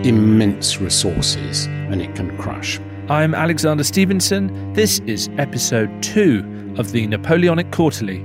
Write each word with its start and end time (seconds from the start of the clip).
immense 0.06 0.80
resources 0.80 1.66
and 1.66 2.00
it 2.00 2.14
can 2.14 2.38
crush. 2.38 2.78
I'm 3.08 3.34
Alexander 3.34 3.82
Stevenson. 3.82 4.72
This 4.74 5.00
is 5.00 5.28
episode 5.38 5.90
two 6.04 6.44
of 6.78 6.92
the 6.92 7.04
Napoleonic 7.08 7.72
Quarterly, 7.72 8.20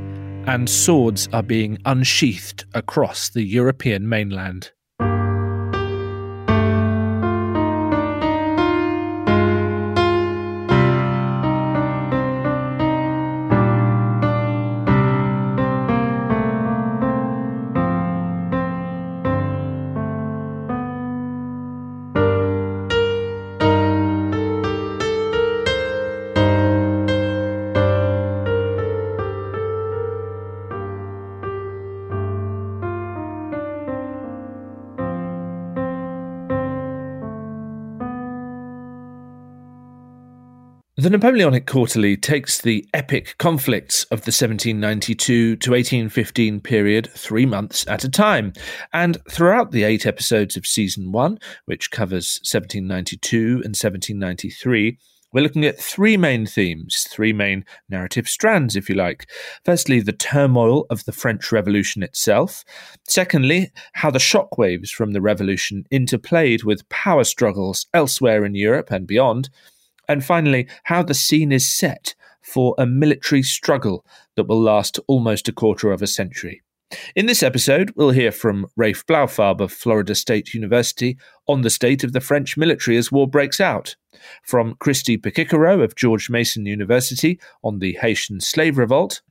and 0.48 0.70
swords 0.70 1.28
are 1.34 1.44
being 1.44 1.78
unsheathed 1.86 2.64
across 2.74 3.30
the 3.30 3.44
European 3.44 4.08
mainland. 4.08 4.72
The 41.08 41.12
Napoleonic 41.12 41.66
Quarterly 41.66 42.18
takes 42.18 42.60
the 42.60 42.86
epic 42.94 43.36
conflicts 43.38 44.04
of 44.12 44.26
the 44.26 44.34
1792 44.36 45.56
to 45.56 45.72
1815 45.72 46.60
period 46.60 47.10
three 47.16 47.46
months 47.46 47.88
at 47.88 48.04
a 48.04 48.10
time. 48.10 48.52
And 48.92 49.18
throughout 49.32 49.72
the 49.72 49.84
eight 49.84 50.06
episodes 50.06 50.58
of 50.58 50.66
season 50.66 51.14
one, 51.14 51.40
which 51.64 51.92
covers 51.92 52.42
1792 52.44 53.62
and 53.64 53.74
1793, 53.74 54.98
we're 55.32 55.44
looking 55.44 55.64
at 55.64 55.80
three 55.80 56.18
main 56.18 56.46
themes, 56.46 57.08
three 57.10 57.32
main 57.32 57.64
narrative 57.88 58.28
strands, 58.28 58.76
if 58.76 58.90
you 58.90 58.96
like. 58.96 59.30
Firstly, 59.64 60.02
the 60.02 60.12
turmoil 60.12 60.88
of 60.90 61.06
the 61.06 61.14
French 61.14 61.54
Revolution 61.54 62.04
itself. 62.04 62.66
Secondly, 63.08 63.72
how 63.94 64.12
the 64.12 64.20
shockwaves 64.20 64.90
from 64.90 65.14
the 65.14 65.22
revolution 65.22 65.86
interplayed 65.90 66.66
with 66.66 66.90
power 66.90 67.24
struggles 67.24 67.86
elsewhere 67.94 68.44
in 68.44 68.56
Europe 68.56 68.92
and 68.92 69.08
beyond. 69.08 69.50
And 70.08 70.24
finally, 70.24 70.68
how 70.84 71.04
the 71.04 71.14
scene 71.14 71.52
is 71.52 71.70
set 71.70 72.16
for 72.42 72.76
a 72.78 72.86
military 72.86 73.44
struggle 73.44 74.06
that 74.36 74.48
will 74.48 74.62
last 74.62 75.00
almost 75.08 75.50
a 75.50 75.54
quarter 75.54 75.92
of 75.92 76.02
a 76.02 76.08
century. 76.08 76.62
In 77.18 77.26
this 77.26 77.44
episode, 77.44 77.92
we'll 77.98 78.12
hear 78.12 78.32
from 78.32 78.68
Rafe 78.78 79.06
Blaufarb 79.06 79.60
of 79.60 79.74
Florida 79.74 80.16
State 80.16 80.54
University 80.54 81.18
on 81.46 81.62
the 81.62 81.70
state 81.70 82.06
of 82.06 82.14
the 82.14 82.22
French 82.22 82.56
military 82.56 82.96
as 82.96 83.12
war 83.12 83.28
breaks 83.28 83.60
out, 83.60 83.98
from 84.44 84.76
Christy 84.80 85.18
Pichichero 85.18 85.84
of 85.84 85.98
George 85.98 86.30
Mason 86.30 86.66
University 86.66 87.42
on 87.62 87.80
the 87.80 87.98
Haitian 88.00 88.40
slave 88.40 88.78
revolt, 88.78 89.22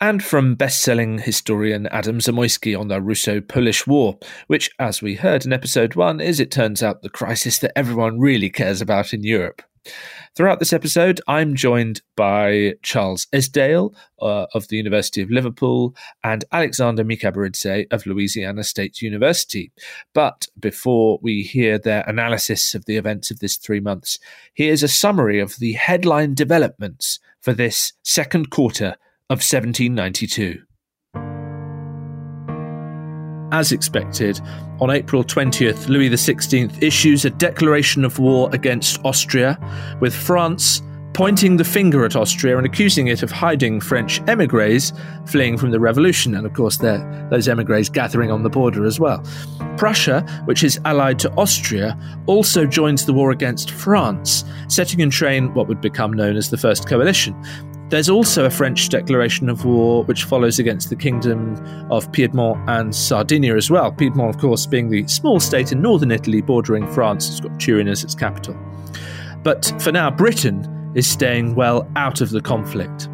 and 0.00 0.24
from 0.24 0.54
best-selling 0.54 1.18
historian 1.18 1.86
Adam 1.88 2.18
Zamoyski 2.18 2.78
on 2.78 2.88
the 2.88 3.02
Russo-Polish 3.02 3.86
War, 3.86 4.16
which, 4.46 4.70
as 4.78 5.02
we 5.02 5.16
heard 5.16 5.44
in 5.44 5.52
episode 5.52 5.96
one, 5.96 6.18
is, 6.18 6.40
it 6.40 6.50
turns 6.50 6.82
out, 6.82 7.02
the 7.02 7.10
crisis 7.10 7.58
that 7.58 7.76
everyone 7.76 8.20
really 8.20 8.48
cares 8.48 8.80
about 8.80 9.12
in 9.12 9.22
Europe. 9.22 9.60
Throughout 10.36 10.58
this 10.58 10.72
episode, 10.72 11.20
I'm 11.26 11.54
joined 11.54 12.02
by 12.16 12.74
Charles 12.82 13.26
Esdaile 13.32 13.94
uh, 14.20 14.46
of 14.54 14.68
the 14.68 14.76
University 14.76 15.22
of 15.22 15.30
Liverpool 15.30 15.94
and 16.22 16.44
Alexander 16.52 17.04
Mikaberidze 17.04 17.86
of 17.90 18.06
Louisiana 18.06 18.64
State 18.64 19.02
University. 19.02 19.72
But 20.14 20.46
before 20.58 21.18
we 21.22 21.42
hear 21.42 21.78
their 21.78 22.04
analysis 22.06 22.74
of 22.74 22.84
the 22.84 22.96
events 22.96 23.30
of 23.30 23.40
this 23.40 23.56
three 23.56 23.80
months, 23.80 24.18
here's 24.54 24.82
a 24.82 24.88
summary 24.88 25.40
of 25.40 25.56
the 25.56 25.72
headline 25.72 26.34
developments 26.34 27.18
for 27.40 27.52
this 27.52 27.92
second 28.02 28.50
quarter 28.50 28.96
of 29.30 29.38
1792. 29.38 30.62
As 33.50 33.72
expected, 33.72 34.40
on 34.80 34.90
April 34.90 35.24
20th, 35.24 35.88
Louis 35.88 36.10
XVI 36.10 36.82
issues 36.82 37.24
a 37.24 37.30
declaration 37.30 38.04
of 38.04 38.18
war 38.18 38.50
against 38.52 39.02
Austria, 39.04 39.58
with 40.00 40.14
France 40.14 40.82
pointing 41.14 41.56
the 41.56 41.64
finger 41.64 42.04
at 42.04 42.14
Austria 42.14 42.56
and 42.56 42.64
accusing 42.64 43.08
it 43.08 43.24
of 43.24 43.30
hiding 43.32 43.80
French 43.80 44.20
emigres 44.28 44.92
fleeing 45.26 45.58
from 45.58 45.72
the 45.72 45.80
revolution, 45.80 46.34
and 46.36 46.46
of 46.46 46.52
course, 46.52 46.76
those 46.76 47.48
emigres 47.48 47.88
gathering 47.88 48.30
on 48.30 48.44
the 48.44 48.50
border 48.50 48.84
as 48.84 49.00
well. 49.00 49.20
Prussia, 49.76 50.20
which 50.44 50.62
is 50.62 50.78
allied 50.84 51.18
to 51.18 51.32
Austria, 51.32 51.98
also 52.26 52.66
joins 52.66 53.04
the 53.06 53.12
war 53.12 53.32
against 53.32 53.72
France, 53.72 54.44
setting 54.68 55.00
in 55.00 55.10
train 55.10 55.52
what 55.54 55.66
would 55.66 55.80
become 55.80 56.12
known 56.12 56.36
as 56.36 56.50
the 56.50 56.56
First 56.56 56.88
Coalition. 56.88 57.34
There's 57.90 58.10
also 58.10 58.44
a 58.44 58.50
French 58.50 58.90
declaration 58.90 59.48
of 59.48 59.64
war 59.64 60.04
which 60.04 60.24
follows 60.24 60.58
against 60.58 60.90
the 60.90 60.96
kingdom 60.96 61.56
of 61.90 62.10
Piedmont 62.12 62.68
and 62.68 62.94
Sardinia 62.94 63.56
as 63.56 63.70
well. 63.70 63.90
Piedmont, 63.90 64.34
of 64.34 64.38
course, 64.38 64.66
being 64.66 64.90
the 64.90 65.06
small 65.08 65.40
state 65.40 65.72
in 65.72 65.80
northern 65.80 66.10
Italy 66.10 66.42
bordering 66.42 66.86
France, 66.92 67.30
it's 67.30 67.40
got 67.40 67.58
Turin 67.58 67.88
as 67.88 68.04
its 68.04 68.14
capital. 68.14 68.54
But 69.42 69.72
for 69.80 69.90
now, 69.90 70.10
Britain 70.10 70.92
is 70.94 71.08
staying 71.08 71.54
well 71.54 71.90
out 71.96 72.20
of 72.20 72.28
the 72.28 72.42
conflict. 72.42 73.08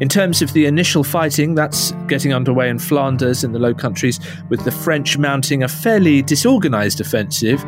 In 0.00 0.08
terms 0.08 0.42
of 0.42 0.52
the 0.54 0.66
initial 0.66 1.04
fighting, 1.04 1.54
that's 1.54 1.92
getting 2.08 2.34
underway 2.34 2.68
in 2.68 2.80
Flanders 2.80 3.44
in 3.44 3.52
the 3.52 3.60
Low 3.60 3.74
Countries, 3.74 4.18
with 4.48 4.64
the 4.64 4.72
French 4.72 5.18
mounting 5.18 5.62
a 5.62 5.68
fairly 5.68 6.22
disorganised 6.22 7.00
offensive, 7.00 7.64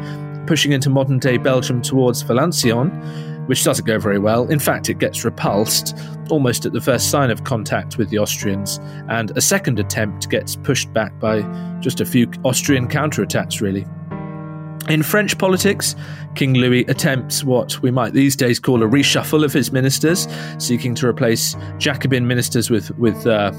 pushing 0.48 0.72
into 0.72 0.90
modern 0.90 1.20
day 1.20 1.36
Belgium 1.36 1.82
towards 1.82 2.24
Valenciennes 2.24 3.27
which 3.48 3.64
doesn't 3.64 3.86
go 3.86 3.98
very 3.98 4.18
well. 4.18 4.46
In 4.50 4.58
fact, 4.58 4.90
it 4.90 4.98
gets 4.98 5.24
repulsed 5.24 5.96
almost 6.30 6.66
at 6.66 6.72
the 6.74 6.80
first 6.80 7.10
sign 7.10 7.30
of 7.30 7.44
contact 7.44 7.96
with 7.96 8.10
the 8.10 8.18
Austrians, 8.18 8.78
and 9.08 9.36
a 9.36 9.40
second 9.40 9.80
attempt 9.80 10.28
gets 10.28 10.54
pushed 10.56 10.92
back 10.92 11.18
by 11.18 11.40
just 11.80 12.00
a 12.00 12.04
few 12.04 12.30
Austrian 12.44 12.86
counterattacks, 12.86 13.60
really. 13.62 13.86
In 14.88 15.02
French 15.02 15.36
politics, 15.38 15.96
King 16.34 16.54
Louis 16.54 16.84
attempts 16.84 17.42
what 17.42 17.80
we 17.82 17.90
might 17.90 18.12
these 18.12 18.36
days 18.36 18.58
call 18.58 18.82
a 18.82 18.86
reshuffle 18.86 19.44
of 19.44 19.52
his 19.52 19.72
ministers, 19.72 20.28
seeking 20.58 20.94
to 20.96 21.06
replace 21.06 21.56
Jacobin 21.78 22.26
ministers 22.26 22.70
with, 22.70 22.90
with 22.98 23.26
uh, 23.26 23.52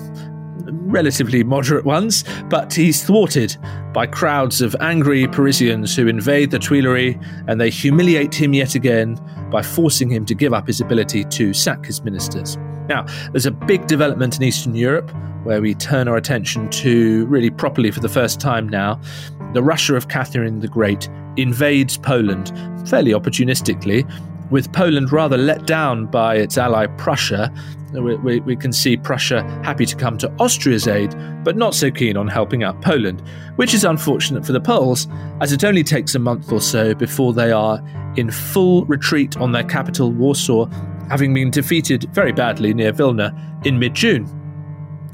relatively 0.67 1.43
moderate 1.43 1.85
ones, 1.85 2.23
but 2.49 2.73
he's 2.73 3.03
thwarted 3.03 3.57
by 3.93 4.07
crowds 4.07 4.61
of 4.61 4.75
angry 4.79 5.27
Parisians 5.27 5.95
who 5.95 6.07
invade 6.07 6.51
the 6.51 6.59
Tuileries 6.59 7.17
and 7.47 7.59
they 7.59 7.69
humiliate 7.69 8.33
him 8.33 8.53
yet 8.53 8.75
again 8.75 9.19
by 9.51 9.61
forcing 9.61 10.09
him 10.09 10.25
to 10.25 10.35
give 10.35 10.53
up 10.53 10.67
his 10.67 10.81
ability 10.81 11.23
to 11.25 11.53
sack 11.53 11.85
his 11.85 12.03
ministers. 12.03 12.57
Now, 12.87 13.05
there's 13.31 13.45
a 13.45 13.51
big 13.51 13.87
development 13.87 14.35
in 14.37 14.43
Eastern 14.43 14.75
Europe 14.75 15.11
where 15.43 15.61
we 15.61 15.73
turn 15.73 16.07
our 16.07 16.17
attention 16.17 16.69
to, 16.69 17.25
really 17.27 17.49
properly 17.49 17.91
for 17.91 17.99
the 17.99 18.09
first 18.09 18.39
time 18.39 18.67
now, 18.67 18.99
the 19.53 19.63
Russia 19.63 19.95
of 19.95 20.09
Catherine 20.09 20.59
the 20.59 20.67
Great 20.67 21.09
invades 21.37 21.97
Poland 21.97 22.51
fairly 22.87 23.11
opportunistically 23.11 24.09
with 24.49 24.71
Poland 24.71 25.11
rather 25.11 25.37
let 25.37 25.65
down 25.65 26.05
by 26.05 26.35
its 26.35 26.57
ally 26.57 26.87
Prussia, 26.87 27.53
we, 27.93 28.15
we, 28.17 28.39
we, 28.41 28.55
can 28.55 28.71
see 28.71 28.97
Prussia 28.97 29.41
happy 29.63 29.85
to 29.85 29.95
come 29.95 30.17
to 30.19 30.31
Austria's 30.39 30.87
aid, 30.87 31.15
but 31.43 31.57
not 31.57 31.73
so 31.73 31.89
keen 31.89 32.17
on 32.17 32.27
helping 32.27 32.63
out 32.63 32.81
Poland, 32.81 33.21
which 33.55 33.73
is 33.73 33.83
unfortunate 33.83 34.45
for 34.45 34.51
the 34.51 34.61
Poles, 34.61 35.07
as 35.41 35.51
it 35.51 35.63
only 35.63 35.83
takes 35.83 36.13
a 36.15 36.19
month 36.19 36.51
or 36.51 36.61
so 36.61 36.93
before 36.93 37.33
they 37.33 37.51
are 37.51 37.83
in 38.15 38.29
full 38.29 38.85
retreat 38.85 39.37
on 39.37 39.51
their 39.51 39.63
capital, 39.63 40.11
Warsaw, 40.11 40.67
having 41.09 41.33
been 41.33 41.49
defeated 41.49 42.03
very 42.13 42.31
badly 42.31 42.73
near 42.73 42.91
Vilna 42.91 43.33
in 43.65 43.79
mid 43.79 43.95
June. 43.95 44.38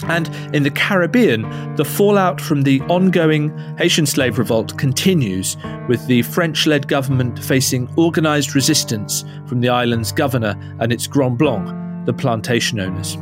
And 0.03 0.29
in 0.55 0.63
the 0.63 0.71
Caribbean, 0.71 1.43
the 1.75 1.85
fallout 1.85 2.41
from 2.41 2.63
the 2.63 2.81
ongoing 2.81 3.55
Haitian 3.77 4.05
slave 4.05 4.37
revolt 4.37 4.77
continues, 4.77 5.57
with 5.87 6.05
the 6.07 6.21
French 6.23 6.67
led 6.67 6.87
government 6.87 7.43
facing 7.43 7.89
organised 7.97 8.55
resistance 8.55 9.23
from 9.47 9.61
the 9.61 9.69
island's 9.69 10.11
governor 10.11 10.55
and 10.79 10.91
its 10.91 11.07
Grand 11.07 11.37
Blanc, 11.37 12.05
the 12.05 12.13
plantation 12.13 12.79
owners. 12.79 13.17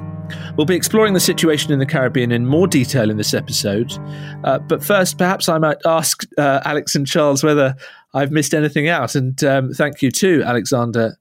We'll 0.55 0.65
be 0.65 0.75
exploring 0.75 1.13
the 1.13 1.19
situation 1.19 1.71
in 1.71 1.79
the 1.79 1.85
Caribbean 1.85 2.31
in 2.31 2.45
more 2.45 2.67
detail 2.67 3.09
in 3.09 3.17
this 3.17 3.33
episode. 3.33 3.91
Uh, 4.43 4.59
but 4.59 4.83
first, 4.83 5.17
perhaps 5.17 5.49
I 5.49 5.57
might 5.57 5.77
ask 5.85 6.23
uh, 6.37 6.61
Alex 6.65 6.95
and 6.95 7.05
Charles 7.07 7.43
whether 7.43 7.75
I've 8.13 8.31
missed 8.31 8.53
anything 8.53 8.87
out. 8.87 9.15
And 9.15 9.43
um, 9.43 9.73
thank 9.73 10.01
you 10.01 10.11
to 10.11 10.43
Alexander 10.43 11.17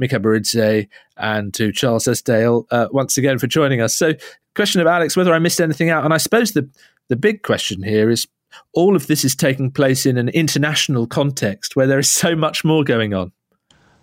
Mikaberidze 0.00 0.88
and 1.16 1.52
to 1.54 1.72
Charles 1.72 2.04
Esdaile 2.04 2.66
uh, 2.70 2.88
once 2.90 3.18
again 3.18 3.38
for 3.38 3.46
joining 3.46 3.80
us. 3.80 3.94
So, 3.94 4.14
question 4.58 4.80
of 4.80 4.88
Alex, 4.88 5.16
whether 5.16 5.32
I 5.32 5.38
missed 5.38 5.60
anything 5.60 5.88
out. 5.88 6.04
And 6.04 6.12
I 6.12 6.16
suppose 6.16 6.50
the, 6.50 6.68
the 7.06 7.14
big 7.14 7.42
question 7.42 7.80
here 7.80 8.10
is 8.10 8.26
all 8.72 8.96
of 8.96 9.06
this 9.06 9.24
is 9.24 9.36
taking 9.36 9.70
place 9.70 10.04
in 10.04 10.18
an 10.18 10.30
international 10.30 11.06
context 11.06 11.76
where 11.76 11.86
there 11.86 12.00
is 12.00 12.08
so 12.08 12.34
much 12.34 12.64
more 12.64 12.82
going 12.82 13.14
on. 13.14 13.30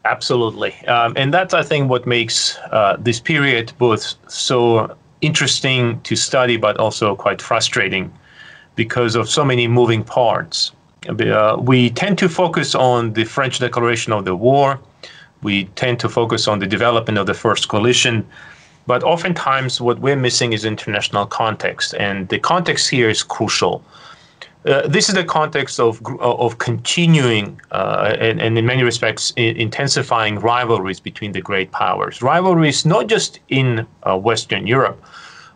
Absolutely. 0.06 0.74
Um, 0.88 1.12
and 1.18 1.34
that's, 1.34 1.54
I 1.54 1.62
think, 1.62 1.90
what 1.90 2.08
makes 2.08 2.58
uh, 2.72 2.96
this 2.98 3.20
period 3.20 3.74
both 3.78 4.16
so 4.30 4.96
interesting 5.20 6.00
to 6.04 6.16
study, 6.16 6.56
but 6.56 6.78
also 6.78 7.18
quite 7.18 7.42
frustrating 7.42 8.10
because 8.76 9.16
of 9.16 9.30
so 9.30 9.44
many 9.44 9.68
moving 9.68 10.06
parts. 10.06 10.72
Uh, 11.10 11.58
we 11.60 11.90
tend 11.90 12.18
to 12.20 12.30
focus 12.30 12.76
on 12.76 13.12
the 13.12 13.26
French 13.26 13.60
declaration 13.60 14.14
of 14.14 14.24
the 14.24 14.36
war. 14.38 14.80
We 15.44 15.66
tend 15.76 16.00
to 16.00 16.08
focus 16.08 16.48
on 16.48 16.60
the 16.60 16.68
development 16.68 17.18
of 17.18 17.26
the 17.26 17.34
first 17.34 17.68
coalition. 17.68 18.26
But 18.88 19.04
oftentimes, 19.04 19.82
what 19.82 20.00
we're 20.00 20.16
missing 20.16 20.54
is 20.54 20.64
international 20.66 21.26
context. 21.26 21.96
And 21.96 22.30
the 22.30 22.40
context 22.40 22.90
here 22.90 23.10
is 23.10 23.24
crucial. 23.24 23.84
Uh, 24.66 24.88
this 24.88 25.10
is 25.10 25.16
the 25.16 25.24
context 25.24 25.80
of 25.80 26.02
of 26.20 26.58
continuing 26.58 27.62
uh, 27.72 28.16
and, 28.20 28.42
and, 28.42 28.58
in 28.58 28.66
many 28.66 28.82
respects 28.82 29.32
intensifying 29.38 30.40
rivalries 30.40 31.00
between 31.00 31.34
the 31.34 31.42
great 31.42 31.72
powers. 31.72 32.24
Rivalries 32.24 32.84
not 32.84 33.06
just 33.06 33.40
in 33.50 33.86
uh, 34.04 34.18
Western 34.18 34.66
Europe, 34.66 35.04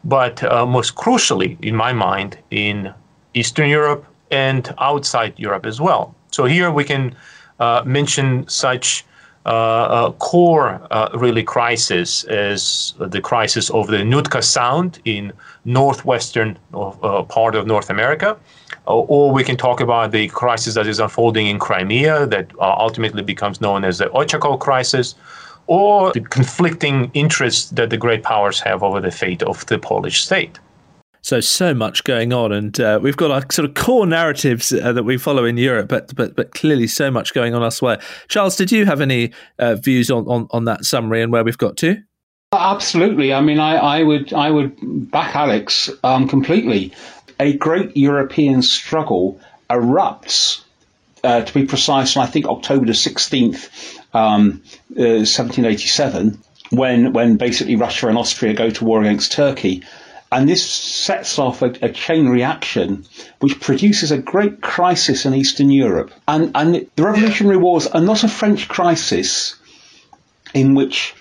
but 0.03 0.43
uh, 0.43 0.63
most 0.65 0.93
crucially, 0.95 1.57
in 1.63 1.75
my 1.75 1.91
mind, 1.91 2.37
in 2.51 2.93
Eastern 3.33 3.69
Europe 3.69 4.05
and 4.29 4.73
outside 4.77 5.33
Europe 5.37 5.65
as 5.65 5.81
well. 5.81 6.13
So 6.31 6.45
here 6.45 6.69
we 6.71 6.83
can 6.83 7.15
uh, 7.59 7.81
mention 7.85 8.47
such 8.47 9.05
Uh, 9.45 9.49
uh, 9.49 10.11
core 10.13 10.81
uh, 10.91 11.09
really 11.13 11.43
crisis 11.43 12.25
is 12.25 12.93
the 12.99 13.21
crisis 13.21 13.69
of 13.69 13.87
the 13.87 14.03
Nootka 14.03 14.41
Sound 14.41 14.99
in 15.05 15.31
northwestern 15.65 16.57
uh, 16.73 17.23
part 17.23 17.55
of 17.55 17.65
North 17.65 17.89
America 17.89 18.37
or 18.89 19.31
we 19.31 19.43
can 19.43 19.55
talk 19.55 19.81
about 19.81 20.11
the 20.11 20.27
crisis 20.29 20.73
that 20.73 20.87
is 20.87 20.99
unfolding 20.99 21.47
in 21.47 21.59
Crimea 21.59 22.25
that 22.25 22.51
uh, 22.59 22.75
ultimately 22.77 23.21
becomes 23.21 23.61
known 23.61 23.85
as 23.85 23.99
the 23.99 24.05
Ochakov 24.05 24.59
crisis, 24.59 25.15
or 25.67 26.11
the 26.13 26.21
conflicting 26.21 27.11
interests 27.13 27.69
that 27.71 27.91
the 27.91 27.97
great 27.97 28.23
powers 28.23 28.59
have 28.59 28.81
over 28.81 28.99
the 28.99 29.11
fate 29.11 29.43
of 29.43 29.63
the 29.67 29.77
Polish 29.77 30.23
state. 30.23 30.57
So 31.21 31.41
so 31.41 31.73
much 31.73 32.03
going 32.05 32.31
on, 32.31 32.51
and 32.51 32.79
uh, 32.79 32.99
we've 33.01 33.17
got 33.17 33.29
our 33.29 33.41
sort 33.51 33.67
of 33.67 33.75
core 33.75 34.05
narratives 34.05 34.71
uh, 34.71 34.93
that 34.93 35.03
we 35.03 35.17
follow 35.17 35.45
in 35.45 35.57
Europe, 35.57 35.89
but 35.89 36.15
but 36.15 36.35
but 36.35 36.51
clearly 36.51 36.87
so 36.87 37.11
much 37.11 37.33
going 37.33 37.53
on 37.53 37.61
elsewhere. 37.61 37.99
Charles, 38.29 38.55
did 38.55 38.71
you 38.71 38.85
have 38.85 39.01
any 39.01 39.31
uh, 39.59 39.75
views 39.75 40.09
on, 40.09 40.25
on 40.27 40.47
on 40.51 40.65
that 40.65 40.85
summary 40.85 41.21
and 41.21 41.31
where 41.31 41.43
we've 41.43 41.57
got 41.57 41.77
to? 41.77 42.01
Absolutely. 42.51 43.31
I 43.31 43.41
mean, 43.41 43.59
I, 43.59 43.75
I 43.75 44.03
would 44.03 44.33
I 44.33 44.49
would 44.49 45.11
back 45.11 45.35
Alex 45.35 45.89
um, 46.03 46.27
completely 46.27 46.93
a 47.39 47.53
great 47.53 47.95
European 47.95 48.61
struggle 48.61 49.39
erupts, 49.69 50.61
uh, 51.23 51.41
to 51.41 51.53
be 51.53 51.65
precise, 51.65 52.17
I 52.17 52.25
think 52.25 52.45
October 52.45 52.85
the 52.85 52.91
16th, 52.91 53.69
um, 54.13 54.61
uh, 54.97 55.23
1787, 55.25 56.41
when, 56.71 57.13
when 57.13 57.37
basically 57.37 57.75
Russia 57.75 58.07
and 58.07 58.17
Austria 58.17 58.53
go 58.53 58.69
to 58.69 58.85
war 58.85 59.01
against 59.01 59.31
Turkey. 59.31 59.83
And 60.31 60.47
this 60.47 60.63
sets 60.69 61.39
off 61.39 61.61
a, 61.63 61.73
a, 61.81 61.89
chain 61.89 62.27
reaction 62.29 63.05
which 63.39 63.59
produces 63.59 64.11
a 64.11 64.17
great 64.17 64.61
crisis 64.61 65.25
in 65.25 65.33
Eastern 65.33 65.71
Europe. 65.71 66.11
And, 66.27 66.51
and 66.53 66.87
the 66.95 67.03
Revolutionary 67.03 67.57
Wars 67.57 67.87
are 67.87 68.01
not 68.01 68.23
a 68.23 68.27
French 68.27 68.67
crisis 68.67 69.55
in 70.53 70.75
which 70.75 71.15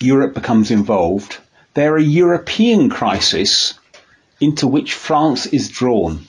Europe 0.00 0.34
becomes 0.34 0.70
involved. 0.72 1.38
They're 1.74 1.96
a 1.96 2.02
European 2.02 2.90
crisis 2.90 3.74
into 4.40 4.66
which 4.66 4.94
France 4.94 5.46
is 5.46 5.68
drawn. 5.68 6.26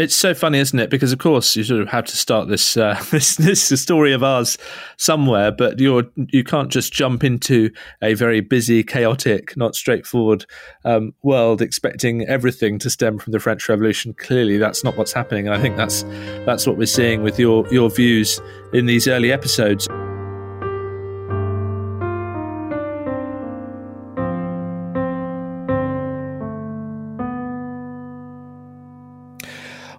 It's 0.00 0.16
so 0.16 0.32
funny, 0.32 0.58
isn't 0.60 0.78
it? 0.78 0.88
Because 0.88 1.12
of 1.12 1.18
course 1.18 1.54
you 1.54 1.62
sort 1.62 1.82
of 1.82 1.88
have 1.88 2.06
to 2.06 2.16
start 2.16 2.48
this 2.48 2.74
uh, 2.74 2.98
this 3.10 3.36
this 3.36 3.82
story 3.82 4.14
of 4.14 4.22
ours 4.22 4.56
somewhere, 4.96 5.52
but 5.52 5.78
you're 5.78 6.04
you 6.16 6.42
can't 6.42 6.70
just 6.70 6.90
jump 6.90 7.22
into 7.22 7.70
a 8.00 8.14
very 8.14 8.40
busy, 8.40 8.82
chaotic, 8.82 9.58
not 9.58 9.74
straightforward 9.74 10.46
um, 10.86 11.12
world 11.22 11.60
expecting 11.60 12.26
everything 12.26 12.78
to 12.78 12.88
stem 12.88 13.18
from 13.18 13.32
the 13.32 13.38
French 13.38 13.68
Revolution. 13.68 14.14
Clearly, 14.14 14.56
that's 14.56 14.82
not 14.82 14.96
what's 14.96 15.12
happening, 15.12 15.46
and 15.46 15.54
I 15.54 15.60
think 15.60 15.76
that's 15.76 16.02
that's 16.46 16.66
what 16.66 16.78
we're 16.78 16.86
seeing 16.86 17.22
with 17.22 17.38
your 17.38 17.68
your 17.70 17.90
views 17.90 18.40
in 18.72 18.86
these 18.86 19.06
early 19.06 19.30
episodes. 19.30 19.86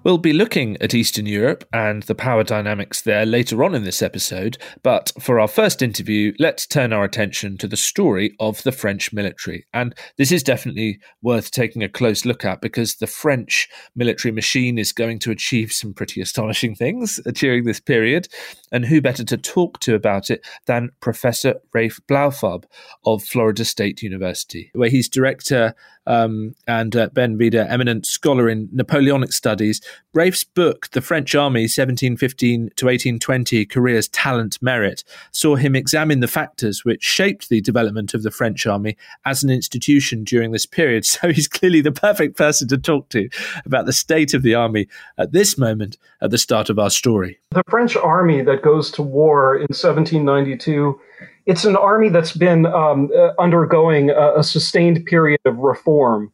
We'll 0.03 0.17
be 0.17 0.33
looking 0.33 0.81
at 0.81 0.95
Eastern 0.95 1.27
Europe 1.27 1.63
and 1.71 2.01
the 2.03 2.15
power 2.15 2.43
dynamics 2.43 3.03
there 3.03 3.23
later 3.23 3.63
on 3.63 3.75
in 3.75 3.83
this 3.83 4.01
episode, 4.01 4.57
but 4.81 5.11
for 5.19 5.39
our 5.39 5.47
first 5.47 5.83
interview, 5.83 6.33
let's 6.39 6.65
turn 6.65 6.91
our 6.91 7.03
attention 7.03 7.55
to 7.59 7.67
the 7.67 7.77
story 7.77 8.35
of 8.39 8.63
the 8.63 8.71
French 8.71 9.13
military. 9.13 9.67
And 9.75 9.93
this 10.17 10.31
is 10.31 10.41
definitely 10.41 10.99
worth 11.21 11.51
taking 11.51 11.83
a 11.83 11.89
close 11.89 12.25
look 12.25 12.43
at 12.43 12.61
because 12.61 12.95
the 12.95 13.05
French 13.05 13.69
military 13.95 14.31
machine 14.31 14.79
is 14.79 14.91
going 14.91 15.19
to 15.19 15.29
achieve 15.29 15.71
some 15.71 15.93
pretty 15.93 16.19
astonishing 16.19 16.73
things 16.73 17.19
during 17.33 17.65
this 17.65 17.79
period. 17.79 18.27
And 18.71 18.85
who 18.85 19.01
better 19.01 19.23
to 19.25 19.37
talk 19.37 19.79
to 19.81 19.95
about 19.95 20.29
it 20.29 20.45
than 20.65 20.91
Professor 20.99 21.55
Rafe 21.73 21.99
Blaufarb 22.07 22.63
of 23.05 23.23
Florida 23.23 23.65
State 23.65 24.01
University, 24.01 24.71
where 24.73 24.89
he's 24.89 25.09
director 25.09 25.75
um, 26.07 26.55
and 26.67 26.95
uh, 26.95 27.09
Ben 27.13 27.37
Weider, 27.37 27.69
eminent 27.69 28.05
scholar 28.05 28.49
in 28.49 28.69
Napoleonic 28.71 29.33
studies. 29.33 29.81
Rafe's 30.13 30.43
book, 30.43 30.89
The 30.91 30.99
French 30.99 31.33
Army, 31.35 31.61
1715 31.61 32.71
to 32.75 32.85
1820 32.85 33.65
Careers, 33.65 34.09
Talent, 34.09 34.61
Merit, 34.61 35.05
saw 35.31 35.55
him 35.55 35.73
examine 35.73 36.19
the 36.19 36.27
factors 36.27 36.83
which 36.83 37.01
shaped 37.01 37.47
the 37.47 37.61
development 37.61 38.13
of 38.13 38.23
the 38.23 38.31
French 38.31 38.67
Army 38.67 38.97
as 39.23 39.41
an 39.41 39.49
institution 39.49 40.25
during 40.25 40.51
this 40.51 40.65
period. 40.65 41.05
So 41.21 41.31
he's 41.31 41.47
clearly 41.47 41.81
the 41.81 41.91
perfect 41.91 42.37
person 42.37 42.67
to 42.69 42.77
talk 42.77 43.09
to 43.09 43.29
about 43.65 43.85
the 43.85 43.93
state 43.93 44.33
of 44.33 44.43
the 44.43 44.55
army 44.55 44.87
at 45.17 45.33
this 45.33 45.57
moment 45.57 45.97
at 46.21 46.31
the 46.31 46.37
start 46.37 46.69
of 46.69 46.79
our 46.79 46.89
story. 46.89 47.37
The 47.51 47.63
French 47.69 47.95
army 47.95 48.41
that 48.41 48.61
goes 48.61 48.91
to 48.91 49.01
war 49.01 49.55
in 49.55 49.67
1792 49.69 50.99
it's 51.45 51.65
an 51.65 51.75
army 51.75 52.09
that's 52.09 52.35
been 52.37 52.65
um, 52.67 53.09
uh, 53.15 53.31
undergoing 53.39 54.09
a, 54.09 54.39
a, 54.39 54.43
sustained 54.43 55.03
period 55.05 55.39
of 55.45 55.57
reform. 55.57 56.31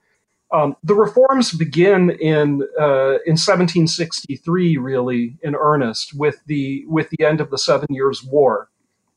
Um, 0.52 0.76
the 0.82 0.96
reforms 0.96 1.52
begin 1.52 2.12
in 2.12 2.64
uh, 2.80 3.20
in 3.26 3.36
1763, 3.36 4.78
really 4.78 5.38
in 5.42 5.56
earnest, 5.56 6.14
with 6.14 6.40
the 6.46 6.86
with 6.88 7.10
the 7.10 7.26
end 7.26 7.42
of 7.42 7.50
the 7.50 7.58
Seven 7.58 7.88
Years' 7.90 8.24
War. 8.24 8.70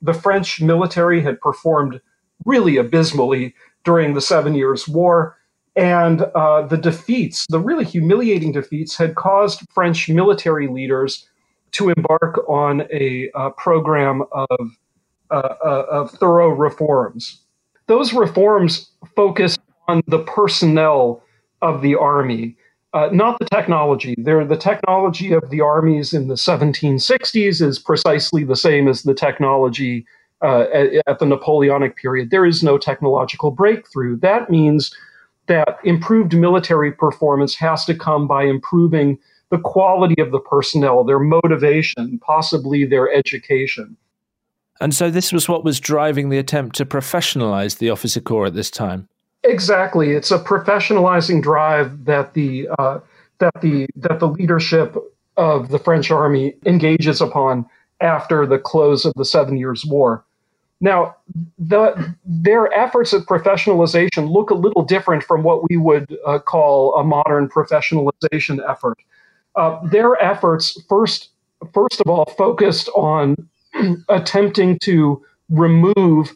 The 0.02 0.14
French 0.14 0.60
military 0.60 1.22
had 1.22 1.40
performed 1.40 2.00
really 2.44 2.78
abysmally 2.78 3.54
during 3.84 4.14
the 4.14 4.20
Seven 4.20 4.54
Years' 4.54 4.88
War, 4.88 5.36
and 5.76 6.22
uh, 6.34 6.62
the 6.62 6.76
defeats, 6.76 7.46
the 7.48 7.60
really 7.60 7.84
humiliating 7.84 8.52
defeats, 8.52 8.96
had 8.96 9.14
caused 9.14 9.60
French 9.72 10.08
military 10.08 10.66
leaders 10.66 11.28
to 11.72 11.90
embark 11.90 12.40
on 12.48 12.82
a, 12.92 13.30
uh, 13.34 13.50
program 13.50 14.22
of 14.32 14.76
uh, 15.30 15.54
uh, 15.64 15.86
of 15.88 16.10
thorough 16.10 16.48
reforms. 16.48 17.40
Those 17.86 18.12
reforms 18.12 18.90
focus 19.14 19.56
on 19.90 20.02
the 20.06 20.20
personnel 20.20 21.22
of 21.60 21.82
the 21.82 21.94
army, 21.94 22.56
uh, 22.94 23.08
not 23.12 23.38
the 23.38 23.44
technology. 23.46 24.14
The 24.16 24.58
technology 24.58 25.32
of 25.32 25.50
the 25.50 25.60
armies 25.60 26.14
in 26.14 26.28
the 26.28 26.34
1760s 26.34 27.60
is 27.60 27.78
precisely 27.78 28.44
the 28.44 28.56
same 28.56 28.88
as 28.88 29.02
the 29.02 29.14
technology 29.14 30.06
uh, 30.42 30.62
at, 30.72 31.02
at 31.06 31.18
the 31.18 31.26
Napoleonic 31.26 31.96
period. 31.96 32.30
There 32.30 32.46
is 32.46 32.62
no 32.62 32.78
technological 32.78 33.50
breakthrough. 33.50 34.16
That 34.18 34.48
means 34.48 34.94
that 35.46 35.78
improved 35.84 36.34
military 36.34 36.92
performance 36.92 37.54
has 37.56 37.84
to 37.84 37.94
come 37.94 38.26
by 38.26 38.44
improving 38.44 39.18
the 39.50 39.58
quality 39.58 40.20
of 40.22 40.30
the 40.30 40.38
personnel, 40.38 41.04
their 41.04 41.18
motivation, 41.18 42.20
possibly 42.20 42.84
their 42.84 43.12
education. 43.12 43.96
And 44.80 44.94
so 44.94 45.10
this 45.10 45.32
was 45.32 45.48
what 45.48 45.64
was 45.64 45.78
driving 45.78 46.30
the 46.30 46.38
attempt 46.38 46.76
to 46.76 46.86
professionalize 46.86 47.78
the 47.78 47.90
officer 47.90 48.20
corps 48.20 48.46
at 48.46 48.54
this 48.54 48.70
time. 48.70 49.08
Exactly, 49.42 50.10
it's 50.10 50.30
a 50.30 50.38
professionalizing 50.38 51.42
drive 51.42 52.04
that 52.04 52.34
the 52.34 52.68
uh, 52.78 53.00
that 53.38 53.58
the 53.62 53.86
that 53.96 54.20
the 54.20 54.28
leadership 54.28 54.94
of 55.38 55.70
the 55.70 55.78
French 55.78 56.10
army 56.10 56.54
engages 56.66 57.22
upon 57.22 57.64
after 58.02 58.46
the 58.46 58.58
close 58.58 59.06
of 59.06 59.14
the 59.16 59.24
Seven 59.24 59.56
Years' 59.56 59.84
War. 59.86 60.24
Now, 60.82 61.16
the, 61.58 62.14
their 62.24 62.72
efforts 62.72 63.12
at 63.12 63.22
professionalization 63.22 64.30
look 64.30 64.50
a 64.50 64.54
little 64.54 64.82
different 64.82 65.22
from 65.22 65.42
what 65.42 65.68
we 65.68 65.76
would 65.76 66.16
uh, 66.26 66.38
call 66.38 66.94
a 66.96 67.04
modern 67.04 67.48
professionalization 67.48 68.60
effort. 68.68 68.98
Uh, 69.56 69.78
their 69.88 70.16
efforts, 70.22 70.80
first, 70.88 71.30
first 71.74 72.00
of 72.00 72.08
all, 72.08 72.24
focused 72.38 72.88
on 72.94 73.36
attempting 74.08 74.78
to 74.80 75.22
remove 75.50 76.34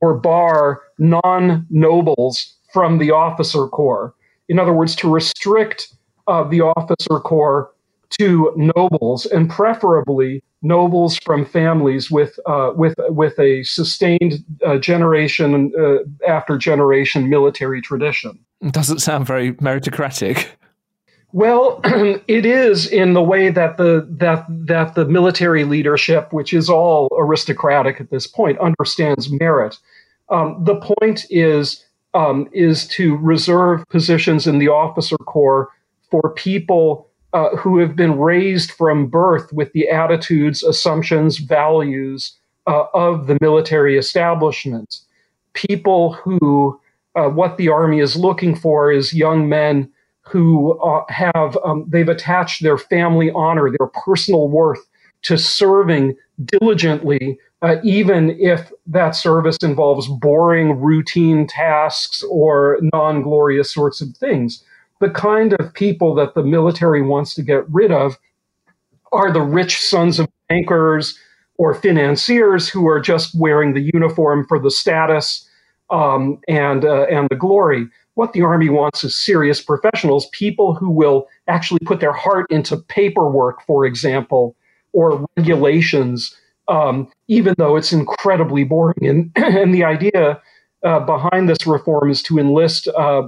or 0.00 0.14
bar 0.14 0.82
non 0.98 1.66
nobles 1.70 2.54
from 2.72 2.98
the 2.98 3.10
officer 3.10 3.66
corps. 3.68 4.14
In 4.48 4.58
other 4.58 4.72
words, 4.72 4.96
to 4.96 5.10
restrict 5.10 5.92
uh, 6.26 6.44
the 6.44 6.60
officer 6.60 7.20
corps 7.20 7.70
to 8.18 8.52
nobles, 8.56 9.26
and 9.26 9.48
preferably 9.48 10.42
nobles 10.62 11.18
from 11.18 11.44
families 11.44 12.10
with 12.10 12.38
uh, 12.46 12.72
with 12.74 12.94
with 13.08 13.38
a 13.38 13.62
sustained 13.62 14.44
uh, 14.64 14.78
generation 14.78 15.72
uh, 15.78 15.98
after 16.28 16.58
generation 16.58 17.28
military 17.28 17.80
tradition. 17.80 18.38
It 18.60 18.72
doesn't 18.72 19.00
sound 19.00 19.26
very 19.26 19.54
meritocratic. 19.54 20.46
Well, 21.32 21.80
it 21.84 22.44
is 22.44 22.86
in 22.86 23.14
the 23.14 23.22
way 23.22 23.48
that 23.50 23.78
the 23.78 24.06
that 24.10 24.44
that 24.48 24.94
the 24.94 25.06
military 25.06 25.64
leadership, 25.64 26.32
which 26.32 26.52
is 26.52 26.68
all 26.68 27.08
aristocratic 27.18 28.00
at 28.00 28.10
this 28.10 28.26
point, 28.26 28.58
understands 28.58 29.30
merit. 29.30 29.78
Um, 30.28 30.62
the 30.64 30.76
point 30.76 31.24
is 31.30 31.84
um, 32.14 32.48
is 32.52 32.86
to 32.88 33.16
reserve 33.16 33.84
positions 33.88 34.46
in 34.46 34.58
the 34.58 34.68
officer 34.68 35.16
corps 35.16 35.70
for 36.10 36.34
people 36.34 37.08
uh, 37.32 37.56
who 37.56 37.78
have 37.78 37.96
been 37.96 38.18
raised 38.18 38.72
from 38.72 39.06
birth 39.06 39.50
with 39.52 39.72
the 39.72 39.88
attitudes, 39.88 40.62
assumptions, 40.62 41.38
values 41.38 42.36
uh, 42.66 42.84
of 42.92 43.26
the 43.26 43.38
military 43.40 43.96
establishment. 43.96 44.98
People 45.54 46.12
who, 46.12 46.78
uh, 47.14 47.28
what 47.28 47.56
the 47.56 47.68
Army 47.68 48.00
is 48.00 48.16
looking 48.16 48.54
for 48.54 48.92
is 48.92 49.14
young 49.14 49.48
men 49.48 49.90
who 50.32 50.78
uh, 50.80 51.04
have, 51.08 51.56
um, 51.64 51.84
they've 51.88 52.08
attached 52.08 52.62
their 52.62 52.78
family 52.78 53.30
honor, 53.32 53.70
their 53.70 53.88
personal 53.88 54.48
worth 54.48 54.80
to 55.22 55.38
serving 55.38 56.16
diligently, 56.44 57.38
uh, 57.60 57.76
even 57.84 58.30
if 58.40 58.72
that 58.86 59.14
service 59.14 59.58
involves 59.62 60.08
boring, 60.08 60.80
routine 60.80 61.46
tasks 61.46 62.24
or 62.30 62.78
non 62.92 63.22
glorious 63.22 63.72
sorts 63.72 64.00
of 64.00 64.16
things 64.16 64.64
the 65.02 65.10
kind 65.10 65.52
of 65.54 65.74
people 65.74 66.14
that 66.14 66.34
the 66.34 66.44
military 66.44 67.02
wants 67.02 67.34
to 67.34 67.42
get 67.42 67.68
rid 67.68 67.90
of 67.90 68.16
are 69.10 69.32
the 69.32 69.42
rich 69.42 69.80
sons 69.80 70.20
of 70.20 70.28
bankers 70.48 71.18
or 71.58 71.74
financiers 71.74 72.68
who 72.68 72.86
are 72.86 73.00
just 73.00 73.34
wearing 73.34 73.74
the 73.74 73.90
uniform 73.92 74.46
for 74.46 74.60
the 74.60 74.70
status 74.70 75.46
um, 75.90 76.38
and 76.48 76.84
uh, 76.84 77.02
and 77.10 77.28
the 77.30 77.36
glory. 77.36 77.86
What 78.14 78.32
the 78.32 78.42
army 78.42 78.68
wants 78.68 79.04
is 79.04 79.18
serious 79.18 79.62
professionals, 79.62 80.28
people 80.32 80.74
who 80.74 80.90
will 80.90 81.28
actually 81.48 81.80
put 81.84 82.00
their 82.00 82.12
heart 82.12 82.46
into 82.50 82.76
paperwork, 82.76 83.62
for 83.66 83.86
example, 83.86 84.54
or 84.92 85.26
regulations, 85.36 86.36
um, 86.68 87.10
even 87.28 87.54
though 87.56 87.76
it's 87.76 87.92
incredibly 87.92 88.64
boring. 88.64 89.06
And 89.06 89.32
and 89.36 89.74
the 89.74 89.84
idea 89.84 90.40
uh, 90.84 91.00
behind 91.00 91.48
this 91.48 91.66
reform 91.66 92.10
is 92.10 92.22
to 92.24 92.38
enlist 92.38 92.88
uh, 92.88 93.22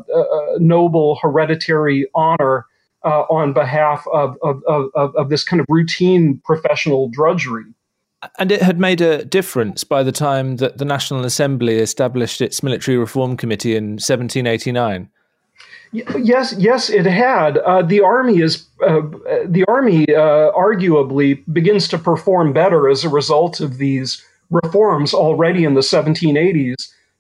noble 0.59 1.19
hereditary 1.23 2.07
honor 2.15 2.67
uh, 3.05 3.23
on 3.31 3.53
behalf 3.53 4.05
of, 4.13 4.37
of, 4.43 4.63
of, 4.67 5.15
of 5.15 5.29
this 5.29 5.45
kind 5.45 5.61
of 5.61 5.67
routine 5.69 6.41
professional 6.45 7.09
drudgery. 7.09 7.65
And 8.39 8.53
it 8.53 8.63
had 8.63 8.79
made 8.79 9.01
a 9.01 9.25
difference 9.25 9.85
by 9.85 10.03
the 10.03 10.13
time 10.13 10.57
that 10.57 10.79
the 10.79 10.85
National 10.85 11.25
Assembly 11.25 11.79
established 11.79 12.41
its 12.41 12.63
military 12.63 12.97
reform 12.97 13.37
committee 13.37 13.77
in 13.77 13.93
1789. 13.95 15.11
Yes, 15.93 16.55
yes, 16.59 16.91
it 16.91 17.07
had. 17.07 17.59
Uh, 17.59 17.83
the 17.83 18.01
army 18.01 18.41
is 18.41 18.67
uh, 18.85 19.03
the 19.47 19.65
army 19.69 20.07
uh, 20.13 20.51
arguably 20.53 21.45
begins 21.53 21.87
to 21.89 21.99
perform 21.99 22.53
better 22.53 22.89
as 22.89 23.05
a 23.05 23.09
result 23.09 23.61
of 23.61 23.79
these 23.79 24.21
reforms 24.51 25.15
already 25.15 25.65
in 25.65 25.75
the 25.75 25.83
1780s 25.83 26.75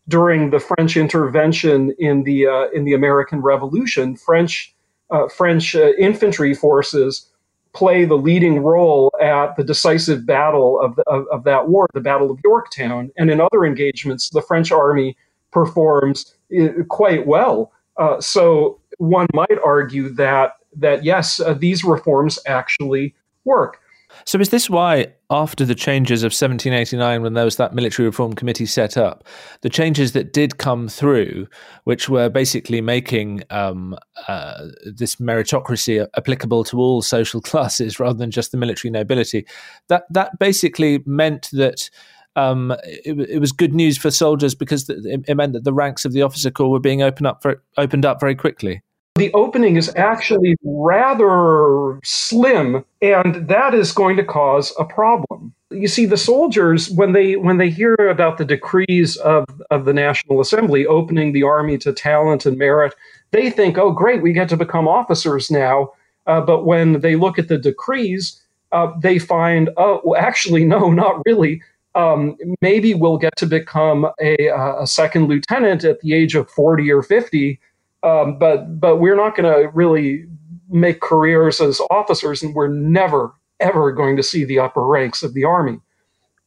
during 0.09 0.51
the 0.51 0.59
French 0.59 0.97
intervention 0.97 1.95
in 2.01 2.25
the 2.25 2.47
uh, 2.49 2.69
in 2.75 2.85
the 2.85 2.95
American 2.95 3.41
Revolution, 3.41 4.17
French 4.17 4.75
uh, 5.11 5.29
French 5.29 5.77
uh, 5.77 5.93
infantry 5.99 6.55
forces 6.55 7.31
play 7.75 8.05
the 8.05 8.17
leading 8.17 8.61
role 8.61 9.13
at 9.21 9.57
the 9.57 9.65
decisive 9.65 10.25
battle 10.25 10.81
of, 10.81 10.97
the, 10.97 11.03
of, 11.09 11.27
of, 11.33 11.45
that 11.45 11.69
war, 11.69 11.89
the 11.93 12.01
Battle 12.01 12.31
of 12.31 12.39
Yorktown, 12.45 13.11
and 13.17 13.31
in 13.31 13.41
other 13.41 13.65
engagements, 13.65 14.31
the 14.31 14.41
French 14.43 14.71
army 14.71 15.17
performs 15.51 16.35
uh, 16.59 16.69
quite 16.89 17.27
well. 17.27 17.73
Uh, 17.97 18.21
so 18.21 18.81
one 18.99 19.27
might 19.35 19.59
argue 19.65 20.09
that 20.09 20.55
that 20.77 21.05
yes, 21.05 21.41
uh, 21.41 21.55
these 21.55 21.85
reforms 21.85 22.39
actually 22.47 23.15
work. 23.45 23.81
So 24.27 24.41
is 24.41 24.49
this 24.49 24.71
why, 24.71 25.09
after 25.31 25.65
the 25.65 25.75
changes 25.75 26.23
of 26.23 26.29
1789, 26.29 27.23
when 27.23 27.35
there 27.35 27.45
was 27.45 27.57
that 27.57 27.75
military 27.75 28.07
reform 28.07 28.33
committee 28.33 28.67
set 28.67 28.97
up, 28.97 29.25
the 29.61 29.69
changes 29.69 30.13
that 30.13 30.33
did 30.33 30.59
come 30.59 30.89
through, 30.89 31.47
which 31.85 32.09
were 32.09 32.29
basically 32.31 32.81
making 32.81 33.43
um, 33.51 33.97
uh, 34.27 34.67
this 34.85 35.17
meritocracy 35.17 36.07
applicable 36.17 36.65
to 36.65 36.79
all 36.79 37.03
social 37.03 37.41
classes 37.43 38.01
rather 38.01 38.19
than 38.19 38.31
just 38.31 38.51
the 38.51 38.57
military 38.57 38.91
nobility, 38.91 39.47
that 39.89 40.05
that 40.11 40.39
basically 40.39 41.03
meant 41.07 41.49
that. 41.53 41.91
Um, 42.37 42.75
it, 42.83 43.17
it, 43.31 43.39
was 43.39 43.53
good 43.53 43.75
news 43.75 43.97
for 43.97 44.11
soldiers 44.11 44.57
because 44.57 44.91
it, 44.91 45.25
it 45.29 45.37
meant 45.37 45.53
that 45.53 45.63
the 45.63 45.73
ranks 45.73 46.05
of 46.05 46.13
the 46.13 46.23
officer 46.23 46.51
corps 46.51 46.69
were 46.69 46.81
being 46.81 47.01
opened 47.01 47.29
up 47.29 47.41
for, 47.41 47.63
opened 47.77 48.05
up 48.05 48.19
very 48.19 48.35
quickly. 48.35 48.83
The 49.17 49.33
opening 49.33 49.77
is 49.77 49.95
actually 49.95 50.57
rather 50.65 52.01
slim, 52.03 52.85
and 53.01 53.47
that 53.47 53.73
is 53.73 53.93
going 53.93 54.17
to 54.17 54.25
cause 54.25 54.73
a 54.77 54.85
problem. 54.85 55.55
You 55.71 55.87
see, 55.87 56.05
the 56.05 56.17
soldiers, 56.17 56.91
when 56.91 57.13
they 57.13 57.37
when 57.37 57.59
they 57.59 57.71
hear 57.71 57.95
about 57.95 58.39
the 58.39 58.45
decrees 58.45 59.17
of, 59.19 59.45
of 59.71 59.85
the 59.85 59.93
National 59.93 60.41
Assembly 60.41 60.85
opening 60.85 61.33
the 61.33 61.45
army 61.45 61.79
to 61.79 61.93
talent 61.93 62.45
and 62.45 62.59
merit, 62.59 62.93
they 63.31 63.51
think, 63.51 63.79
oh, 63.79 63.93
great, 63.93 64.21
we 64.21 64.33
get 64.33 64.49
to 64.49 64.57
become 64.57 64.89
officers 64.89 65.49
now. 65.49 65.93
Uh, 66.27 66.41
but 66.41 66.65
when 66.65 67.01
they 67.01 67.15
look 67.15 67.39
at 67.39 67.47
the 67.47 67.59
decrees, 67.59 68.43
uh, 68.73 68.91
they 69.01 69.21
find, 69.21 69.71
oh, 69.77 70.01
well, 70.03 70.21
actually, 70.21 70.65
no, 70.65 70.91
not 70.91 71.23
really. 71.25 71.63
Um, 71.95 72.37
maybe 72.61 72.95
we'll 72.95 73.19
get 73.19 73.37
to 73.37 73.47
become 73.47 74.09
a, 74.21 74.49
a 74.81 74.89
second 74.89 75.29
lieutenant 75.29 75.85
at 75.85 76.01
the 76.01 76.15
age 76.15 76.35
of 76.35 76.51
40 76.51 76.91
or 76.91 77.05
50 77.05 77.61
um, 78.05 78.39
but 78.39 78.79
but 78.79 78.97
we're 78.97 79.17
not 79.17 79.37
going 79.37 79.53
to 79.53 79.69
really 79.71 80.27
make 80.69 81.01
careers 81.01 81.61
as 81.61 81.81
officers, 81.91 82.43
and 82.43 82.55
we're 82.55 82.69
never 82.69 83.35
ever 83.61 83.93
going 83.93 84.17
to 84.17 84.23
see 84.23 84.45
the 84.45 84.59
upper 84.59 84.87
ranks 84.87 85.23
of 85.23 85.33
the 85.35 85.45
army. 85.45 85.79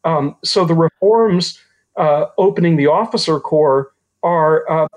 Um, 0.03 0.35
so 0.43 0.65
the 0.65 0.75
reforms 0.75 1.59
uh, 1.97 2.27
opening 2.37 2.77
the 2.77 2.87
officer 2.87 3.39
corps 3.39 3.91
are 4.23 4.69
uh, 4.69 4.87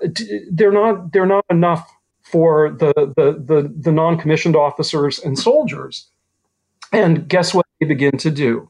they're 0.51 0.71
not 0.71 1.11
they're 1.11 1.25
not 1.25 1.45
enough 1.49 1.91
for 2.23 2.69
the 2.71 2.93
the 3.15 3.43
the, 3.43 3.73
the 3.75 3.91
non 3.91 4.17
commissioned 4.17 4.55
officers 4.55 5.19
and 5.19 5.37
soldiers. 5.37 6.07
And 6.93 7.27
guess 7.27 7.53
what 7.53 7.65
they 7.79 7.87
begin 7.87 8.17
to 8.17 8.29
do? 8.29 8.69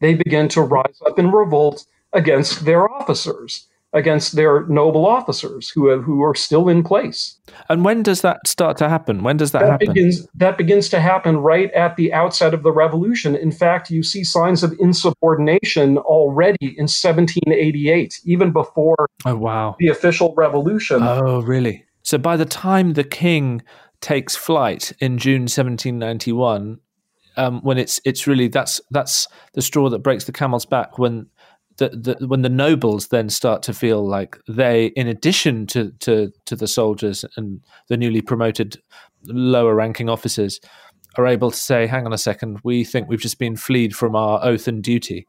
They 0.00 0.14
begin 0.14 0.48
to 0.50 0.62
rise 0.62 1.02
up 1.04 1.18
in 1.18 1.30
revolt 1.32 1.84
against 2.12 2.64
their 2.64 2.88
officers 2.88 3.66
against 3.92 4.36
their 4.36 4.66
noble 4.66 5.06
officers 5.06 5.70
who 5.70 5.88
have, 5.88 6.02
who 6.02 6.22
are 6.22 6.34
still 6.34 6.68
in 6.68 6.82
place. 6.82 7.38
And 7.68 7.84
when 7.84 8.02
does 8.02 8.20
that 8.20 8.46
start 8.46 8.76
to 8.78 8.88
happen? 8.88 9.22
When 9.22 9.38
does 9.38 9.52
that, 9.52 9.60
that 9.60 9.70
happen? 9.70 9.94
Begins, 9.94 10.26
that 10.34 10.58
begins 10.58 10.88
to 10.90 11.00
happen 11.00 11.38
right 11.38 11.72
at 11.72 11.96
the 11.96 12.12
outset 12.12 12.52
of 12.52 12.62
the 12.62 12.72
revolution. 12.72 13.34
In 13.34 13.50
fact, 13.50 13.90
you 13.90 14.02
see 14.02 14.24
signs 14.24 14.62
of 14.62 14.74
insubordination 14.78 15.98
already 15.98 16.56
in 16.60 16.84
1788, 16.84 18.20
even 18.24 18.52
before 18.52 19.08
oh, 19.24 19.36
wow. 19.36 19.76
the 19.78 19.88
official 19.88 20.34
revolution. 20.36 21.02
Oh, 21.02 21.40
really? 21.40 21.84
So 22.02 22.18
by 22.18 22.36
the 22.36 22.44
time 22.44 22.92
the 22.92 23.04
king 23.04 23.62
takes 24.00 24.36
flight 24.36 24.92
in 25.00 25.18
June 25.18 25.42
1791, 25.42 26.78
um, 27.36 27.60
when 27.62 27.78
it's 27.78 28.00
it's 28.04 28.26
really 28.26 28.48
that's 28.48 28.80
that's 28.90 29.28
the 29.54 29.62
straw 29.62 29.88
that 29.90 30.00
breaks 30.00 30.24
the 30.24 30.32
camel's 30.32 30.66
back 30.66 30.98
when 30.98 31.26
the, 31.78 32.16
the, 32.18 32.26
when 32.26 32.42
the 32.42 32.48
nobles 32.48 33.08
then 33.08 33.28
start 33.28 33.62
to 33.64 33.72
feel 33.72 34.06
like 34.06 34.36
they, 34.46 34.86
in 34.88 35.06
addition 35.06 35.66
to, 35.68 35.90
to, 36.00 36.30
to 36.44 36.56
the 36.56 36.68
soldiers 36.68 37.24
and 37.36 37.60
the 37.88 37.96
newly 37.96 38.20
promoted 38.20 38.76
lower 39.26 39.74
ranking 39.74 40.08
officers, 40.08 40.60
are 41.16 41.26
able 41.26 41.50
to 41.50 41.56
say, 41.56 41.86
hang 41.86 42.04
on 42.04 42.12
a 42.12 42.18
second, 42.18 42.60
we 42.62 42.84
think 42.84 43.08
we've 43.08 43.20
just 43.20 43.38
been 43.38 43.56
fleed 43.56 43.94
from 43.94 44.14
our 44.14 44.44
oath 44.44 44.68
and 44.68 44.82
duty. 44.82 45.26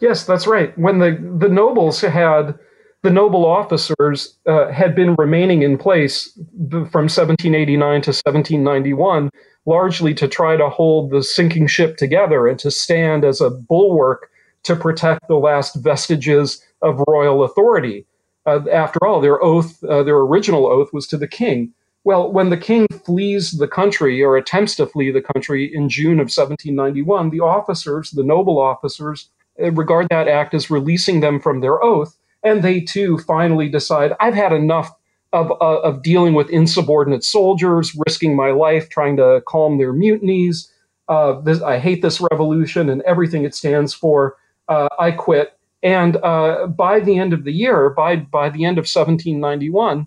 Yes, 0.00 0.24
that's 0.24 0.46
right. 0.46 0.76
When 0.78 0.98
the, 0.98 1.18
the 1.38 1.48
nobles 1.48 2.00
had, 2.00 2.58
the 3.02 3.10
noble 3.10 3.44
officers 3.44 4.38
uh, 4.48 4.70
had 4.70 4.94
been 4.94 5.14
remaining 5.16 5.62
in 5.62 5.78
place 5.78 6.32
from 6.68 7.08
1789 7.08 7.78
to 8.02 8.10
1791, 8.10 9.30
largely 9.66 10.14
to 10.14 10.28
try 10.28 10.56
to 10.56 10.68
hold 10.68 11.10
the 11.10 11.22
sinking 11.22 11.66
ship 11.66 11.96
together 11.96 12.46
and 12.46 12.58
to 12.60 12.70
stand 12.70 13.24
as 13.24 13.40
a 13.40 13.50
bulwark 13.50 14.30
to 14.64 14.76
protect 14.76 15.28
the 15.28 15.36
last 15.36 15.76
vestiges 15.76 16.62
of 16.82 17.02
royal 17.06 17.44
authority. 17.44 18.06
Uh, 18.46 18.60
after 18.70 18.98
all, 19.06 19.20
their 19.20 19.42
oath, 19.42 19.82
uh, 19.84 20.02
their 20.02 20.18
original 20.18 20.66
oath, 20.66 20.92
was 20.92 21.06
to 21.06 21.16
the 21.16 21.28
king. 21.28 21.72
Well, 22.04 22.30
when 22.30 22.50
the 22.50 22.58
king 22.58 22.86
flees 23.04 23.52
the 23.52 23.68
country 23.68 24.22
or 24.22 24.36
attempts 24.36 24.76
to 24.76 24.86
flee 24.86 25.10
the 25.10 25.22
country 25.22 25.74
in 25.74 25.88
June 25.88 26.20
of 26.20 26.26
1791, 26.26 27.30
the 27.30 27.40
officers, 27.40 28.10
the 28.10 28.22
noble 28.22 28.58
officers, 28.58 29.30
uh, 29.62 29.72
regard 29.72 30.08
that 30.10 30.28
act 30.28 30.52
as 30.52 30.70
releasing 30.70 31.20
them 31.20 31.40
from 31.40 31.60
their 31.60 31.82
oath, 31.82 32.18
and 32.42 32.62
they 32.62 32.80
too 32.80 33.16
finally 33.18 33.70
decide, 33.70 34.12
I've 34.20 34.34
had 34.34 34.52
enough 34.52 34.90
of, 35.32 35.50
uh, 35.52 35.80
of 35.80 36.02
dealing 36.02 36.34
with 36.34 36.50
insubordinate 36.50 37.24
soldiers, 37.24 37.96
risking 38.06 38.36
my 38.36 38.50
life 38.50 38.88
trying 38.88 39.16
to 39.16 39.42
calm 39.46 39.78
their 39.78 39.92
mutinies. 39.92 40.70
Uh, 41.08 41.40
this, 41.40 41.62
I 41.62 41.78
hate 41.78 42.02
this 42.02 42.20
revolution 42.30 42.90
and 42.90 43.02
everything 43.02 43.44
it 43.44 43.54
stands 43.54 43.94
for. 43.94 44.36
Uh, 44.68 44.88
I 44.98 45.10
quit. 45.10 45.58
And 45.82 46.16
uh, 46.16 46.66
by 46.66 47.00
the 47.00 47.18
end 47.18 47.32
of 47.32 47.44
the 47.44 47.52
year, 47.52 47.90
by, 47.90 48.16
by 48.16 48.48
the 48.48 48.64
end 48.64 48.78
of 48.78 48.84
1791, 48.84 50.06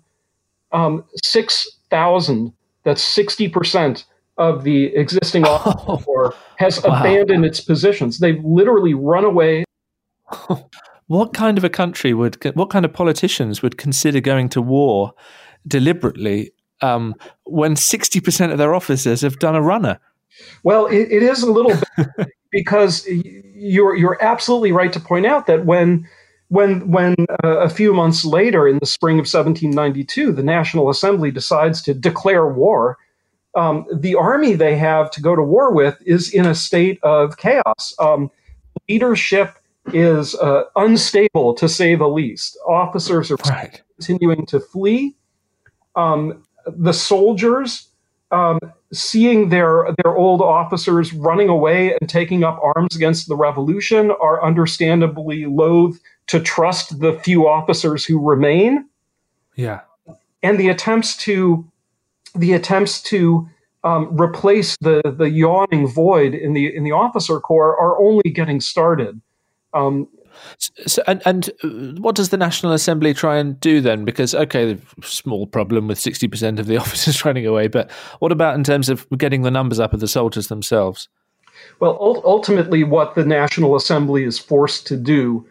um, 0.72 1.04
6,000, 1.22 2.52
that's 2.82 3.16
60% 3.16 4.04
of 4.38 4.64
the 4.64 4.86
existing 4.96 5.44
office 5.46 6.04
corps 6.04 6.34
has 6.56 6.82
wow. 6.82 7.00
abandoned 7.00 7.44
its 7.44 7.60
positions. 7.60 8.18
They've 8.18 8.42
literally 8.44 8.94
run 8.94 9.24
away. 9.24 9.64
what 11.06 11.32
kind 11.32 11.58
of 11.58 11.64
a 11.64 11.70
country 11.70 12.12
would, 12.12 12.42
what 12.56 12.70
kind 12.70 12.84
of 12.84 12.92
politicians 12.92 13.62
would 13.62 13.78
consider 13.78 14.20
going 14.20 14.48
to 14.50 14.62
war 14.62 15.12
deliberately 15.66 16.52
um, 16.80 17.14
when 17.44 17.74
60% 17.74 18.52
of 18.52 18.58
their 18.58 18.74
officers 18.74 19.20
have 19.20 19.38
done 19.38 19.54
a 19.54 19.62
runner? 19.62 19.98
Well, 20.62 20.86
it, 20.86 21.10
it 21.10 21.22
is 21.22 21.42
a 21.42 21.50
little 21.50 21.76
bit 21.96 22.28
because 22.50 23.06
you're 23.58 23.96
you're 23.96 24.22
absolutely 24.22 24.72
right 24.72 24.92
to 24.92 25.00
point 25.00 25.26
out 25.26 25.46
that 25.46 25.66
when 25.66 26.08
when 26.48 26.90
when 26.90 27.14
uh, 27.44 27.58
a 27.58 27.68
few 27.68 27.92
months 27.92 28.24
later 28.24 28.66
in 28.66 28.78
the 28.78 28.86
spring 28.86 29.16
of 29.16 29.26
1792 29.26 30.32
the 30.32 30.42
National 30.42 30.88
Assembly 30.88 31.30
decides 31.30 31.82
to 31.82 31.94
declare 31.94 32.46
war, 32.46 32.98
um, 33.54 33.86
the 33.92 34.14
army 34.14 34.54
they 34.54 34.76
have 34.76 35.10
to 35.12 35.20
go 35.20 35.36
to 35.36 35.42
war 35.42 35.72
with 35.72 35.98
is 36.06 36.32
in 36.32 36.46
a 36.46 36.54
state 36.54 36.98
of 37.02 37.36
chaos. 37.36 37.94
Um, 37.98 38.30
leadership 38.88 39.56
is 39.92 40.34
uh, 40.36 40.64
unstable 40.76 41.54
to 41.54 41.68
say 41.68 41.94
the 41.94 42.08
least. 42.08 42.58
Officers 42.66 43.30
are 43.30 43.36
right. 43.48 43.82
continuing 43.96 44.46
to 44.46 44.60
flee. 44.60 45.16
Um, 45.96 46.44
the 46.66 46.92
soldiers 46.92 47.87
um, 48.30 48.58
seeing 48.92 49.48
their 49.48 49.94
their 50.02 50.16
old 50.16 50.40
officers 50.40 51.12
running 51.12 51.48
away 51.48 51.96
and 51.98 52.08
taking 52.08 52.44
up 52.44 52.60
arms 52.62 52.94
against 52.94 53.28
the 53.28 53.36
revolution 53.36 54.10
are 54.10 54.44
understandably 54.44 55.46
loath 55.46 55.98
to 56.26 56.40
trust 56.40 57.00
the 57.00 57.18
few 57.20 57.48
officers 57.48 58.04
who 58.04 58.20
remain. 58.20 58.86
Yeah, 59.56 59.80
and 60.42 60.58
the 60.58 60.68
attempts 60.68 61.16
to 61.18 61.66
the 62.34 62.52
attempts 62.52 63.02
to 63.02 63.48
um, 63.84 64.20
replace 64.20 64.76
the 64.80 65.00
the 65.16 65.30
yawning 65.30 65.86
void 65.86 66.34
in 66.34 66.52
the 66.52 66.74
in 66.74 66.84
the 66.84 66.92
officer 66.92 67.40
corps 67.40 67.76
are 67.78 67.98
only 68.00 68.30
getting 68.30 68.60
started. 68.60 69.20
Um, 69.74 70.08
so, 70.58 71.02
and, 71.06 71.22
and 71.24 71.50
uh, 71.62 71.68
what 72.00 72.14
does 72.14 72.30
the 72.30 72.36
National 72.36 72.72
Assembly 72.72 73.14
try 73.14 73.36
and 73.36 73.58
do 73.60 73.80
then? 73.80 74.04
Because 74.04 74.34
okay, 74.34 74.78
small 75.02 75.46
problem 75.46 75.88
with 75.88 75.98
sixty 75.98 76.28
percent 76.28 76.58
of 76.58 76.66
the 76.66 76.76
officers 76.80 77.24
running 77.24 77.46
away, 77.46 77.68
but 77.68 77.90
what 78.20 78.32
about 78.32 78.54
in 78.54 78.64
terms 78.64 78.88
of 78.88 79.06
getting 79.16 79.42
the 79.42 79.50
numbers 79.50 79.80
up 79.80 79.92
of 79.92 80.00
the 80.00 80.08
soldiers 80.08 80.48
themselves? 80.48 81.08
Well, 81.80 81.98
ultimately, 82.24 82.84
what 82.84 83.14
the 83.14 83.24
National 83.24 83.76
Assembly 83.76 84.24
is 84.24 84.38
forced 84.38 84.86
to 84.88 84.96
do 84.96 85.46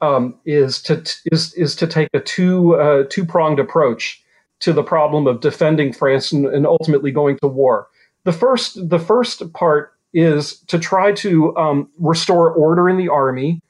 um, 0.00 0.38
is 0.44 0.82
to 0.82 1.02
is 1.30 1.52
is 1.54 1.76
to 1.76 1.86
take 1.86 2.08
a 2.14 2.20
two 2.20 2.74
uh, 2.74 3.04
two 3.08 3.24
pronged 3.24 3.58
approach 3.58 4.22
to 4.60 4.72
the 4.72 4.82
problem 4.82 5.26
of 5.26 5.40
defending 5.40 5.92
France 5.92 6.32
and, 6.32 6.46
and, 6.46 6.66
ultimately 6.66 7.10
going 7.10 7.38
to 7.38 7.48
war. 7.48 7.88
The 8.24 8.32
first 8.32 8.88
the 8.88 8.98
first 8.98 9.52
part 9.52 9.94
is 10.12 10.58
to 10.66 10.78
try 10.78 11.12
to 11.12 11.56
um, 11.56 11.88
restore 11.98 12.50
order 12.50 12.88
in 12.88 12.96
the 12.96 13.08
army 13.08 13.60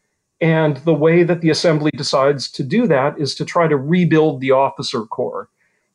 and 0.41 0.79
the 0.79 0.95
way 0.95 1.23
that 1.23 1.41
the 1.41 1.51
assembly 1.51 1.91
decides 1.95 2.51
to 2.53 2.63
do 2.63 2.87
that 2.87 3.19
is 3.19 3.35
to 3.35 3.45
try 3.45 3.69
to 3.69 3.77
rebuild 3.77 4.41
the 4.41 4.53
officer 4.53 5.03
corps. 5.03 5.49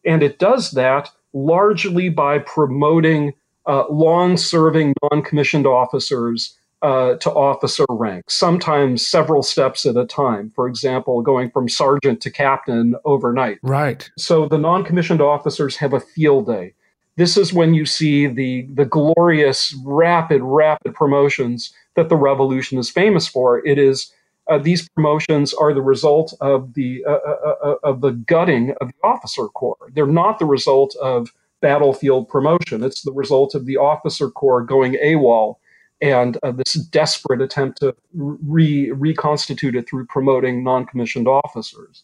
And 0.05 0.21
it 0.21 0.37
does 0.37 0.71
that 0.71 1.09
largely 1.33 2.09
by 2.09 2.39
promoting 2.39 3.33
uh, 3.65 3.85
long 3.89 4.37
serving 4.37 4.93
non 5.11 5.23
commissioned 5.23 5.65
officers 5.65 6.55
uh, 6.81 7.15
to 7.15 7.31
officer 7.31 7.85
rank, 7.89 8.29
sometimes 8.29 9.05
several 9.05 9.41
steps 9.41 9.85
at 9.87 9.97
a 9.97 10.05
time. 10.05 10.51
For 10.51 10.67
example, 10.67 11.21
going 11.21 11.49
from 11.49 11.67
sergeant 11.67 12.21
to 12.21 12.29
captain 12.29 12.95
overnight. 13.05 13.57
Right. 13.63 14.09
So 14.17 14.47
the 14.47 14.59
non 14.59 14.83
commissioned 14.83 15.21
officers 15.21 15.75
have 15.77 15.93
a 15.93 15.99
field 15.99 16.45
day. 16.45 16.73
This 17.17 17.37
is 17.37 17.53
when 17.53 17.73
you 17.73 17.85
see 17.85 18.27
the, 18.27 18.67
the 18.73 18.85
glorious, 18.85 19.75
rapid, 19.83 20.41
rapid 20.43 20.93
promotions 20.93 21.73
that 21.95 22.09
the 22.09 22.17
revolution 22.17 22.77
is 22.77 22.89
famous 22.89 23.25
for. 23.25 23.65
It 23.65 23.79
is 23.79 24.11
uh, 24.47 24.57
these 24.57 24.87
promotions 24.89 25.53
are 25.53 25.73
the 25.73 25.81
result 25.81 26.33
of 26.41 26.73
the 26.73 27.03
uh, 27.07 27.11
uh, 27.11 27.35
uh, 27.45 27.55
uh, 27.63 27.75
of 27.83 28.01
the 28.01 28.11
gutting 28.11 28.73
of 28.81 28.89
the 28.89 29.07
officer 29.07 29.47
corps. 29.47 29.77
They're 29.93 30.05
not 30.07 30.39
the 30.39 30.45
result 30.45 30.95
of 31.01 31.33
battlefield 31.61 32.29
promotion. 32.29 32.83
It's 32.83 33.01
the 33.01 33.11
result 33.11 33.55
of 33.55 33.65
the 33.65 33.77
officer 33.77 34.29
corps 34.29 34.61
going 34.61 34.93
AWOL 35.03 35.55
and 36.01 36.37
uh, 36.43 36.51
this 36.51 36.73
desperate 36.73 37.41
attempt 37.41 37.79
to 37.79 37.95
re- 38.13 38.91
reconstitute 38.91 39.75
it 39.75 39.89
through 39.89 40.05
promoting 40.05 40.63
non-commissioned 40.63 41.27
officers. 41.27 42.03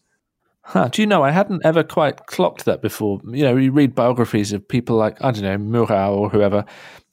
Huh, 0.64 0.88
do 0.88 1.02
you 1.02 1.08
know, 1.08 1.24
I 1.24 1.32
hadn't 1.32 1.66
ever 1.66 1.84
quite 1.84 2.28
clocked 2.28 2.66
that 2.66 2.82
before. 2.82 3.20
You 3.26 3.44
know, 3.44 3.58
you 3.58 3.72
read 3.72 3.96
biographies 3.96 4.54
of 4.54 4.68
people 4.68 4.96
like, 4.96 5.22
I 5.22 5.32
don't 5.32 5.44
know, 5.44 5.58
Murat 5.58 6.10
or 6.12 6.30
whoever, 6.30 6.66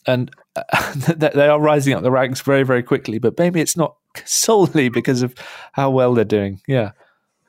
and 0.06 0.30
they 1.16 1.48
are 1.48 1.60
rising 1.60 1.94
up 1.94 2.02
the 2.02 2.10
ranks 2.10 2.40
very, 2.40 2.62
very 2.62 2.82
quickly, 2.82 3.18
but 3.18 3.38
maybe 3.38 3.60
it's 3.60 3.76
not 3.76 3.96
solely 4.26 4.88
because 4.88 5.22
of 5.22 5.34
how 5.72 5.90
well 5.90 6.14
they're 6.14 6.24
doing. 6.24 6.60
Yeah. 6.66 6.92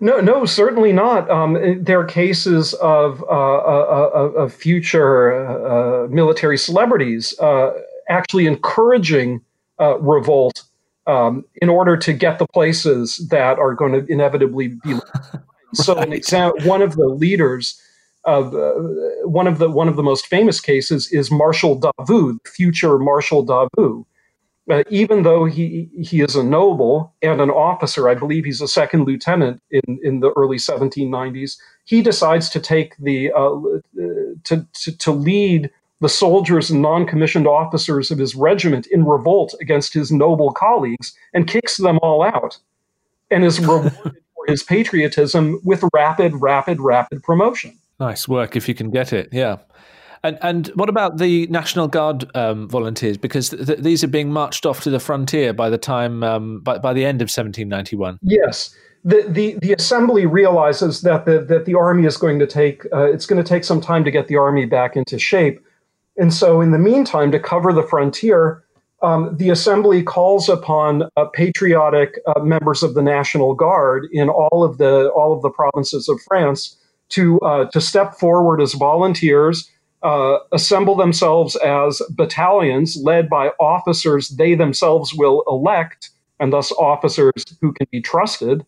No, 0.01 0.21
no, 0.21 0.45
certainly 0.45 0.93
not. 0.93 1.29
Um, 1.29 1.83
there 1.83 1.99
are 1.99 2.05
cases 2.05 2.73
of, 2.75 3.21
uh, 3.23 3.25
uh, 3.25 4.09
uh 4.13 4.41
of 4.41 4.53
future 4.53 5.33
uh, 5.33 6.07
military 6.07 6.57
celebrities 6.57 7.37
uh, 7.39 7.71
actually 8.07 8.47
encouraging 8.47 9.41
uh, 9.79 9.99
revolt 9.99 10.63
um, 11.05 11.43
in 11.61 11.67
order 11.67 11.97
to 11.97 12.13
get 12.13 12.39
the 12.39 12.47
places 12.47 13.27
that 13.29 13.59
are 13.59 13.73
going 13.73 13.91
to 13.91 14.05
inevitably 14.11 14.69
be. 14.69 14.93
right. 14.93 15.01
So, 15.75 15.95
an 15.99 16.13
example, 16.13 16.67
one 16.67 16.81
of 16.81 16.95
the 16.95 17.05
leaders 17.05 17.79
of 18.23 18.55
one 19.23 19.45
of 19.45 19.59
the 19.59 19.69
one 19.69 19.87
of 19.87 19.97
the 19.97 20.01
most 20.01 20.25
famous 20.25 20.59
cases 20.59 21.11
is 21.11 21.29
Marshal 21.29 21.79
Davout, 21.79 22.39
future 22.47 22.97
Marshal 22.97 23.45
Davout, 23.45 24.03
uh, 24.69 24.83
even 24.89 25.23
though 25.23 25.45
he 25.45 25.89
he 25.99 26.21
is 26.21 26.35
a 26.35 26.43
noble 26.43 27.13
and 27.21 27.41
an 27.41 27.49
officer, 27.49 28.07
I 28.07 28.15
believe 28.15 28.45
he's 28.45 28.61
a 28.61 28.67
second 28.67 29.05
lieutenant 29.05 29.61
in, 29.71 29.99
in 30.03 30.19
the 30.19 30.31
early 30.35 30.57
1790s. 30.57 31.57
He 31.85 32.01
decides 32.01 32.49
to 32.49 32.59
take 32.59 32.95
the 32.97 33.31
uh, 33.31 33.59
to, 34.43 34.67
to, 34.73 34.97
to 34.97 35.11
lead 35.11 35.71
the 36.01 36.09
soldiers 36.09 36.69
and 36.69 36.81
non-commissioned 36.81 37.47
officers 37.47 38.09
of 38.09 38.19
his 38.19 38.35
regiment 38.35 38.87
in 38.87 39.05
revolt 39.05 39.53
against 39.59 39.93
his 39.93 40.11
noble 40.11 40.51
colleagues 40.51 41.13
and 41.33 41.47
kicks 41.47 41.77
them 41.77 41.99
all 42.01 42.23
out, 42.23 42.57
and 43.31 43.43
is 43.43 43.59
rewarded 43.59 43.93
for 44.01 44.45
his 44.47 44.63
patriotism 44.63 45.59
with 45.63 45.83
rapid, 45.93 46.33
rapid, 46.35 46.79
rapid 46.79 47.23
promotion. 47.23 47.77
Nice 47.99 48.27
work 48.27 48.55
if 48.55 48.69
you 48.69 48.75
can 48.75 48.91
get 48.91 49.11
it. 49.11 49.29
Yeah. 49.31 49.57
And 50.23 50.37
and 50.41 50.67
what 50.69 50.89
about 50.89 51.17
the 51.17 51.47
National 51.47 51.87
Guard 51.87 52.29
um, 52.35 52.67
volunteers? 52.67 53.17
Because 53.17 53.49
th- 53.49 53.65
th- 53.65 53.79
these 53.79 54.03
are 54.03 54.07
being 54.07 54.31
marched 54.31 54.65
off 54.65 54.81
to 54.81 54.89
the 54.89 54.99
frontier 54.99 55.53
by 55.53 55.69
the 55.69 55.77
time 55.77 56.23
um, 56.23 56.59
by, 56.59 56.77
by 56.77 56.93
the 56.93 57.05
end 57.05 57.21
of 57.21 57.25
1791. 57.25 58.19
Yes, 58.21 58.75
the, 59.03 59.25
the 59.27 59.57
the 59.61 59.73
assembly 59.73 60.25
realizes 60.25 61.01
that 61.01 61.25
the 61.25 61.39
that 61.41 61.65
the 61.65 61.75
army 61.75 62.05
is 62.05 62.17
going 62.17 62.39
to 62.39 62.47
take 62.47 62.85
uh, 62.93 63.11
it's 63.11 63.25
going 63.25 63.41
to 63.41 63.47
take 63.47 63.63
some 63.63 63.79
time 63.79 64.03
to 64.03 64.11
get 64.11 64.27
the 64.27 64.35
army 64.35 64.65
back 64.65 64.97
into 64.97 65.17
shape, 65.17 65.63
and 66.17 66.33
so 66.33 66.59
in 66.61 66.71
the 66.71 66.79
meantime, 66.79 67.31
to 67.31 67.39
cover 67.39 67.71
the 67.71 67.83
frontier, 67.83 68.63
um, 69.01 69.35
the 69.37 69.49
assembly 69.49 70.03
calls 70.03 70.49
upon 70.49 71.03
uh, 71.15 71.25
patriotic 71.33 72.19
uh, 72.27 72.41
members 72.41 72.83
of 72.83 72.93
the 72.93 73.01
National 73.01 73.55
Guard 73.55 74.07
in 74.11 74.27
all 74.27 74.63
of 74.63 74.77
the 74.79 75.09
all 75.09 75.31
of 75.31 75.41
the 75.41 75.49
provinces 75.49 76.09
of 76.09 76.19
France 76.27 76.77
to 77.09 77.39
uh, 77.39 77.65
to 77.71 77.79
step 77.79 78.15
forward 78.15 78.61
as 78.61 78.73
volunteers 78.73 79.69
uh, 80.01 80.39
assemble 80.51 80.95
themselves 80.95 81.55
as 81.57 82.01
battalions 82.11 82.97
led 83.03 83.29
by 83.29 83.49
officers 83.59 84.29
they 84.29 84.55
themselves 84.55 85.13
will 85.13 85.43
elect, 85.47 86.09
and 86.39 86.53
thus 86.53 86.71
officers 86.73 87.45
who 87.61 87.73
can 87.73 87.87
be 87.91 88.01
trusted. 88.01 88.65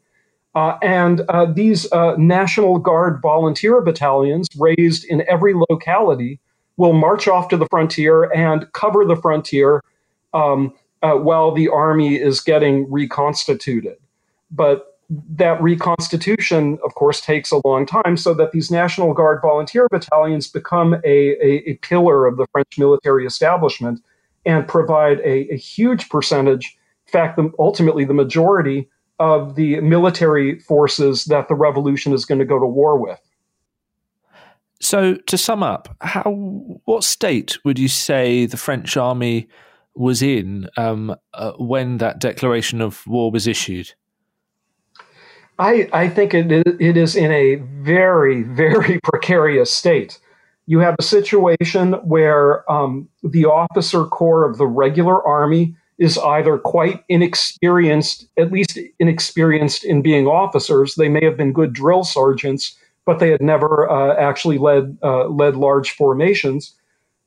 Uh, 0.54 0.78
and 0.82 1.22
uh, 1.30 1.46
these 1.46 1.90
uh, 1.94 2.16
National 2.18 2.78
Guard 2.78 3.22
volunteer 3.22 3.80
battalions, 3.82 4.48
raised 4.58 5.06
in 5.06 5.24
every 5.30 5.54
locality, 5.70 6.40
will 6.76 6.94
march 6.94 7.28
off 7.28 7.48
to 7.50 7.58
the 7.58 7.68
frontier 7.68 8.32
and 8.34 8.72
cover 8.74 9.06
the 9.06 9.16
frontier 9.16 9.82
um, 10.34 10.74
uh, 11.02 11.14
while 11.14 11.52
the 11.52 11.70
army 11.70 12.16
is 12.16 12.42
getting 12.42 12.92
reconstituted. 12.92 13.98
But 14.50 14.91
that 15.30 15.62
reconstitution, 15.62 16.78
of 16.86 16.96
course, 16.96 17.20
takes 17.20 17.52
a 17.52 17.62
long 17.66 17.86
time, 17.86 18.16
so 18.16 18.34
that 18.34 18.52
these 18.52 18.72
National 18.72 19.14
Guard 19.14 19.40
volunteer 19.42 19.88
battalions 19.92 20.48
become 20.48 20.94
a, 21.04 21.36
a, 21.44 21.70
a 21.70 21.74
pillar 21.82 22.26
of 22.26 22.38
the 22.38 22.48
French 22.52 22.78
military 22.78 23.26
establishment 23.26 24.02
and 24.46 24.68
provide 24.68 25.20
a, 25.20 25.54
a 25.54 25.58
huge 25.58 26.10
percentage, 26.10 26.78
in 27.08 27.12
fact, 27.12 27.36
the, 27.36 27.52
ultimately 27.60 28.06
the 28.06 28.14
majority 28.14 28.90
of 29.20 29.56
the 29.56 29.82
military 29.82 30.60
forces 30.60 31.26
that 31.26 31.48
the 31.48 31.56
revolution 31.56 32.14
is 32.14 32.26
going 32.26 32.40
to 32.40 32.46
go 32.46 32.60
to 32.60 32.66
war 32.66 32.98
with. 32.98 33.20
So, 34.82 35.16
to 35.16 35.38
sum 35.38 35.62
up, 35.62 35.96
how 36.02 36.32
what 36.86 37.04
state 37.04 37.60
would 37.64 37.78
you 37.78 37.88
say 37.88 38.46
the 38.46 38.58
French 38.58 38.98
army 38.98 39.48
was 39.94 40.24
in 40.24 40.68
um, 40.78 41.16
uh, 41.34 41.52
when 41.58 41.98
that 41.98 42.20
declaration 42.20 42.82
of 42.82 43.06
war 43.06 43.30
was 43.30 43.46
issued? 43.46 43.94
I, 45.62 45.88
I 45.94 46.10
think 46.10 46.34
it, 46.34 46.52
it 46.52 46.98
is 46.98 47.16
in 47.16 47.32
a 47.32 47.56
very, 47.56 48.42
very 48.42 49.00
precarious 49.04 49.72
state. 49.74 50.20
You 50.66 50.80
have 50.80 50.96
a 50.98 51.04
situation 51.04 51.94
where 52.04 52.70
um, 52.70 53.08
the 53.24 53.46
officer 53.46 54.06
corps 54.06 54.50
of 54.50 54.58
the 54.58 54.66
regular 54.66 55.24
army 55.24 55.76
is 56.00 56.18
either 56.18 56.58
quite 56.58 57.04
inexperienced, 57.10 58.26
at 58.38 58.52
least 58.52 58.80
inexperienced 59.00 59.84
in 59.84 60.02
being 60.02 60.26
officers. 60.26 60.96
They 60.96 61.10
may 61.10 61.24
have 61.24 61.38
been 61.38 61.54
good 61.54 61.74
drill 61.74 62.04
sergeants, 62.04 62.76
but 63.06 63.20
they 63.20 63.30
had 63.30 63.42
never 63.42 63.88
uh, 63.88 64.16
actually 64.16 64.58
led 64.58 64.98
uh, 65.04 65.28
led 65.28 65.56
large 65.56 65.92
formations. 65.92 66.74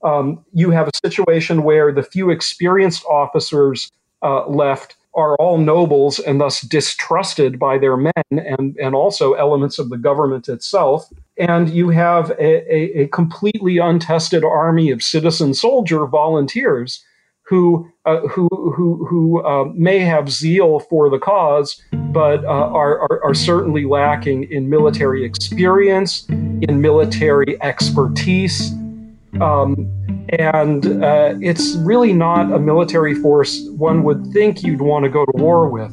Um, 0.02 0.44
you 0.52 0.70
have 0.70 0.88
a 0.88 1.06
situation 1.06 1.62
where 1.62 1.92
the 1.92 2.02
few 2.02 2.30
experienced 2.30 3.04
officers 3.04 3.92
uh, 4.22 4.48
left 4.48 4.96
are 5.14 5.36
all 5.36 5.58
nobles 5.58 6.18
and 6.18 6.40
thus 6.40 6.60
distrusted 6.60 7.58
by 7.58 7.78
their 7.78 7.96
men 7.96 8.12
and, 8.30 8.76
and 8.76 8.94
also 8.94 9.34
elements 9.34 9.78
of 9.78 9.90
the 9.90 9.96
government 9.96 10.48
itself. 10.48 11.08
And 11.38 11.70
you 11.70 11.90
have 11.90 12.30
a, 12.30 12.74
a, 12.74 13.02
a 13.02 13.08
completely 13.08 13.78
untested 13.78 14.44
army 14.44 14.90
of 14.90 15.02
citizen 15.02 15.54
soldier 15.54 16.06
volunteers 16.06 17.04
who 17.46 17.86
uh, 18.06 18.20
who 18.20 18.48
who 18.74 19.06
who 19.06 19.44
uh, 19.44 19.64
may 19.74 19.98
have 19.98 20.30
zeal 20.30 20.80
for 20.80 21.10
the 21.10 21.18
cause, 21.18 21.80
but 21.92 22.42
uh, 22.44 22.48
are, 22.48 23.00
are, 23.00 23.22
are 23.22 23.34
certainly 23.34 23.84
lacking 23.84 24.44
in 24.50 24.70
military 24.70 25.24
experience, 25.24 26.26
in 26.28 26.80
military 26.80 27.60
expertise, 27.62 28.72
um, 29.42 29.90
and 30.38 31.02
uh, 31.02 31.34
it's 31.40 31.74
really 31.76 32.12
not 32.12 32.52
a 32.52 32.58
military 32.58 33.14
force 33.14 33.68
one 33.70 34.02
would 34.02 34.26
think 34.32 34.62
you'd 34.62 34.80
want 34.80 35.04
to 35.04 35.08
go 35.08 35.24
to 35.24 35.32
war 35.34 35.68
with. 35.68 35.92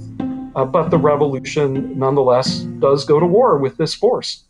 Uh, 0.56 0.66
but 0.66 0.90
the 0.90 0.98
revolution, 0.98 1.98
nonetheless, 1.98 2.60
does 2.80 3.06
go 3.06 3.20
to 3.20 3.26
war 3.26 3.58
with 3.58 3.78
this 3.78 3.94
force. 3.94 4.44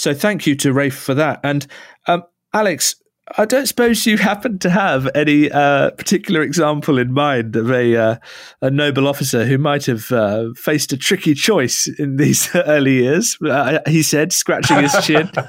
So 0.00 0.14
thank 0.14 0.46
you 0.46 0.56
to 0.56 0.72
Rafe 0.72 0.96
for 0.96 1.12
that. 1.12 1.40
And 1.44 1.66
um, 2.06 2.22
Alex, 2.54 2.94
I 3.36 3.44
don't 3.44 3.66
suppose 3.66 4.06
you 4.06 4.16
happen 4.32 4.58
to 4.60 4.70
have 4.70 5.10
any 5.14 5.50
uh, 5.50 5.90
particular 5.90 6.40
example 6.40 6.96
in 6.96 7.12
mind 7.12 7.54
of 7.54 7.70
a 7.70 7.96
uh, 7.96 8.16
a 8.62 8.70
noble 8.70 9.06
officer 9.06 9.44
who 9.44 9.58
might 9.58 9.84
have 9.84 10.10
uh, 10.10 10.54
faced 10.56 10.94
a 10.94 10.96
tricky 10.96 11.34
choice 11.34 11.86
in 11.86 12.16
these 12.16 12.48
early 12.54 12.94
years. 13.02 13.36
Uh, 13.44 13.80
he 13.86 14.02
said, 14.02 14.32
scratching 14.32 14.78
his 14.78 14.96
chin. 15.04 15.30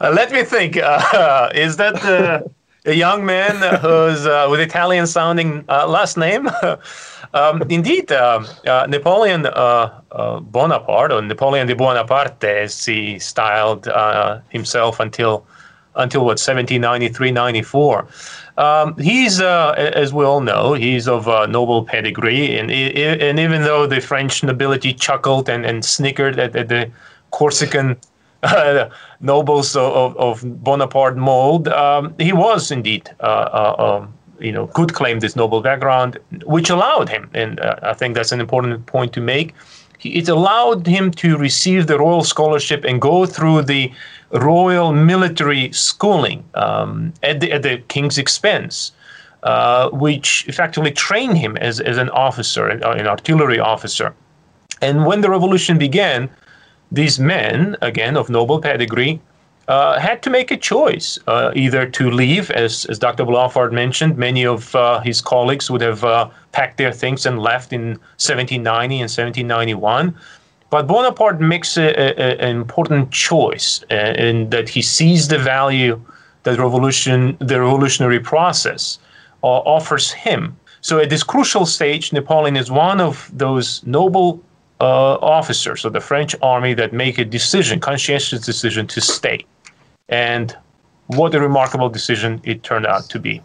Uh, 0.00 0.12
let 0.14 0.30
me 0.30 0.44
think. 0.44 0.76
Uh, 0.76 1.50
is 1.54 1.76
that 1.76 1.94
a 2.84 2.94
young 2.94 3.24
man 3.24 3.56
who's 3.80 4.24
with 4.50 4.60
Italian 4.60 5.06
sounding 5.06 5.64
last 5.66 6.16
name? 6.16 6.48
Um, 7.34 7.62
indeed, 7.68 8.10
uh, 8.10 8.42
uh, 8.66 8.86
Napoleon 8.88 9.46
uh, 9.46 10.00
uh, 10.12 10.40
Bonaparte, 10.40 11.12
or 11.12 11.20
Napoleon 11.20 11.66
de 11.66 11.74
Bonaparte, 11.74 12.44
as 12.44 12.84
he 12.84 13.18
styled 13.18 13.88
uh, 13.88 14.40
himself 14.48 15.00
until 15.00 15.46
until 15.94 16.20
what 16.20 16.38
1793, 16.38 17.32
94. 17.32 18.06
Um, 18.56 18.96
he's, 18.98 19.40
uh, 19.40 19.72
as 19.72 20.12
we 20.12 20.24
all 20.24 20.40
know, 20.40 20.74
he's 20.74 21.08
of 21.08 21.26
noble 21.50 21.84
pedigree, 21.84 22.56
and 22.56 22.70
and 22.70 23.38
even 23.38 23.62
though 23.62 23.86
the 23.86 24.00
French 24.00 24.42
nobility 24.42 24.94
chuckled 24.94 25.48
and, 25.48 25.66
and 25.66 25.84
snickered 25.84 26.38
at, 26.38 26.56
at 26.56 26.68
the 26.68 26.90
Corsican 27.30 27.96
nobles 29.20 29.74
of, 29.76 30.16
of 30.16 30.62
Bonaparte 30.62 31.16
mold, 31.16 31.68
um, 31.68 32.14
he 32.18 32.32
was 32.32 32.70
indeed 32.70 33.10
um, 33.20 34.12
you 34.40 34.52
know, 34.52 34.66
could 34.68 34.94
claim 34.94 35.20
this 35.20 35.36
noble 35.36 35.60
background, 35.60 36.18
which 36.44 36.70
allowed 36.70 37.08
him, 37.08 37.30
and 37.34 37.60
uh, 37.60 37.76
I 37.82 37.94
think 37.94 38.14
that's 38.14 38.32
an 38.32 38.40
important 38.40 38.86
point 38.86 39.12
to 39.14 39.20
make. 39.20 39.54
He, 39.98 40.16
It 40.16 40.28
allowed 40.28 40.86
him 40.86 41.10
to 41.12 41.36
receive 41.36 41.86
the 41.86 41.98
royal 41.98 42.24
scholarship 42.24 42.84
and 42.84 43.00
go 43.00 43.26
through 43.26 43.62
the 43.62 43.92
royal 44.30 44.92
military 44.92 45.72
schooling 45.72 46.44
um, 46.54 47.12
at, 47.22 47.40
the, 47.40 47.52
at 47.52 47.62
the 47.62 47.78
king's 47.88 48.18
expense, 48.18 48.92
uh, 49.42 49.90
which 49.90 50.46
effectively 50.48 50.92
trained 50.92 51.38
him 51.38 51.56
as, 51.56 51.80
as 51.80 51.98
an 51.98 52.10
officer, 52.10 52.68
an, 52.68 52.82
an 52.82 53.06
artillery 53.06 53.58
officer. 53.58 54.14
And 54.80 55.04
when 55.04 55.20
the 55.20 55.30
revolution 55.30 55.78
began, 55.78 56.30
these 56.90 57.18
men, 57.18 57.76
again 57.82 58.16
of 58.16 58.30
noble 58.30 58.60
pedigree, 58.60 59.20
uh, 59.68 59.98
had 59.98 60.22
to 60.22 60.30
make 60.30 60.50
a 60.50 60.56
choice 60.56 61.18
uh, 61.26 61.52
either 61.54 61.86
to 61.86 62.10
leave, 62.10 62.50
as, 62.52 62.86
as 62.86 62.98
Dr. 62.98 63.24
Blaufarb 63.24 63.70
mentioned, 63.70 64.16
many 64.16 64.46
of 64.46 64.74
uh, 64.74 65.00
his 65.00 65.20
colleagues 65.20 65.70
would 65.70 65.82
have 65.82 66.02
uh, 66.04 66.30
packed 66.52 66.78
their 66.78 66.92
things 66.92 67.26
and 67.26 67.38
left 67.38 67.72
in 67.72 67.90
1790 68.16 68.94
and 68.94 69.10
1791. 69.10 70.16
But 70.70 70.86
Bonaparte 70.86 71.40
makes 71.40 71.76
an 71.76 72.40
important 72.40 73.10
choice 73.10 73.84
uh, 73.90 74.14
in 74.18 74.50
that 74.50 74.68
he 74.68 74.82
sees 74.82 75.28
the 75.28 75.38
value 75.38 76.00
that 76.42 76.58
revolution, 76.58 77.36
the 77.40 77.60
revolutionary 77.60 78.20
process 78.20 78.98
uh, 79.42 79.46
offers 79.46 80.10
him. 80.10 80.56
So 80.80 80.98
at 80.98 81.10
this 81.10 81.22
crucial 81.22 81.66
stage, 81.66 82.12
Napoleon 82.12 82.56
is 82.56 82.70
one 82.70 83.00
of 83.00 83.30
those 83.32 83.84
noble 83.84 84.42
officers 84.86 85.84
of 85.84 85.92
the 85.92 86.00
French 86.00 86.34
army 86.42 86.74
that 86.74 86.92
make 86.92 87.18
a 87.18 87.24
decision, 87.24 87.80
conscientious 87.80 88.40
decision 88.44 88.86
to 88.88 89.00
stay. 89.00 89.44
And 90.08 90.56
what 91.08 91.34
a 91.34 91.40
remarkable 91.40 91.88
decision 91.88 92.40
it 92.44 92.62
turned 92.62 92.86
out 92.86 93.08
to 93.10 93.18
be. 93.18 93.42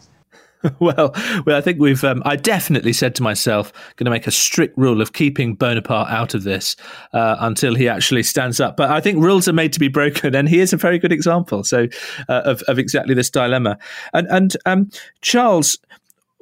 well, 0.80 1.14
well, 1.46 1.58
I 1.58 1.62
think 1.62 1.80
we've. 1.80 2.04
Um, 2.04 2.22
I 2.26 2.36
definitely 2.36 2.94
said 2.94 3.16
to 3.16 3.24
myself, 3.24 3.74
going 3.98 4.06
to 4.06 4.12
make 4.12 4.28
a 4.28 4.32
strict 4.32 4.78
rule 4.78 5.02
of 5.02 5.14
keeping 5.14 5.56
Bonaparte 5.56 6.10
out 6.10 6.34
of 6.34 6.44
this 6.44 6.76
uh, 7.14 7.36
until 7.40 7.76
he 7.76 7.90
actually 7.90 8.24
stands 8.24 8.60
up. 8.60 8.78
But 8.78 8.90
I 8.90 9.02
think 9.02 9.22
rules 9.22 9.48
are 9.48 9.54
made 9.54 9.74
to 9.74 9.80
be 9.80 9.90
broken, 9.90 10.36
and 10.36 10.48
he 10.48 10.60
is 10.60 10.72
a 10.72 10.78
very 10.78 11.00
good 11.00 11.12
example. 11.12 11.64
So 11.64 11.88
uh, 12.30 12.42
of, 12.46 12.62
of 12.64 12.80
exactly 12.80 13.14
this 13.14 13.30
dilemma. 13.30 13.78
And 14.14 14.28
and 14.30 14.56
um, 14.66 14.90
Charles, 15.22 15.78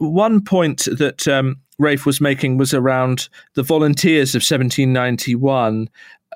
one 0.09 0.43
point 0.43 0.85
that 0.85 1.27
um, 1.27 1.57
Rafe 1.77 2.05
was 2.05 2.19
making 2.19 2.57
was 2.57 2.73
around 2.73 3.29
the 3.55 3.63
volunteers 3.63 4.35
of 4.35 4.39
1791 4.39 5.89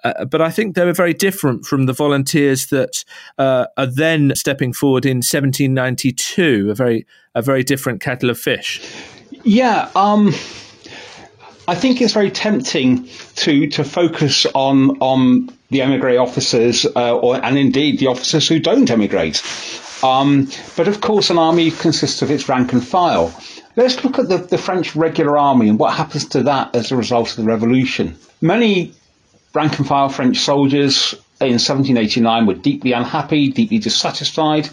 uh, 0.04 0.26
but 0.26 0.42
I 0.42 0.52
think 0.52 0.76
they 0.76 0.86
were 0.86 0.94
very 0.94 1.14
different 1.14 1.66
from 1.66 1.88
the 1.88 1.94
volunteers 1.94 2.68
that 2.68 3.04
uh, 3.40 3.66
are 3.76 3.88
then 3.88 4.34
stepping 4.36 4.72
forward 4.72 5.06
in 5.06 5.18
1792. 5.18 6.70
A 6.70 6.76
very 6.76 7.08
a 7.34 7.42
very 7.42 7.64
different 7.64 8.02
kettle 8.02 8.30
of 8.30 8.38
fish. 8.38 8.82
Yeah. 9.44 9.90
Um, 9.96 10.28
I 11.68 11.74
think 11.74 12.02
it's 12.02 12.14
very 12.14 12.30
tempting 12.30 13.08
to 13.38 13.68
to 13.68 13.84
focus 13.84 14.46
on 14.54 15.00
on 15.00 15.50
the 15.70 15.82
emigre 15.82 16.20
officers, 16.20 16.86
uh, 16.96 17.18
or 17.18 17.44
and 17.44 17.58
indeed 17.58 17.98
the 17.98 18.08
officers 18.08 18.48
who 18.48 18.60
don't 18.60 18.90
emigrate. 18.92 19.42
Um, 20.04 20.50
but 20.78 20.88
of 20.88 21.02
course, 21.02 21.32
an 21.32 21.40
army 21.40 21.72
consists 21.72 22.22
of 22.22 22.30
its 22.30 22.48
rank 22.48 22.74
and 22.74 22.86
file. 22.86 23.34
Let's 23.76 24.04
look 24.04 24.20
at 24.20 24.30
the, 24.30 24.38
the 24.38 24.58
French 24.58 24.96
regular 24.96 25.38
army 25.38 25.68
and 25.68 25.78
what 25.78 25.94
happens 25.94 26.30
to 26.30 26.44
that 26.44 26.76
as 26.76 26.92
a 26.92 26.96
result 26.96 27.32
of 27.32 27.38
the 27.38 27.44
revolution. 27.44 28.18
Many 28.42 28.94
rank 29.54 29.78
and 29.78 29.88
file 29.88 30.10
French 30.10 30.38
soldiers 30.38 31.14
in 31.42 31.54
1789 31.60 32.46
were 32.46 32.54
deeply 32.54 32.94
unhappy, 32.94 33.50
deeply 33.50 33.80
dissatisfied, 33.80 34.70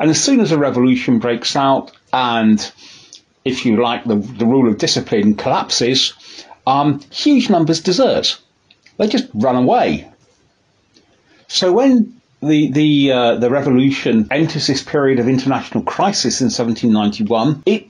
and 0.00 0.10
as 0.10 0.22
soon 0.22 0.40
as 0.40 0.52
a 0.52 0.58
revolution 0.58 1.18
breaks 1.18 1.56
out 1.56 1.92
and, 2.12 2.72
if 3.44 3.66
you 3.66 3.82
like, 3.82 4.04
the, 4.04 4.16
the 4.16 4.46
rule 4.46 4.68
of 4.68 4.78
discipline 4.78 5.34
collapses, 5.34 6.14
um, 6.66 7.00
huge 7.10 7.50
numbers 7.50 7.80
desert. 7.80 8.38
They 8.96 9.08
just 9.08 9.28
run 9.34 9.56
away. 9.56 10.10
So 11.48 11.72
when 11.72 12.20
the 12.40 12.70
the 12.70 13.12
uh, 13.12 13.34
the 13.36 13.50
revolution 13.50 14.28
enters 14.30 14.66
this 14.66 14.82
period 14.82 15.18
of 15.18 15.28
international 15.28 15.82
crisis 15.82 16.40
in 16.40 16.46
1791, 16.46 17.62
it 17.66 17.87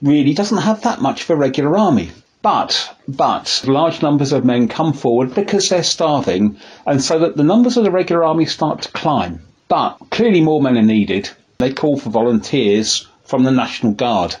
really 0.00 0.34
doesn't 0.34 0.58
have 0.58 0.82
that 0.82 1.00
much 1.00 1.22
of 1.22 1.30
a 1.30 1.36
regular 1.36 1.76
army. 1.76 2.10
But 2.40 2.94
but 3.08 3.64
large 3.66 4.00
numbers 4.00 4.32
of 4.32 4.44
men 4.44 4.68
come 4.68 4.92
forward 4.92 5.34
because 5.34 5.68
they're 5.68 5.82
starving, 5.82 6.58
and 6.86 7.02
so 7.02 7.18
that 7.18 7.36
the 7.36 7.42
numbers 7.42 7.76
of 7.76 7.84
the 7.84 7.90
regular 7.90 8.24
army 8.24 8.46
start 8.46 8.82
to 8.82 8.92
climb. 8.92 9.40
But 9.66 9.98
clearly 10.10 10.40
more 10.40 10.62
men 10.62 10.78
are 10.78 10.82
needed. 10.82 11.30
They 11.58 11.72
call 11.72 11.98
for 11.98 12.10
volunteers 12.10 13.08
from 13.24 13.42
the 13.42 13.50
National 13.50 13.92
Guard. 13.92 14.36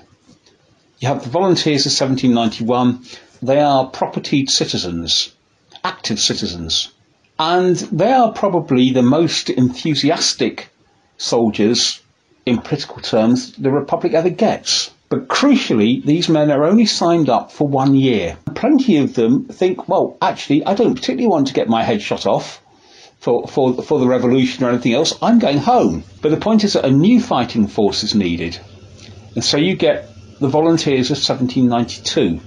You 1.00 1.08
have 1.08 1.24
the 1.24 1.30
volunteers 1.30 1.86
of 1.86 1.92
1791. 1.92 3.04
They 3.42 3.60
are 3.60 3.90
propertied 3.90 4.50
citizens, 4.50 5.32
active 5.84 6.20
citizens. 6.20 6.90
And 7.38 7.76
they 7.76 8.12
are 8.12 8.32
probably 8.32 8.90
the 8.92 9.02
most 9.02 9.50
enthusiastic 9.50 10.70
soldiers, 11.16 12.00
in 12.46 12.58
political 12.58 13.02
terms, 13.02 13.52
the 13.52 13.70
Republic 13.70 14.14
ever 14.14 14.30
gets. 14.30 14.90
But 15.08 15.28
crucially, 15.28 16.04
these 16.04 16.28
men 16.28 16.50
are 16.50 16.64
only 16.64 16.84
signed 16.84 17.30
up 17.30 17.50
for 17.50 17.66
one 17.66 17.94
year. 17.94 18.36
Plenty 18.54 18.98
of 18.98 19.14
them 19.14 19.46
think, 19.46 19.88
well, 19.88 20.18
actually, 20.20 20.66
I 20.66 20.74
don't 20.74 20.94
particularly 20.94 21.28
want 21.28 21.46
to 21.48 21.54
get 21.54 21.68
my 21.68 21.82
head 21.82 22.02
shot 22.02 22.26
off 22.26 22.60
for, 23.18 23.48
for, 23.48 23.82
for 23.82 23.98
the 23.98 24.06
revolution 24.06 24.64
or 24.64 24.68
anything 24.68 24.92
else. 24.92 25.14
I'm 25.22 25.38
going 25.38 25.58
home. 25.58 26.04
But 26.20 26.30
the 26.30 26.36
point 26.36 26.62
is 26.62 26.74
that 26.74 26.84
a 26.84 26.90
new 26.90 27.20
fighting 27.22 27.68
force 27.68 28.04
is 28.04 28.14
needed. 28.14 28.60
And 29.34 29.42
so 29.42 29.56
you 29.56 29.76
get 29.76 30.10
the 30.40 30.48
volunteers 30.48 31.10
of 31.10 31.16
1792. 31.16 32.40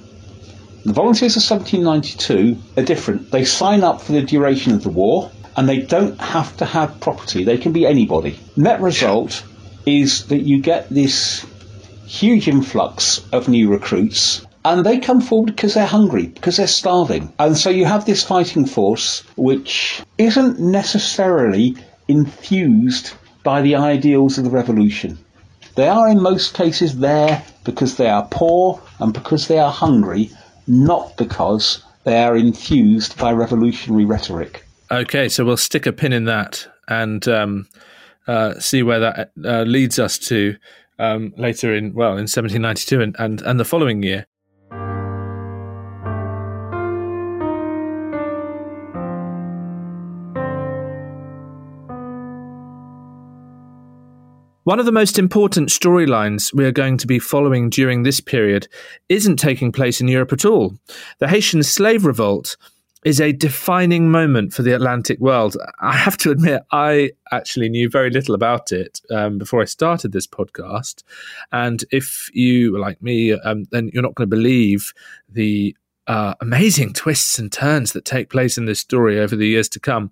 The 0.85 0.93
volunteers 0.93 1.35
of 1.37 1.43
1792 1.43 2.79
are 2.79 2.85
different. 2.85 3.31
They 3.31 3.45
sign 3.45 3.83
up 3.83 4.01
for 4.01 4.11
the 4.11 4.21
duration 4.21 4.73
of 4.73 4.83
the 4.83 4.89
war 4.89 5.31
and 5.55 5.67
they 5.67 5.79
don't 5.79 6.19
have 6.19 6.55
to 6.57 6.65
have 6.65 6.99
property. 6.99 7.43
They 7.43 7.57
can 7.57 7.71
be 7.71 7.85
anybody. 7.85 8.39
Net 8.55 8.81
result 8.81 9.43
is 9.85 10.27
that 10.27 10.41
you 10.41 10.61
get 10.61 10.89
this 10.89 11.45
huge 12.11 12.49
influx 12.49 13.25
of 13.31 13.47
new 13.47 13.69
recruits 13.69 14.45
and 14.65 14.85
they 14.85 14.99
come 14.99 15.21
forward 15.21 15.55
because 15.55 15.73
they're 15.73 15.85
hungry, 15.85 16.27
because 16.27 16.57
they're 16.57 16.67
starving. 16.67 17.31
And 17.39 17.57
so 17.57 17.69
you 17.69 17.85
have 17.85 18.05
this 18.05 18.21
fighting 18.23 18.65
force 18.65 19.23
which 19.35 20.03
isn't 20.17 20.59
necessarily 20.59 21.77
infused 22.07 23.13
by 23.43 23.61
the 23.61 23.75
ideals 23.75 24.37
of 24.37 24.43
the 24.43 24.49
revolution. 24.49 25.17
They 25.75 25.87
are 25.87 26.09
in 26.09 26.21
most 26.21 26.53
cases 26.53 26.99
there 26.99 27.43
because 27.63 27.95
they 27.95 28.09
are 28.09 28.27
poor 28.29 28.81
and 28.99 29.13
because 29.13 29.47
they 29.47 29.57
are 29.57 29.71
hungry 29.71 30.31
not 30.67 31.17
because 31.17 31.83
they 32.03 32.21
are 32.21 32.35
infused 32.35 33.17
by 33.17 33.31
revolutionary 33.31 34.05
rhetoric. 34.05 34.65
Okay, 34.91 35.29
so 35.29 35.45
we'll 35.45 35.57
stick 35.57 35.85
a 35.85 35.93
pin 35.93 36.13
in 36.13 36.25
that 36.25 36.67
and 36.87 37.25
um, 37.27 37.67
uh, 38.27 38.59
see 38.59 38.83
where 38.83 38.99
that 38.99 39.31
uh, 39.43 39.63
leads 39.63 39.97
us 39.97 40.19
to 40.19 40.55
um, 41.01 41.33
later 41.35 41.75
in, 41.75 41.93
well, 41.93 42.11
in 42.11 42.29
1792 42.29 43.01
and, 43.01 43.15
and, 43.19 43.41
and 43.41 43.59
the 43.59 43.65
following 43.65 44.03
year. 44.03 44.27
One 54.63 54.79
of 54.79 54.85
the 54.85 54.91
most 54.91 55.17
important 55.17 55.69
storylines 55.69 56.53
we 56.53 56.65
are 56.65 56.71
going 56.71 56.97
to 56.97 57.07
be 57.07 57.17
following 57.17 57.71
during 57.71 58.03
this 58.03 58.21
period 58.21 58.67
isn't 59.09 59.37
taking 59.37 59.71
place 59.71 59.99
in 59.99 60.07
Europe 60.07 60.31
at 60.31 60.45
all. 60.45 60.77
The 61.17 61.27
Haitian 61.27 61.63
slave 61.63 62.05
revolt 62.05 62.57
is 63.03 63.19
a 63.19 63.31
defining 63.31 64.11
moment 64.11 64.53
for 64.53 64.61
the 64.61 64.73
Atlantic 64.73 65.19
world. 65.19 65.57
I 65.79 65.93
have 65.93 66.17
to 66.17 66.31
admit, 66.31 66.61
I 66.71 67.11
actually 67.31 67.69
knew 67.69 67.89
very 67.89 68.11
little 68.11 68.35
about 68.35 68.71
it 68.71 69.01
um, 69.09 69.37
before 69.37 69.61
I 69.61 69.65
started 69.65 70.11
this 70.11 70.27
podcast. 70.27 71.03
And 71.51 71.83
if 71.91 72.29
you, 72.33 72.77
like 72.77 73.01
me, 73.01 73.33
um, 73.33 73.65
then 73.71 73.89
you're 73.93 74.03
not 74.03 74.15
going 74.15 74.29
to 74.29 74.35
believe 74.35 74.93
the 75.27 75.75
uh, 76.07 76.35
amazing 76.41 76.93
twists 76.93 77.39
and 77.39 77.51
turns 77.51 77.93
that 77.93 78.05
take 78.05 78.29
place 78.29 78.57
in 78.57 78.65
this 78.65 78.79
story 78.79 79.19
over 79.19 79.35
the 79.35 79.47
years 79.47 79.69
to 79.69 79.79
come. 79.79 80.11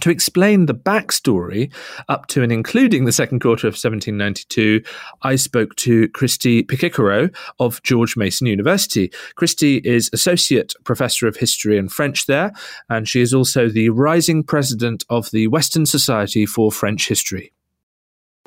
To 0.00 0.10
explain 0.10 0.66
the 0.66 0.74
backstory 0.74 1.72
up 2.08 2.26
to 2.28 2.42
and 2.42 2.52
including 2.52 3.04
the 3.04 3.12
second 3.12 3.40
quarter 3.40 3.66
of 3.66 3.72
1792, 3.72 4.82
I 5.22 5.36
spoke 5.36 5.74
to 5.76 6.08
Christy 6.08 6.62
Pichichero 6.62 7.34
of 7.58 7.82
George 7.82 8.16
Mason 8.16 8.46
University. 8.46 9.10
Christy 9.36 9.78
is 9.78 10.10
Associate 10.12 10.72
Professor 10.84 11.26
of 11.26 11.36
History 11.36 11.78
and 11.78 11.90
French 11.90 12.26
there, 12.26 12.52
and 12.90 13.08
she 13.08 13.20
is 13.20 13.32
also 13.32 13.68
the 13.68 13.88
rising 13.88 14.42
president 14.42 15.04
of 15.08 15.30
the 15.30 15.48
Western 15.48 15.86
Society 15.86 16.46
for 16.46 16.70
French 16.70 17.08
History 17.08 17.52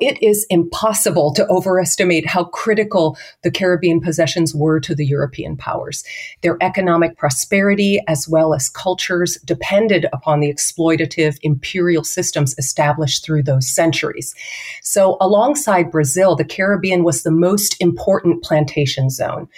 it 0.00 0.22
is 0.22 0.46
impossible 0.50 1.32
to 1.34 1.46
overestimate 1.48 2.26
how 2.26 2.44
critical 2.44 3.16
the 3.42 3.50
Caribbean 3.50 4.00
possessions 4.00 4.54
were 4.54 4.80
to 4.80 4.94
the 4.94 5.06
European 5.06 5.56
powers. 5.56 6.04
Their 6.42 6.56
economic 6.60 7.16
prosperity, 7.16 8.00
as 8.08 8.28
well 8.28 8.54
as 8.54 8.68
cultures, 8.68 9.38
depended 9.44 10.06
upon 10.12 10.40
the 10.40 10.52
exploitative 10.52 11.38
imperial 11.42 12.04
systems 12.04 12.54
established 12.58 13.24
through 13.24 13.42
those 13.42 13.68
centuries. 13.68 14.34
So, 14.82 15.16
alongside 15.20 15.90
Brazil, 15.90 16.36
the 16.36 16.44
Caribbean 16.44 17.04
was 17.04 17.22
the 17.22 17.30
most 17.30 17.76
important 17.80 18.42
plantation 18.42 19.10
zone. 19.10 19.48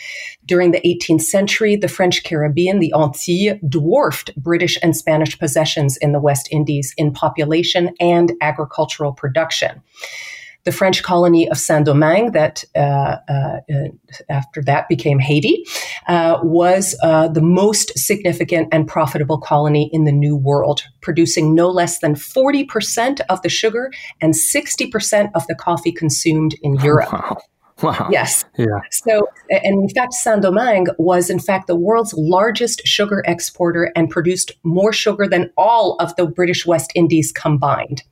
During 0.44 0.72
the 0.72 0.80
18th 0.80 1.22
century, 1.22 1.76
the 1.76 1.88
French 1.88 2.24
Caribbean, 2.24 2.78
the 2.78 2.92
Antilles, 2.94 3.58
dwarfed 3.68 4.34
British 4.36 4.78
and 4.82 4.96
Spanish 4.96 5.38
possessions 5.38 5.96
in 5.98 6.12
the 6.12 6.20
West 6.20 6.48
Indies 6.50 6.94
in 6.96 7.12
population 7.12 7.94
and 8.00 8.32
agricultural 8.40 9.12
production 9.12 9.82
the 10.64 10.72
French 10.72 11.02
colony 11.02 11.48
of 11.50 11.58
Saint 11.58 11.86
Domingue, 11.86 12.32
that 12.32 12.64
uh, 12.76 13.16
uh, 13.28 13.60
after 14.28 14.62
that 14.62 14.88
became 14.88 15.18
Haiti, 15.18 15.64
uh, 16.08 16.38
was 16.42 16.96
uh, 17.02 17.28
the 17.28 17.42
most 17.42 17.98
significant 17.98 18.68
and 18.72 18.86
profitable 18.86 19.38
colony 19.38 19.90
in 19.92 20.04
the 20.04 20.12
New 20.12 20.36
World, 20.36 20.84
producing 21.00 21.54
no 21.54 21.68
less 21.68 21.98
than 21.98 22.14
40% 22.14 23.20
of 23.28 23.42
the 23.42 23.48
sugar 23.48 23.90
and 24.20 24.34
60% 24.34 25.30
of 25.34 25.46
the 25.48 25.54
coffee 25.54 25.92
consumed 25.92 26.54
in 26.62 26.76
Europe. 26.76 27.12
Wow. 27.12 27.38
Wow. 27.82 28.08
Yes. 28.10 28.44
Yeah. 28.56 28.66
So, 28.90 29.28
and 29.50 29.82
in 29.82 29.88
fact, 29.88 30.12
Saint 30.14 30.42
Domingue 30.42 30.88
was 30.98 31.30
in 31.30 31.40
fact 31.40 31.66
the 31.66 31.76
world's 31.76 32.14
largest 32.14 32.86
sugar 32.86 33.22
exporter 33.26 33.92
and 33.96 34.08
produced 34.08 34.52
more 34.62 34.92
sugar 34.92 35.26
than 35.28 35.50
all 35.56 35.96
of 35.96 36.14
the 36.16 36.26
British 36.26 36.64
West 36.66 36.92
Indies 36.94 37.32
combined. 37.32 38.02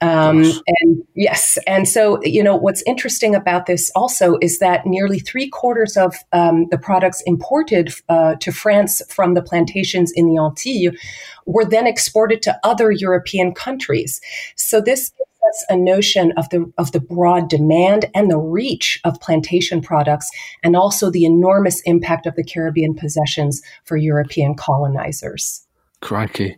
Um, 0.00 0.42
and 0.66 1.02
yes, 1.14 1.56
and 1.66 1.88
so 1.88 2.22
you 2.22 2.42
know 2.42 2.56
what's 2.56 2.82
interesting 2.86 3.34
about 3.34 3.66
this 3.66 3.90
also 3.94 4.36
is 4.42 4.58
that 4.58 4.84
nearly 4.84 5.18
three 5.18 5.48
quarters 5.48 5.96
of 5.96 6.14
um, 6.32 6.66
the 6.70 6.78
products 6.78 7.22
imported 7.26 7.94
uh, 8.08 8.34
to 8.36 8.52
France 8.52 9.00
from 9.08 9.34
the 9.34 9.42
plantations 9.42 10.12
in 10.14 10.26
the 10.28 10.38
Antilles 10.38 10.98
were 11.46 11.64
then 11.64 11.86
exported 11.86 12.42
to 12.42 12.58
other 12.64 12.90
European 12.90 13.54
countries. 13.54 14.20
So 14.56 14.80
this 14.80 15.12
us 15.48 15.64
a 15.68 15.76
notion 15.76 16.32
of 16.36 16.48
the 16.50 16.70
of 16.78 16.92
the 16.92 17.00
broad 17.00 17.48
demand 17.48 18.06
and 18.14 18.30
the 18.30 18.38
reach 18.38 19.00
of 19.04 19.20
plantation 19.20 19.80
products, 19.80 20.28
and 20.62 20.76
also 20.76 21.10
the 21.10 21.24
enormous 21.24 21.80
impact 21.82 22.26
of 22.26 22.34
the 22.36 22.44
Caribbean 22.44 22.94
possessions 22.94 23.62
for 23.84 23.96
European 23.96 24.54
colonizers. 24.54 25.66
Crikey! 26.00 26.56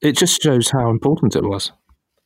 It 0.00 0.16
just 0.16 0.42
shows 0.42 0.70
how 0.70 0.90
important 0.90 1.36
it 1.36 1.44
was. 1.44 1.72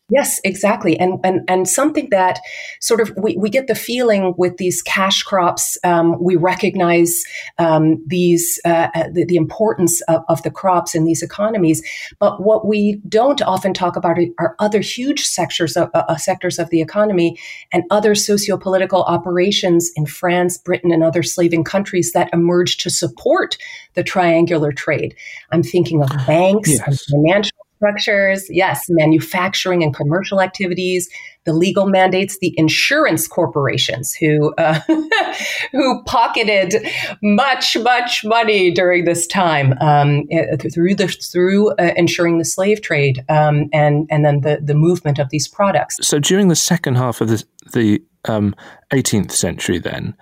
Yes, 0.09 0.41
exactly. 0.45 0.97
And, 1.01 1.19
and, 1.25 1.41
and 1.49 1.69
something 1.69 2.09
that 2.13 2.39
sort 2.81 3.01
of 3.01 3.13
we, 3.17 3.37
we 3.37 3.51
get 3.51 3.67
the 3.67 3.75
feeling 3.75 4.35
with 4.39 4.57
these 4.57 4.81
cash 4.81 5.25
crops, 5.25 5.77
um, 5.83 6.23
we 6.23 6.37
recognize 6.37 7.25
um, 7.59 8.05
these, 8.07 8.61
uh, 8.65 8.89
uh, 8.95 9.09
the, 9.13 9.25
the, 9.25 9.35
importance 9.35 10.01
of, 10.03 10.23
of, 10.29 10.43
the 10.45 10.51
crops 10.51 10.95
in 10.95 11.05
these 11.05 11.25
economies. 11.25 11.83
But 12.21 12.41
what 12.41 12.67
we 12.67 13.01
don't 13.09 13.43
often 13.43 13.75
talk 13.75 13.97
about 13.97 14.17
are 14.39 14.55
other 14.61 14.79
huge 14.79 15.25
sectors 15.25 15.77
of, 15.77 15.91
uh, 15.93 16.05
uh, 16.09 16.17
sectors 16.17 16.61
of 16.61 16.71
the 16.71 16.81
economy 16.81 17.37
and 17.73 17.83
other 17.91 18.15
socio-political 18.15 19.03
operations 19.03 19.91
in 19.97 20.07
France, 20.07 20.57
Britain, 20.57 20.93
and 20.93 21.03
other 21.03 21.25
slaving 21.25 21.65
countries 21.65 22.13
that 22.13 22.31
emerged 22.33 22.81
to 22.81 22.91
support 22.91 23.59
the 23.95 24.05
triangular 24.05 24.71
trade. 24.71 25.17
I'm 25.51 25.65
thinking 25.65 26.01
of 26.01 26.11
banks 26.29 26.71
yes. 26.71 26.87
and 26.87 27.01
financial 27.01 27.56
structures, 27.77 28.47
yes, 28.51 28.87
manufacturing 28.89 29.83
and 29.83 29.95
commercial 29.95 30.41
activities, 30.41 31.09
the 31.45 31.53
legal 31.53 31.87
mandates, 31.87 32.39
the 32.41 32.53
insurance 32.57 33.29
corporations 33.29 34.15
who 34.15 34.53
uh, 34.57 34.81
who 35.73 36.03
pocketed 36.05 36.75
much 37.23 37.77
much 37.79 38.25
money 38.25 38.71
during 38.71 39.05
this 39.05 39.27
time 39.27 39.75
um, 39.81 40.25
eh, 40.31 40.57
through 40.75 40.95
the 40.95 41.09
through 41.09 41.71
uh, 41.77 41.93
ensuring 41.97 42.39
the 42.39 42.45
slave 42.45 42.83
trade 42.83 43.25
um, 43.29 43.69
and 43.73 44.07
and 44.11 44.25
then 44.25 44.41
the 44.41 44.59
the 44.63 44.75
movement 44.75 45.19
of 45.19 45.31
these 45.31 45.49
products. 45.49 45.97
So 46.03 46.19
during 46.19 46.49
the 46.49 46.57
second 46.57 46.97
half 46.97 47.21
of 47.21 47.29
the 47.29 47.45
the 47.73 48.03
um, 48.27 48.55
18th 48.93 49.31
century, 49.31 49.79
then 49.79 50.17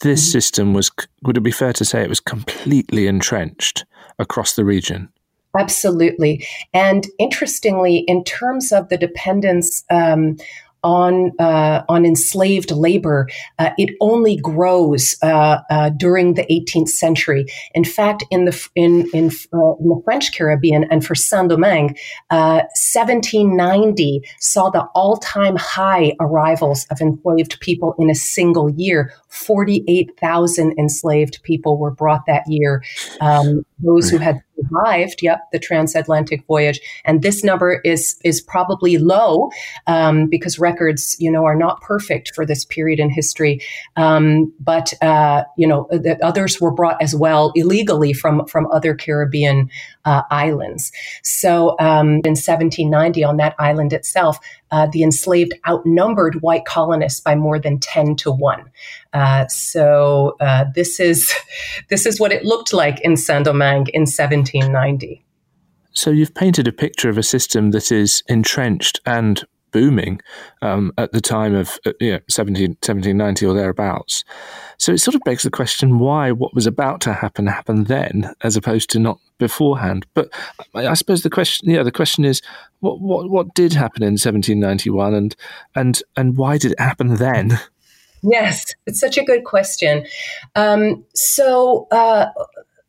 this 0.00 0.22
mm-hmm. 0.22 0.32
system 0.32 0.72
was 0.72 0.90
would 1.22 1.36
it 1.36 1.42
be 1.42 1.50
fair 1.50 1.72
to 1.74 1.84
say 1.84 2.02
it 2.02 2.08
was 2.08 2.20
completely 2.20 3.06
entrenched 3.06 3.84
across 4.18 4.54
the 4.54 4.64
region? 4.64 5.10
Absolutely. 5.58 6.46
And 6.72 7.06
interestingly, 7.18 8.04
in 8.06 8.24
terms 8.24 8.72
of 8.72 8.88
the 8.88 8.96
dependence 8.96 9.84
um, 9.90 10.36
on 10.82 11.32
uh, 11.38 11.82
on 11.88 12.06
enslaved 12.06 12.70
labor, 12.70 13.28
uh, 13.58 13.70
it 13.76 13.94
only 14.00 14.36
grows 14.36 15.16
uh, 15.22 15.58
uh 15.70 15.90
during 15.90 16.34
the 16.34 16.44
18th 16.44 16.88
century. 16.88 17.46
In 17.74 17.84
fact, 17.84 18.24
in 18.30 18.44
the 18.44 18.68
in 18.74 19.08
in, 19.12 19.26
uh, 19.52 19.74
in 19.80 19.88
the 19.88 20.00
French 20.04 20.36
Caribbean 20.36 20.84
and 20.84 21.04
for 21.04 21.14
Saint 21.14 21.50
Domingue, 21.50 21.96
1790 22.28 24.20
uh, 24.22 24.28
saw 24.38 24.70
the 24.70 24.84
all 24.94 25.16
time 25.18 25.56
high 25.56 26.14
arrivals 26.20 26.86
of 26.90 27.00
enslaved 27.00 27.60
people 27.60 27.94
in 27.98 28.10
a 28.10 28.14
single 28.14 28.70
year. 28.70 29.12
48,000 29.28 30.74
enslaved 30.78 31.40
people 31.42 31.78
were 31.78 31.90
brought 31.92 32.26
that 32.26 32.42
year. 32.48 32.82
Um, 33.20 33.64
those 33.78 34.10
who 34.10 34.18
had 34.18 34.42
survived, 34.62 35.20
yep, 35.22 35.40
the 35.52 35.58
transatlantic 35.58 36.44
voyage. 36.46 36.80
And 37.04 37.22
this 37.22 37.42
number 37.44 37.80
is 37.84 38.18
is 38.24 38.40
probably 38.40 38.98
low 38.98 39.50
um, 39.86 40.26
because 40.26 40.58
records, 40.58 41.16
you 41.18 41.30
know, 41.30 41.44
are 41.44 41.56
not 41.56 41.80
perfect 41.80 42.32
for 42.34 42.44
this 42.46 42.64
period 42.64 43.00
in 43.00 43.10
history. 43.10 43.60
Um, 43.96 44.52
but 44.60 44.92
uh, 45.02 45.44
you 45.56 45.66
know, 45.66 45.88
the 45.90 46.18
others 46.22 46.60
were 46.60 46.72
brought 46.72 47.00
as 47.02 47.14
well 47.14 47.52
illegally 47.54 48.12
from 48.12 48.46
from 48.46 48.66
other 48.72 48.94
Caribbean 48.94 49.70
uh, 50.04 50.22
islands. 50.30 50.92
So 51.22 51.76
um, 51.78 52.20
in 52.24 52.36
1790, 52.36 53.24
on 53.24 53.36
that 53.36 53.54
island 53.58 53.92
itself, 53.92 54.38
uh, 54.70 54.86
the 54.92 55.02
enslaved 55.02 55.52
outnumbered 55.68 56.42
white 56.42 56.64
colonists 56.64 57.20
by 57.20 57.34
more 57.34 57.58
than 57.58 57.78
10 57.78 58.16
to 58.16 58.30
1. 58.30 58.70
Uh, 59.12 59.46
so 59.48 60.36
uh, 60.40 60.64
this 60.74 61.00
is 61.00 61.32
this 61.88 62.06
is 62.06 62.20
what 62.20 62.32
it 62.32 62.44
looked 62.44 62.72
like 62.72 63.00
in 63.00 63.16
Saint-Domingue 63.16 63.88
in 63.92 64.02
1790. 64.02 65.24
So 65.92 66.10
you've 66.10 66.34
painted 66.34 66.68
a 66.68 66.72
picture 66.72 67.08
of 67.08 67.18
a 67.18 67.22
system 67.22 67.72
that 67.72 67.90
is 67.90 68.22
entrenched 68.28 69.00
and 69.04 69.44
booming 69.72 70.20
um, 70.62 70.92
at 70.98 71.12
the 71.12 71.20
time 71.20 71.54
of 71.54 71.78
uh, 71.86 71.92
you 72.00 72.12
know, 72.12 72.20
17, 72.28 72.70
1790 72.70 73.46
or 73.46 73.54
thereabouts. 73.54 74.24
So 74.78 74.92
it 74.92 74.98
sort 74.98 75.14
of 75.14 75.22
begs 75.24 75.42
the 75.42 75.50
question 75.50 75.98
why 75.98 76.32
what 76.32 76.54
was 76.54 76.66
about 76.66 77.00
to 77.02 77.12
happen 77.12 77.46
happened 77.46 77.86
then 77.86 78.32
as 78.42 78.56
opposed 78.56 78.90
to 78.90 78.98
not 78.98 79.18
beforehand. 79.38 80.06
But 80.14 80.30
I 80.74 80.94
suppose 80.94 81.22
the 81.22 81.30
question, 81.30 81.70
yeah, 81.70 81.82
the 81.82 81.92
question 81.92 82.24
is 82.24 82.42
what 82.80 83.00
what 83.00 83.30
what 83.30 83.54
did 83.54 83.74
happen 83.74 84.02
in 84.02 84.12
1791 84.12 85.14
and 85.14 85.36
and 85.74 86.02
and 86.16 86.36
why 86.36 86.58
did 86.58 86.72
it 86.72 86.80
happen 86.80 87.16
then? 87.16 87.58
Yes, 88.22 88.74
it's 88.86 89.00
such 89.00 89.16
a 89.16 89.24
good 89.24 89.44
question. 89.44 90.06
Um, 90.54 91.04
so 91.14 91.88
uh, 91.90 92.26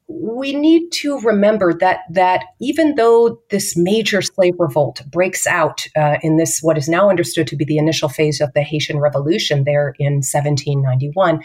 we 0.07 0.53
need 0.53 0.91
to 0.91 1.19
remember 1.21 1.73
that 1.73 2.01
that 2.09 2.43
even 2.59 2.95
though 2.95 3.39
this 3.49 3.77
major 3.77 4.21
slave 4.21 4.53
revolt 4.59 5.01
breaks 5.09 5.47
out 5.47 5.85
uh, 5.95 6.17
in 6.21 6.37
this 6.37 6.59
what 6.61 6.77
is 6.77 6.89
now 6.89 7.09
understood 7.09 7.47
to 7.47 7.55
be 7.55 7.65
the 7.65 7.77
initial 7.77 8.09
phase 8.09 8.41
of 8.41 8.51
the 8.53 8.61
Haitian 8.61 8.99
Revolution 8.99 9.63
there 9.63 9.95
in 9.99 10.15
1791, 10.15 11.41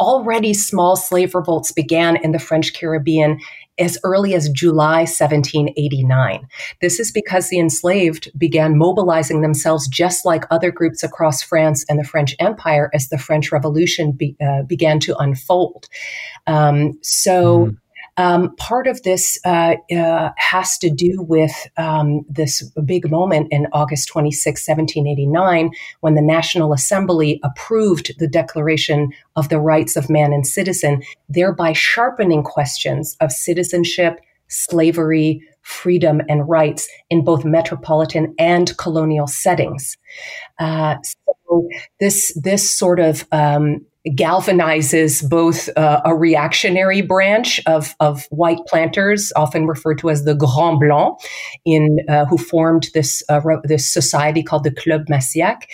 already 0.00 0.54
small 0.54 0.96
slave 0.96 1.34
revolts 1.34 1.72
began 1.72 2.16
in 2.16 2.32
the 2.32 2.38
French 2.38 2.72
Caribbean 2.72 3.38
as 3.78 3.98
early 4.04 4.34
as 4.34 4.48
July 4.48 5.00
1789. 5.00 6.46
This 6.80 7.00
is 7.00 7.12
because 7.12 7.48
the 7.48 7.58
enslaved 7.58 8.30
began 8.38 8.78
mobilizing 8.78 9.42
themselves 9.42 9.88
just 9.88 10.24
like 10.24 10.44
other 10.50 10.70
groups 10.70 11.02
across 11.02 11.42
France 11.42 11.84
and 11.88 11.98
the 11.98 12.04
French 12.04 12.34
Empire 12.38 12.90
as 12.94 13.08
the 13.08 13.18
French 13.18 13.52
Revolution 13.52 14.12
be, 14.12 14.36
uh, 14.40 14.62
began 14.62 15.00
to 15.00 15.16
unfold. 15.16 15.86
Um, 16.46 16.98
so. 17.02 17.66
Mm 17.66 17.78
um, 18.18 18.54
part 18.56 18.88
of 18.88 19.02
this 19.04 19.38
uh, 19.44 19.76
uh, 19.96 20.30
has 20.36 20.76
to 20.78 20.90
do 20.90 21.22
with 21.22 21.68
um, 21.76 22.26
this 22.28 22.62
big 22.84 23.10
moment 23.10 23.48
in 23.52 23.68
August 23.72 24.08
26, 24.08 24.66
1789, 24.66 25.70
when 26.00 26.14
the 26.14 26.20
National 26.20 26.72
Assembly 26.72 27.40
approved 27.44 28.18
the 28.18 28.26
Declaration 28.26 29.12
of 29.36 29.48
the 29.48 29.60
Rights 29.60 29.96
of 29.96 30.10
Man 30.10 30.32
and 30.32 30.46
Citizen, 30.46 31.00
thereby 31.28 31.72
sharpening 31.72 32.42
questions 32.42 33.16
of 33.20 33.30
citizenship, 33.30 34.18
slavery, 34.48 35.40
freedom, 35.62 36.20
and 36.28 36.48
rights 36.48 36.88
in 37.10 37.22
both 37.22 37.44
metropolitan 37.44 38.34
and 38.38 38.76
colonial 38.78 39.28
settings. 39.28 39.96
Uh, 40.58 40.96
so 41.04 41.68
this 42.00 42.32
this 42.42 42.76
sort 42.76 42.98
of 42.98 43.26
um, 43.30 43.84
galvanizes 44.06 45.28
both 45.28 45.68
uh, 45.76 46.00
a 46.04 46.14
reactionary 46.14 47.02
branch 47.02 47.60
of, 47.66 47.94
of 48.00 48.26
white 48.30 48.60
planters, 48.66 49.32
often 49.36 49.66
referred 49.66 49.98
to 49.98 50.10
as 50.10 50.24
the 50.24 50.34
Grand 50.34 50.80
Blanc, 50.80 51.18
in 51.64 51.98
uh, 52.08 52.24
who 52.26 52.38
formed 52.38 52.88
this 52.94 53.22
uh, 53.28 53.40
this 53.64 53.92
society 53.92 54.42
called 54.42 54.64
the 54.64 54.70
Club 54.70 55.02
Massiac, 55.08 55.68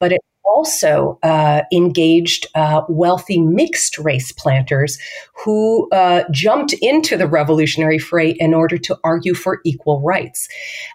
but 0.00 0.12
it 0.12 0.20
also 0.56 1.18
uh, 1.22 1.62
engaged 1.70 2.46
uh, 2.54 2.80
wealthy 2.88 3.38
mixed 3.38 3.98
race 3.98 4.32
planters 4.32 4.98
who 5.44 5.86
uh, 5.92 6.22
jumped 6.30 6.72
into 6.80 7.16
the 7.18 7.26
revolutionary 7.26 7.98
fray 7.98 8.30
in 8.30 8.54
order 8.54 8.78
to 8.78 8.98
argue 9.04 9.34
for 9.34 9.60
equal 9.64 10.00
rights. 10.00 10.48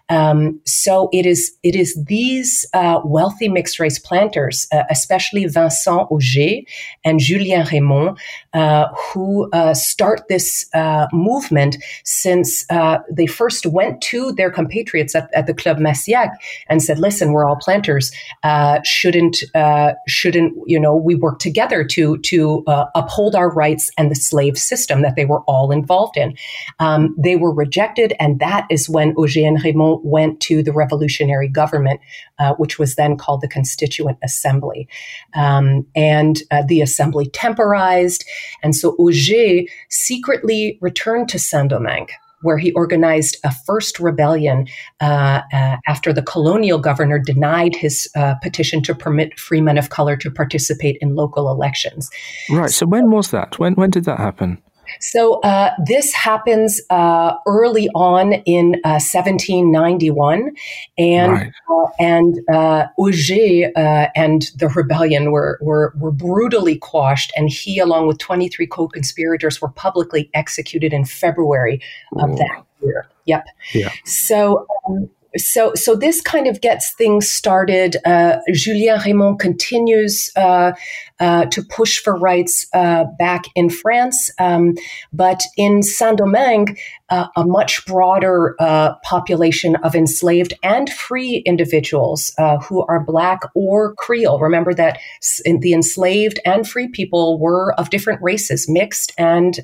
Um, 0.08 0.60
so 0.66 1.08
it 1.12 1.26
is 1.26 1.52
it 1.62 1.76
is 1.76 1.96
these 2.06 2.66
uh, 2.74 3.00
wealthy 3.04 3.48
mixed 3.48 3.78
race 3.78 4.00
planters, 4.00 4.66
uh, 4.72 4.82
especially 4.90 5.46
Vincent 5.46 6.10
Ogé 6.10 6.64
and 7.04 7.20
Julien 7.20 7.64
Raimond, 7.70 8.18
uh, 8.54 8.88
who 9.06 9.48
start 9.74 10.22
this 10.28 10.66
movement 11.12 11.76
since 12.04 12.66
they 13.18 13.26
first 13.26 13.66
went 13.66 14.00
to 14.00 14.32
their 14.32 14.50
compatriots 14.50 15.14
at, 15.14 15.30
at, 15.34 15.46
the 15.46 15.54
Club 15.54 15.78
Massiac 15.78 16.30
and 16.68 16.82
said, 16.82 16.98
"Listen, 16.98 17.32
we're 17.32 17.46
all 17.46 17.56
planters. 17.56 18.10
shouldn't 18.84 19.36
uh, 19.54 19.92
shouldn't 20.06 20.54
you 20.66 20.78
know 20.78 20.96
we 20.96 21.14
work 21.14 21.38
together 21.38 21.84
to 21.84 22.18
to 22.18 22.64
uh, 22.66 22.86
uphold 22.94 23.34
our 23.34 23.50
rights 23.52 23.90
and 23.98 24.10
the 24.10 24.14
slave 24.14 24.58
system 24.58 25.02
that 25.02 25.16
they 25.16 25.24
were 25.24 25.42
all 25.42 25.70
involved 25.70 26.16
in. 26.16 26.36
Um, 26.78 27.14
they 27.18 27.36
were 27.36 27.52
rejected, 27.52 28.14
and 28.18 28.38
that 28.40 28.66
is 28.70 28.88
when 28.88 29.14
and 29.16 29.62
Raimond 29.64 30.00
went 30.02 30.40
to 30.40 30.62
the 30.62 30.72
revolutionary 30.72 31.48
government, 31.48 32.00
uh, 32.38 32.54
which 32.54 32.78
was 32.78 32.94
then 32.94 33.16
called 33.16 33.40
the 33.40 33.48
Constituent 33.48 34.18
Assembly, 34.22 34.88
um, 35.34 35.86
and 35.94 36.42
uh, 36.50 36.62
the 36.66 36.80
assembly 36.80 37.28
temporized, 37.28 38.24
and 38.62 38.74
so 38.74 38.96
Ogé 38.98 39.68
secretly 39.88 40.78
returned 40.80 41.28
to 41.28 41.38
Saint-Domingue 41.38 42.08
where 42.42 42.58
he 42.58 42.72
organized 42.72 43.36
a 43.44 43.52
first 43.52 43.98
rebellion 43.98 44.66
uh, 45.00 45.40
uh, 45.52 45.76
after 45.86 46.12
the 46.12 46.22
colonial 46.22 46.78
governor 46.78 47.18
denied 47.18 47.74
his 47.74 48.08
uh, 48.16 48.34
petition 48.42 48.82
to 48.82 48.94
permit 48.94 49.38
free 49.38 49.60
men 49.60 49.78
of 49.78 49.90
color 49.90 50.16
to 50.16 50.30
participate 50.30 50.98
in 51.00 51.14
local 51.14 51.50
elections. 51.50 52.10
Right. 52.50 52.70
So, 52.70 52.86
when 52.86 53.10
was 53.10 53.30
that? 53.30 53.58
When 53.58 53.74
when 53.74 53.90
did 53.90 54.04
that 54.04 54.18
happen? 54.18 54.58
So 55.00 55.40
uh, 55.40 55.72
this 55.84 56.12
happens 56.12 56.80
uh, 56.90 57.34
early 57.46 57.88
on 57.94 58.32
in 58.32 58.76
uh, 58.84 59.00
1791, 59.00 60.50
and 60.98 61.32
right. 61.32 61.52
Uh, 61.70 61.88
and 61.98 62.38
uh, 62.52 62.86
Ogé 62.98 63.70
uh, 63.76 64.08
and 64.14 64.50
the 64.56 64.68
rebellion 64.68 65.30
were, 65.30 65.58
were 65.60 65.92
were 65.96 66.12
brutally 66.12 66.76
quashed, 66.76 67.32
and 67.36 67.48
he, 67.48 67.78
along 67.78 68.06
with 68.06 68.18
23 68.18 68.66
co-conspirators, 68.66 69.60
were 69.60 69.68
publicly 69.68 70.30
executed 70.34 70.92
in 70.92 71.04
February 71.04 71.80
of 72.16 72.36
that 72.38 72.64
year. 72.82 73.06
Yep. 73.26 73.46
Yeah. 73.74 73.92
So. 74.04 74.66
Um, 74.88 75.10
so 75.36 75.72
so 75.74 75.94
this 75.94 76.20
kind 76.20 76.46
of 76.46 76.60
gets 76.60 76.90
things 76.92 77.30
started. 77.30 77.96
Uh, 78.04 78.38
Julien 78.52 79.00
Raymond 79.04 79.38
continues 79.38 80.30
uh, 80.36 80.72
uh, 81.22 81.46
to 81.46 81.62
push 81.62 82.00
for 82.00 82.16
rights 82.16 82.66
uh, 82.74 83.04
back 83.16 83.44
in 83.54 83.70
France, 83.70 84.28
um, 84.40 84.74
but 85.12 85.40
in 85.56 85.80
Saint 85.80 86.18
Domingue, 86.18 86.76
uh, 87.10 87.28
a 87.36 87.44
much 87.46 87.86
broader 87.86 88.56
uh, 88.58 88.94
population 89.04 89.76
of 89.76 89.94
enslaved 89.94 90.52
and 90.64 90.90
free 90.90 91.36
individuals 91.46 92.34
who 92.66 92.84
are 92.86 93.04
black 93.04 93.42
or 93.54 93.94
Creole. 93.94 94.40
Remember 94.40 94.74
that 94.74 94.98
the 95.44 95.72
enslaved 95.72 96.40
and 96.44 96.68
free 96.68 96.88
people 96.88 97.38
were 97.38 97.72
of 97.78 97.90
different 97.90 98.20
races, 98.20 98.68
mixed 98.68 99.12
and 99.16 99.60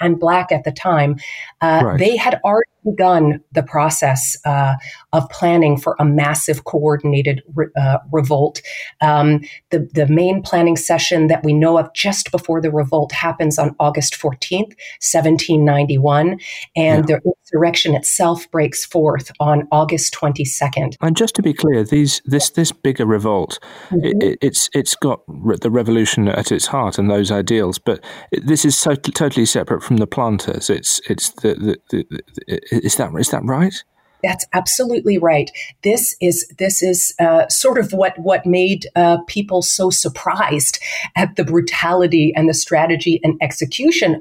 and 0.00 0.18
black 0.18 0.52
at 0.52 0.64
the 0.64 0.72
time. 0.72 1.16
Right. 1.62 1.98
They 1.98 2.16
had 2.16 2.40
already 2.44 2.70
begun 2.86 3.40
the 3.52 3.62
process 3.62 4.36
uh, 4.44 4.74
of 5.12 5.28
planning 5.28 5.76
for 5.76 5.96
a 5.98 6.04
massive 6.04 6.64
coordinated 6.64 7.42
re- 7.54 7.66
uh, 7.76 7.98
revolt. 8.12 8.62
Um, 9.00 9.40
the, 9.70 9.88
the 9.92 10.06
main 10.06 10.42
planning 10.42 10.76
session 10.76 11.26
that 11.26 11.44
we 11.44 11.52
know 11.52 11.78
of 11.78 11.92
just 11.92 12.30
before 12.30 12.60
the 12.60 12.70
revolt 12.70 13.12
happens 13.12 13.58
on 13.58 13.74
August 13.80 14.14
14th, 14.14 14.76
1791, 15.02 16.38
and 16.76 17.08
yeah. 17.08 17.16
the 17.16 17.32
insurrection 17.42 17.94
itself 17.94 18.50
breaks 18.50 18.84
forth 18.84 19.30
on 19.40 19.66
August 19.72 20.14
22nd. 20.14 20.96
And 21.00 21.16
just 21.16 21.34
to 21.36 21.42
be 21.42 21.52
clear, 21.52 21.84
these 21.84 22.22
this 22.24 22.50
this 22.50 22.70
bigger 22.72 23.06
revolt, 23.06 23.58
mm-hmm. 23.88 24.22
it, 24.22 24.38
it's 24.40 24.70
it's 24.72 24.94
got 24.94 25.20
the 25.26 25.70
revolution 25.70 26.28
at 26.28 26.52
its 26.52 26.66
heart 26.66 26.98
and 26.98 27.10
those 27.10 27.30
ideals, 27.30 27.78
but 27.78 28.04
this 28.30 28.64
is 28.64 28.78
so, 28.78 28.94
totally 28.94 29.46
separate 29.46 29.82
from 29.86 29.98
the 29.98 30.06
planters. 30.06 30.68
It's 30.68 31.00
it's 31.08 31.30
the, 31.30 31.54
the, 31.54 31.78
the, 31.90 32.22
the 32.34 32.60
is 32.70 32.96
that 32.96 33.14
is 33.14 33.30
that 33.30 33.44
right? 33.44 33.74
That's 34.22 34.46
absolutely 34.52 35.18
right. 35.18 35.50
This 35.82 36.16
is 36.20 36.48
this 36.58 36.82
is 36.82 37.14
uh, 37.20 37.48
sort 37.48 37.78
of 37.78 37.92
what 37.92 38.18
what 38.18 38.44
made 38.44 38.88
uh, 38.96 39.18
people 39.28 39.62
so 39.62 39.90
surprised 39.90 40.80
at 41.14 41.36
the 41.36 41.44
brutality 41.44 42.32
and 42.34 42.48
the 42.48 42.54
strategy 42.54 43.20
and 43.22 43.38
execution 43.40 44.20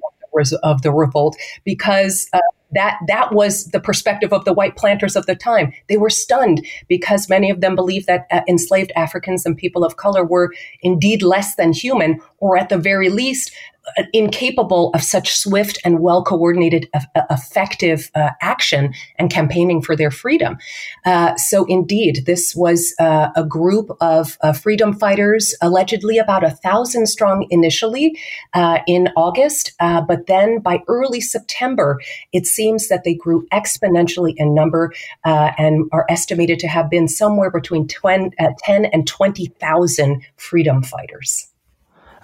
of 0.63 0.81
the 0.81 0.91
revolt 0.91 1.37
because 1.63 2.27
uh, 2.33 2.39
that 2.73 2.99
that 3.07 3.33
was 3.33 3.67
the 3.67 3.79
perspective 3.79 4.33
of 4.33 4.43
the 4.43 4.53
white 4.53 4.75
planters 4.75 5.15
of 5.15 5.25
the 5.25 5.35
time. 5.35 5.71
They 5.87 5.97
were 5.97 6.09
stunned 6.09 6.65
because 6.87 7.29
many 7.29 7.49
of 7.49 7.61
them 7.61 7.75
believed 7.75 8.07
that 8.07 8.27
uh, 8.31 8.41
enslaved 8.47 8.91
Africans 8.95 9.45
and 9.45 9.57
people 9.57 9.85
of 9.85 9.97
color 9.97 10.25
were 10.25 10.53
indeed 10.81 11.23
less 11.23 11.55
than 11.55 11.73
human, 11.73 12.19
or 12.39 12.57
at 12.57 12.69
the 12.69 12.77
very 12.77 13.09
least 13.09 13.51
incapable 14.13 14.91
of 14.93 15.03
such 15.03 15.35
swift 15.35 15.79
and 15.83 15.99
well 15.99 16.23
coordinated, 16.23 16.89
effective 17.29 18.09
uh, 18.15 18.31
action 18.41 18.93
and 19.17 19.31
campaigning 19.31 19.81
for 19.81 19.95
their 19.95 20.11
freedom. 20.11 20.57
Uh, 21.05 21.35
so, 21.35 21.65
indeed, 21.65 22.23
this 22.25 22.55
was 22.55 22.93
uh, 22.99 23.29
a 23.35 23.43
group 23.43 23.89
of 24.01 24.37
uh, 24.41 24.53
freedom 24.53 24.93
fighters, 24.93 25.55
allegedly 25.61 26.17
about 26.17 26.43
a 26.43 26.49
thousand 26.49 27.07
strong 27.07 27.47
initially 27.49 28.19
uh, 28.53 28.79
in 28.87 29.09
August, 29.15 29.73
uh, 29.79 30.01
but 30.01 30.27
then 30.27 30.59
by 30.59 30.81
early 30.87 31.21
September, 31.21 31.99
it 32.31 32.45
seems 32.45 32.87
that 32.87 33.03
they 33.03 33.13
grew 33.13 33.47
exponentially 33.51 34.33
in 34.37 34.53
number 34.53 34.91
and 35.23 35.85
are 35.91 36.05
estimated 36.09 36.59
to 36.59 36.67
have 36.67 36.89
been 36.89 37.07
somewhere 37.07 37.51
between 37.51 37.87
10 37.87 38.31
and 38.37 39.07
20,000 39.07 40.21
freedom 40.37 40.83
fighters. 40.83 41.47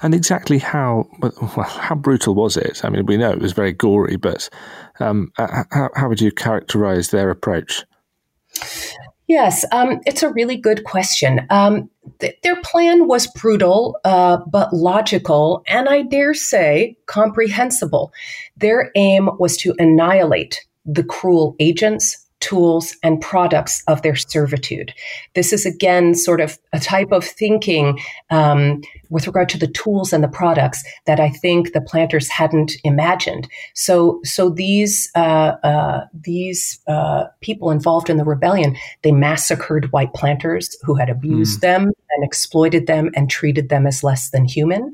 And 0.02 0.16
exactly 0.16 0.58
how 0.58 1.08
well, 1.20 1.64
how 1.64 1.96
brutal 1.96 2.34
was 2.34 2.58
it? 2.58 2.84
I 2.84 2.90
mean, 2.90 3.06
we 3.06 3.18
know 3.18 3.32
it 3.32 3.40
was 3.40 3.54
very 3.54 3.72
gory, 3.72 4.16
but 4.16 4.50
um, 5.00 5.32
how, 5.38 5.90
how 5.96 6.10
would 6.10 6.22
you 6.22 6.32
characterize 6.32 7.10
their 7.10 7.30
approach? 7.30 7.84
Yes, 9.28 9.64
um, 9.72 10.02
it's 10.06 10.24
a 10.24 10.34
really 10.34 10.58
good 10.58 10.84
question. 10.84 11.46
Um, 11.50 11.90
th- 12.20 12.36
their 12.44 12.62
plan 12.64 13.08
was 13.08 13.28
brutal, 13.28 13.98
uh, 14.04 14.40
but 14.52 14.74
logical, 14.74 15.64
and 15.68 15.88
I 15.88 16.02
dare 16.02 16.34
say 16.34 16.98
comprehensible. 17.06 18.12
Their 18.58 18.92
aim 18.96 19.30
was 19.40 19.56
to 19.58 19.74
annihilate 19.80 20.60
the 20.86 21.04
cruel 21.04 21.56
agents, 21.60 22.28
tools 22.42 22.96
and 23.04 23.22
products 23.22 23.84
of 23.88 24.02
their 24.02 24.16
servitude. 24.16 24.94
This 25.36 25.54
is 25.54 25.66
again 25.66 26.16
sort 26.16 26.42
of 26.42 26.60
a 26.74 26.80
type 26.80 27.12
of 27.12 27.24
thinking 27.24 28.00
um, 28.30 28.82
with 29.10 29.28
regard 29.28 29.50
to 29.50 29.58
the 29.58 29.68
tools 29.68 30.12
and 30.12 30.24
the 30.24 30.28
products 30.28 30.84
that 31.06 31.20
I 31.20 31.30
think 31.30 31.74
the 31.74 31.82
planters 31.82 32.30
hadn't 32.30 32.74
imagined. 32.84 33.48
So, 33.74 34.20
so 34.24 34.50
these 34.50 35.10
uh, 35.16 35.56
uh, 35.64 36.06
these 36.14 36.80
uh, 36.88 37.26
people 37.42 37.72
involved 37.72 38.10
in 38.10 38.18
the 38.18 38.26
rebellion 38.26 38.76
they 39.04 39.12
massacred 39.12 39.92
white 39.92 40.14
planters 40.14 40.76
who 40.84 40.96
had 40.96 41.10
abused 41.10 41.60
mm. 41.60 41.62
them 41.62 41.84
and 41.84 42.24
exploited 42.24 42.88
them 42.88 43.12
and 43.16 43.30
treated 43.30 43.70
them 43.70 43.88
as 43.88 44.04
less 44.04 44.32
than 44.32 44.46
human. 44.46 44.94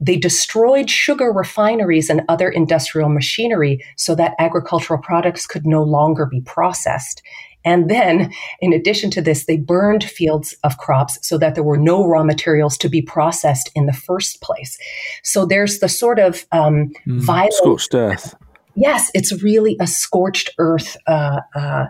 They 0.00 0.16
destroyed 0.16 0.88
sugar 0.88 1.32
refineries 1.32 2.08
and 2.10 2.22
other 2.28 2.48
industrial 2.48 3.08
machinery 3.08 3.84
so 3.96 4.14
that 4.14 4.34
agricultural 4.38 5.00
products 5.00 5.46
could 5.46 5.66
no 5.66 5.82
longer 5.82 6.26
be 6.26 6.40
processed. 6.40 7.22
And 7.64 7.90
then, 7.90 8.32
in 8.60 8.72
addition 8.72 9.10
to 9.10 9.20
this, 9.20 9.46
they 9.46 9.56
burned 9.56 10.04
fields 10.04 10.54
of 10.64 10.78
crops 10.78 11.18
so 11.22 11.36
that 11.38 11.54
there 11.54 11.64
were 11.64 11.76
no 11.76 12.06
raw 12.06 12.22
materials 12.22 12.78
to 12.78 12.88
be 12.88 13.02
processed 13.02 13.70
in 13.74 13.86
the 13.86 13.92
first 13.92 14.40
place. 14.40 14.78
So 15.22 15.44
there's 15.44 15.80
the 15.80 15.88
sort 15.88 16.18
of 16.18 16.46
um, 16.52 16.92
mm, 17.06 17.20
violent. 17.20 17.54
Scorched 17.54 17.94
earth. 17.94 18.34
Yes, 18.76 19.10
it's 19.12 19.42
really 19.42 19.76
a 19.80 19.88
scorched 19.88 20.50
earth 20.58 20.96
uh, 21.08 21.40
uh, 21.56 21.86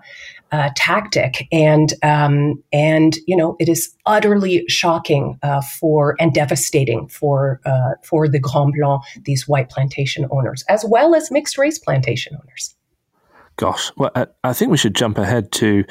uh, 0.53 0.71
tactic, 0.77 1.47
and 1.53 1.95
um, 2.03 2.63
and 2.73 3.17
you 3.27 3.37
know 3.37 3.57
it 3.59 3.69
is 3.69 3.95
utterly 4.07 4.65
shocking 4.69 5.39
uh, 5.43 5.61
for 5.81 6.17
and 6.21 6.33
devastating 6.33 7.09
for 7.09 7.61
uh, 7.67 7.95
for 8.05 8.29
the 8.29 8.39
Grand 8.39 8.75
Blanc, 8.79 9.03
these 9.25 9.47
white 9.47 9.71
plantation 9.71 10.27
owners, 10.31 10.65
as 10.69 10.85
well 10.89 11.15
as 11.15 11.31
mixed 11.31 11.59
race 11.59 11.79
plantation 11.79 12.37
owners. 12.41 12.75
Gosh, 13.57 13.91
well, 13.97 14.13
I 14.45 14.53
think 14.53 14.71
we 14.71 14.77
should 14.77 14.95
jump 14.95 15.19
ahead 15.19 15.51
to 15.53 15.85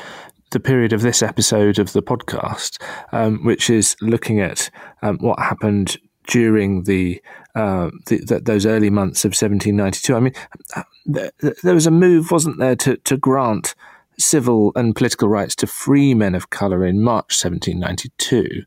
the 0.51 0.59
period 0.59 0.93
of 0.93 1.01
this 1.01 1.21
episode 1.21 1.79
of 1.79 1.91
the 1.91 2.01
podcast, 2.01 2.81
um, 3.11 3.43
which 3.43 3.69
is 3.69 3.95
looking 4.01 4.39
at 4.39 4.69
um, 5.01 5.17
what 5.17 5.37
happened 5.39 5.97
during 6.27 6.83
the, 6.83 7.21
uh, 7.55 7.89
the, 8.05 8.19
the, 8.25 8.39
those 8.39 8.65
early 8.65 8.89
months 8.89 9.25
of 9.25 9.29
1792. 9.29 10.15
I 10.15 10.19
mean, 10.19 10.33
uh, 10.75 10.83
there, 11.05 11.31
there 11.63 11.73
was 11.73 11.87
a 11.87 11.91
move, 11.91 12.31
wasn't 12.31 12.59
there, 12.59 12.75
to, 12.77 12.97
to 12.97 13.17
grant 13.17 13.75
civil 14.19 14.71
and 14.75 14.95
political 14.95 15.29
rights 15.29 15.55
to 15.57 15.67
free 15.67 16.13
men 16.13 16.35
of 16.35 16.49
colour 16.49 16.85
in 16.85 17.01
March 17.01 17.43
1792. 17.43 18.63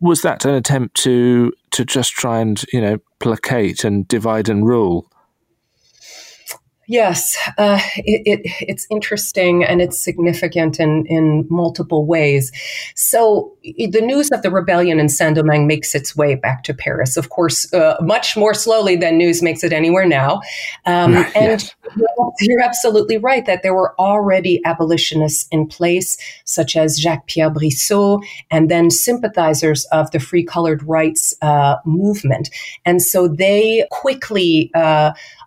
Was 0.00 0.22
that 0.22 0.44
an 0.44 0.54
attempt 0.54 0.96
to 1.02 1.52
to 1.72 1.84
just 1.84 2.12
try 2.12 2.40
and 2.40 2.64
you 2.72 2.80
know 2.80 2.98
placate 3.18 3.84
and 3.84 4.06
divide 4.08 4.48
and 4.48 4.66
rule? 4.66 5.11
Yes, 6.92 7.38
uh, 7.56 7.80
it, 7.96 8.20
it, 8.26 8.52
it's 8.60 8.86
interesting 8.90 9.64
and 9.64 9.80
it's 9.80 9.98
significant 9.98 10.78
in, 10.78 11.06
in 11.06 11.46
multiple 11.48 12.04
ways. 12.04 12.52
So, 12.94 13.56
the 13.62 14.02
news 14.02 14.30
of 14.30 14.42
the 14.42 14.50
rebellion 14.50 15.00
in 15.00 15.08
Saint 15.08 15.36
Domingue 15.36 15.66
makes 15.66 15.94
its 15.94 16.14
way 16.14 16.34
back 16.34 16.64
to 16.64 16.74
Paris, 16.74 17.16
of 17.16 17.30
course, 17.30 17.72
uh, 17.72 17.96
much 18.02 18.36
more 18.36 18.52
slowly 18.52 18.96
than 18.96 19.16
news 19.16 19.40
makes 19.40 19.64
it 19.64 19.72
anywhere 19.72 20.04
now. 20.04 20.42
Um, 20.84 21.14
and 21.34 21.62
yes. 21.62 21.74
you're 22.40 22.60
absolutely 22.60 23.16
right 23.16 23.46
that 23.46 23.62
there 23.62 23.72
were 23.74 23.98
already 23.98 24.60
abolitionists 24.66 25.48
in 25.50 25.68
place, 25.68 26.18
such 26.44 26.76
as 26.76 27.00
Jacques 27.00 27.26
Pierre 27.26 27.50
Brissot, 27.50 28.22
and 28.50 28.70
then 28.70 28.90
sympathizers 28.90 29.86
of 29.92 30.10
the 30.10 30.20
free 30.20 30.44
colored 30.44 30.82
rights 30.82 31.32
uh, 31.40 31.76
movement. 31.86 32.50
And 32.84 33.00
so 33.00 33.28
they 33.28 33.86
quickly 33.90 34.70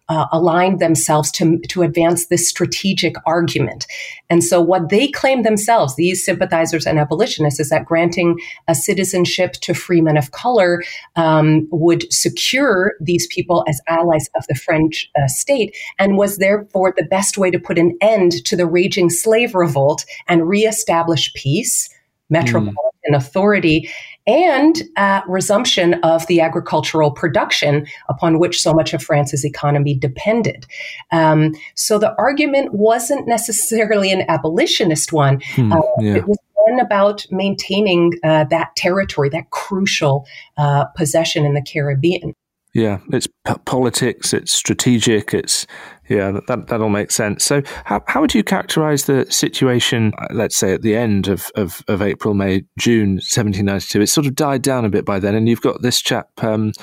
uh, 0.08 0.28
aligned 0.32 0.80
themselves 0.80 1.32
to, 1.32 1.60
to 1.70 1.82
advance 1.82 2.28
this 2.28 2.47
strategic 2.47 3.16
argument. 3.26 3.88
And 4.30 4.43
so, 4.43 4.62
what 4.62 4.89
they 4.89 5.08
claim 5.08 5.43
themselves, 5.43 5.95
these 5.95 6.24
sympathizers 6.24 6.86
and 6.86 6.99
abolitionists, 6.99 7.60
is 7.60 7.70
that 7.70 7.86
granting 7.86 8.39
a 8.68 8.76
citizenship 8.76 9.53
to 9.53 9.74
free 9.74 10.01
men 10.01 10.18
of 10.18 10.32
color 10.32 10.84
um, 11.16 11.68
would 11.72 12.12
secure 12.12 12.93
these 12.99 13.28
people 13.28 13.64
as 13.68 13.82
allies 13.88 14.30
of 14.36 14.45
the 14.47 14.56
French 14.56 15.10
uh, 15.18 15.28
state 15.28 15.76
and 15.97 16.18
was 16.18 16.38
therefore 16.38 16.93
the 16.95 17.06
best 17.06 17.38
way 17.38 17.49
to 17.49 17.60
put 17.60 17.80
an 17.80 17.97
end 18.01 18.43
to 18.45 18.56
the 18.56 18.68
raging 18.68 19.10
slave 19.10 19.56
revolt 19.56 20.06
and 20.28 20.47
reestablish 20.47 21.34
peace, 21.34 21.89
metropolitan 22.30 22.76
mm. 23.12 23.16
authority, 23.16 23.89
and 24.28 24.82
uh, 24.98 25.22
resumption 25.28 25.96
of 25.96 26.26
the 26.28 26.42
agricultural 26.42 27.12
production 27.12 27.86
upon 28.10 28.40
which 28.40 28.62
so 28.62 28.74
much 28.74 28.94
of 28.94 29.04
France's 29.04 29.46
economy 29.46 29.96
depended. 29.96 30.66
Um, 31.12 31.54
so 31.76 32.00
the 32.00 32.16
argument 32.18 32.74
wasn't 32.74 33.28
necessarily 33.28 34.12
an 34.12 34.24
abolitionist 34.28 35.14
one. 35.14 35.42
Hmm, 35.56 35.72
uh, 35.72 35.82
yeah. 36.00 36.16
It 36.16 36.28
was 36.28 36.38
one 36.54 36.80
about 36.80 37.26
maintaining 37.30 38.14
uh, 38.24 38.46
that 38.46 38.76
territory, 38.76 39.30
that 39.30 39.52
crucial 39.52 40.26
uh, 40.58 40.86
possession 40.96 41.46
in 41.46 41.54
the 41.54 41.62
Caribbean. 41.62 42.34
Yeah, 42.74 43.00
it's 43.14 43.28
p- 43.28 43.54
politics, 43.64 44.34
it's 44.34 44.52
strategic, 44.52 45.34
it's 45.34 45.66
yeah, 46.08 46.39
that 46.47 46.68
that 46.68 46.82
all 46.82 46.89
makes 46.89 47.16
sense. 47.16 47.43
So, 47.43 47.62
how 47.86 48.03
how 48.08 48.22
would 48.22 48.34
you 48.34 48.43
characterize 48.43 49.06
the 49.06 49.26
situation? 49.30 50.14
Uh, 50.18 50.28
let's 50.32 50.56
say 50.56 50.74
at 50.74 50.82
the 50.82 50.95
end 50.95 51.28
of, 51.28 51.51
of, 51.56 51.82
of 51.88 52.01
April, 52.01 52.34
May, 52.34 52.64
June, 52.78 53.20
seventeen 53.22 53.66
ninety 53.66 53.88
two. 53.88 54.01
It 54.01 54.08
sort 54.08 54.28
of 54.28 54.36
died 54.36 54.62
down 54.62 54.86
a 54.86 54.89
bit 54.89 55.06
by 55.06 55.20
then, 55.20 55.36
and 55.36 55.49
you've 55.49 55.62
got 55.62 55.82
this 55.82 56.01
chap 56.01 56.28
um, 56.43 56.74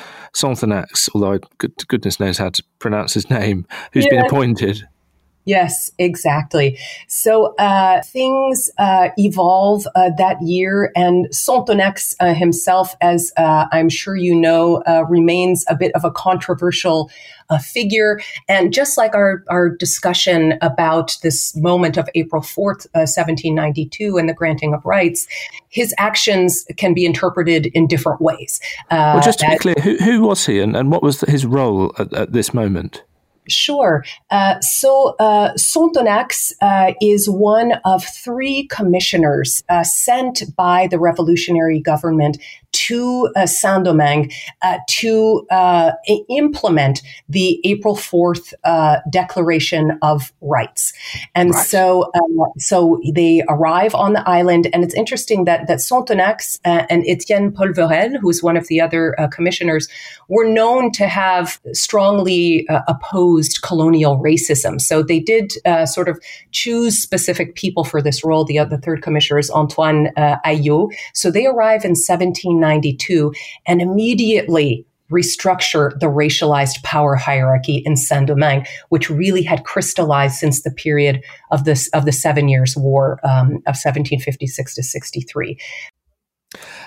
although 1.15 1.35
I, 1.35 1.39
good, 1.59 1.73
goodness 1.89 2.19
knows 2.19 2.39
how 2.39 2.51
to 2.51 2.63
pronounce 2.79 3.15
his 3.15 3.31
name, 3.31 3.67
who's 3.93 4.05
yeah. 4.07 4.11
been 4.11 4.27
appointed. 4.27 4.89
Yes, 5.45 5.91
exactly. 5.99 6.79
So 7.09 7.55
uh, 7.57 8.03
things 8.03 8.71
uh, 8.79 9.09
evolve 9.17 9.87
uh, 9.97 10.11
that 10.17 10.41
year, 10.41 10.93
and 10.95 11.27
Sonthonax 11.31 12.15
uh, 12.21 12.33
himself, 12.35 12.95
as 13.01 13.33
uh, 13.37 13.67
I'm 13.73 13.89
sure 13.89 14.15
you 14.15 14.37
know, 14.37 14.83
uh, 14.87 15.05
remains 15.09 15.65
a 15.69 15.75
bit 15.75 15.93
of 15.95 16.05
a 16.05 16.11
controversial 16.11 17.11
figure. 17.61 18.19
And 18.49 18.73
just 18.73 18.97
like 18.97 19.15
our, 19.15 19.45
our 19.51 19.69
discussion 19.69 20.55
about 20.63 21.19
this 21.23 21.55
moment 21.55 21.99
of 21.99 22.09
April 22.15 22.41
4th, 22.41 22.87
1792, 22.95 24.17
and 24.17 24.27
the 24.27 24.33
granting 24.33 24.73
of 24.73 24.83
rights, 24.87 25.27
his 25.69 25.95
actions 25.99 26.65
can 26.79 26.95
be 26.95 27.05
interpreted 27.05 27.67
in 27.75 27.87
different 27.87 28.23
ways. 28.23 28.59
well, 28.91 29.21
just 29.21 29.41
to 29.41 29.49
be 29.51 29.59
clear, 29.59 29.75
who, 29.83 29.97
who 29.97 30.23
was 30.23 30.47
he 30.47 30.61
and, 30.61 30.75
and 30.75 30.91
what 30.91 31.03
was 31.03 31.21
his 31.23 31.45
role 31.45 31.93
at, 31.99 32.11
at 32.15 32.33
this 32.33 32.55
moment? 32.55 33.03
Sure. 33.49 34.05
Uh, 34.31 34.61
so 34.61 35.17
uh, 35.19 35.53
Sonthonax 35.55 36.53
uh, 36.63 36.93
is 37.01 37.29
one 37.29 37.73
of 37.85 38.05
three 38.05 38.69
commissioners 38.69 39.63
uh, 39.69 39.83
sent 39.83 40.43
by 40.57 40.87
the 40.87 40.99
revolutionary 40.99 41.81
government 41.81 42.39
to 42.73 43.29
uh, 43.37 43.47
Saint-Domingue 43.47 44.33
uh, 44.63 44.79
to 44.89 45.47
uh, 45.51 45.93
implement 46.29 47.03
the 47.29 47.61
April 47.65 47.95
4th 47.95 48.55
uh, 48.65 48.99
Declaration 49.11 49.99
of 50.03 50.33
Rights. 50.41 50.93
And 51.35 51.51
right. 51.51 51.67
so, 51.67 52.11
uh, 52.15 52.47
so 52.59 53.01
they 53.15 53.43
arrive 53.49 53.95
on 53.95 54.15
the 54.15 54.29
island, 54.29 54.69
and 54.73 54.83
it's 54.83 54.95
interesting 54.95 55.45
that, 55.45 55.67
that 55.67 55.79
Sonthonax 55.79 56.59
uh, 56.65 56.87
and 56.89 57.05
Etienne 57.07 57.53
Polverel, 57.53 58.17
who's 58.21 58.43
one 58.43 58.57
of 58.57 58.69
the 58.69 58.81
other 58.81 59.15
commissioners, 59.31 59.89
were 60.29 60.49
known 60.49 60.91
to 60.93 61.07
have 61.07 61.61
strongly 61.73 62.67
opposed 62.89 63.32
colonial 63.63 64.19
racism. 64.19 64.81
So 64.81 65.03
they 65.03 65.21
did 65.21 65.53
sort 65.87 66.09
of 66.09 66.19
choose 66.51 66.99
specific 66.99 67.55
people 67.55 67.85
for 67.85 68.03
this 68.03 68.25
role. 68.25 68.45
The, 68.45 68.65
the 68.65 68.79
third 68.79 69.03
commissioner 69.03 69.39
is 69.39 69.51
Antoine 69.51 70.09
uh, 70.17 70.37
Ailhaud. 70.45 70.93
So 71.15 71.31
they 71.31 71.47
arrive 71.47 71.85
in 71.85 71.93
1792 71.93 73.33
and 73.67 73.81
immediately 73.81 74.87
restructure 75.13 75.99
the 76.01 76.07
racialized 76.07 76.83
power 76.83 77.15
hierarchy 77.15 77.83
in 77.85 77.97
Saint-Domingue, 77.97 78.67
which 78.89 79.11
really 79.11 79.43
had 79.43 79.65
crystallized 79.65 80.37
since 80.37 80.63
the 80.63 80.71
period 80.71 81.23
of 81.51 81.65
this 81.65 81.89
of 81.91 82.07
the 82.07 82.13
Seven 82.13 82.49
Years' 82.49 82.77
War 82.77 83.21
um, 83.23 83.57
of 83.67 83.77
1756 83.77 84.75
to 84.75 84.83
63. 84.83 85.59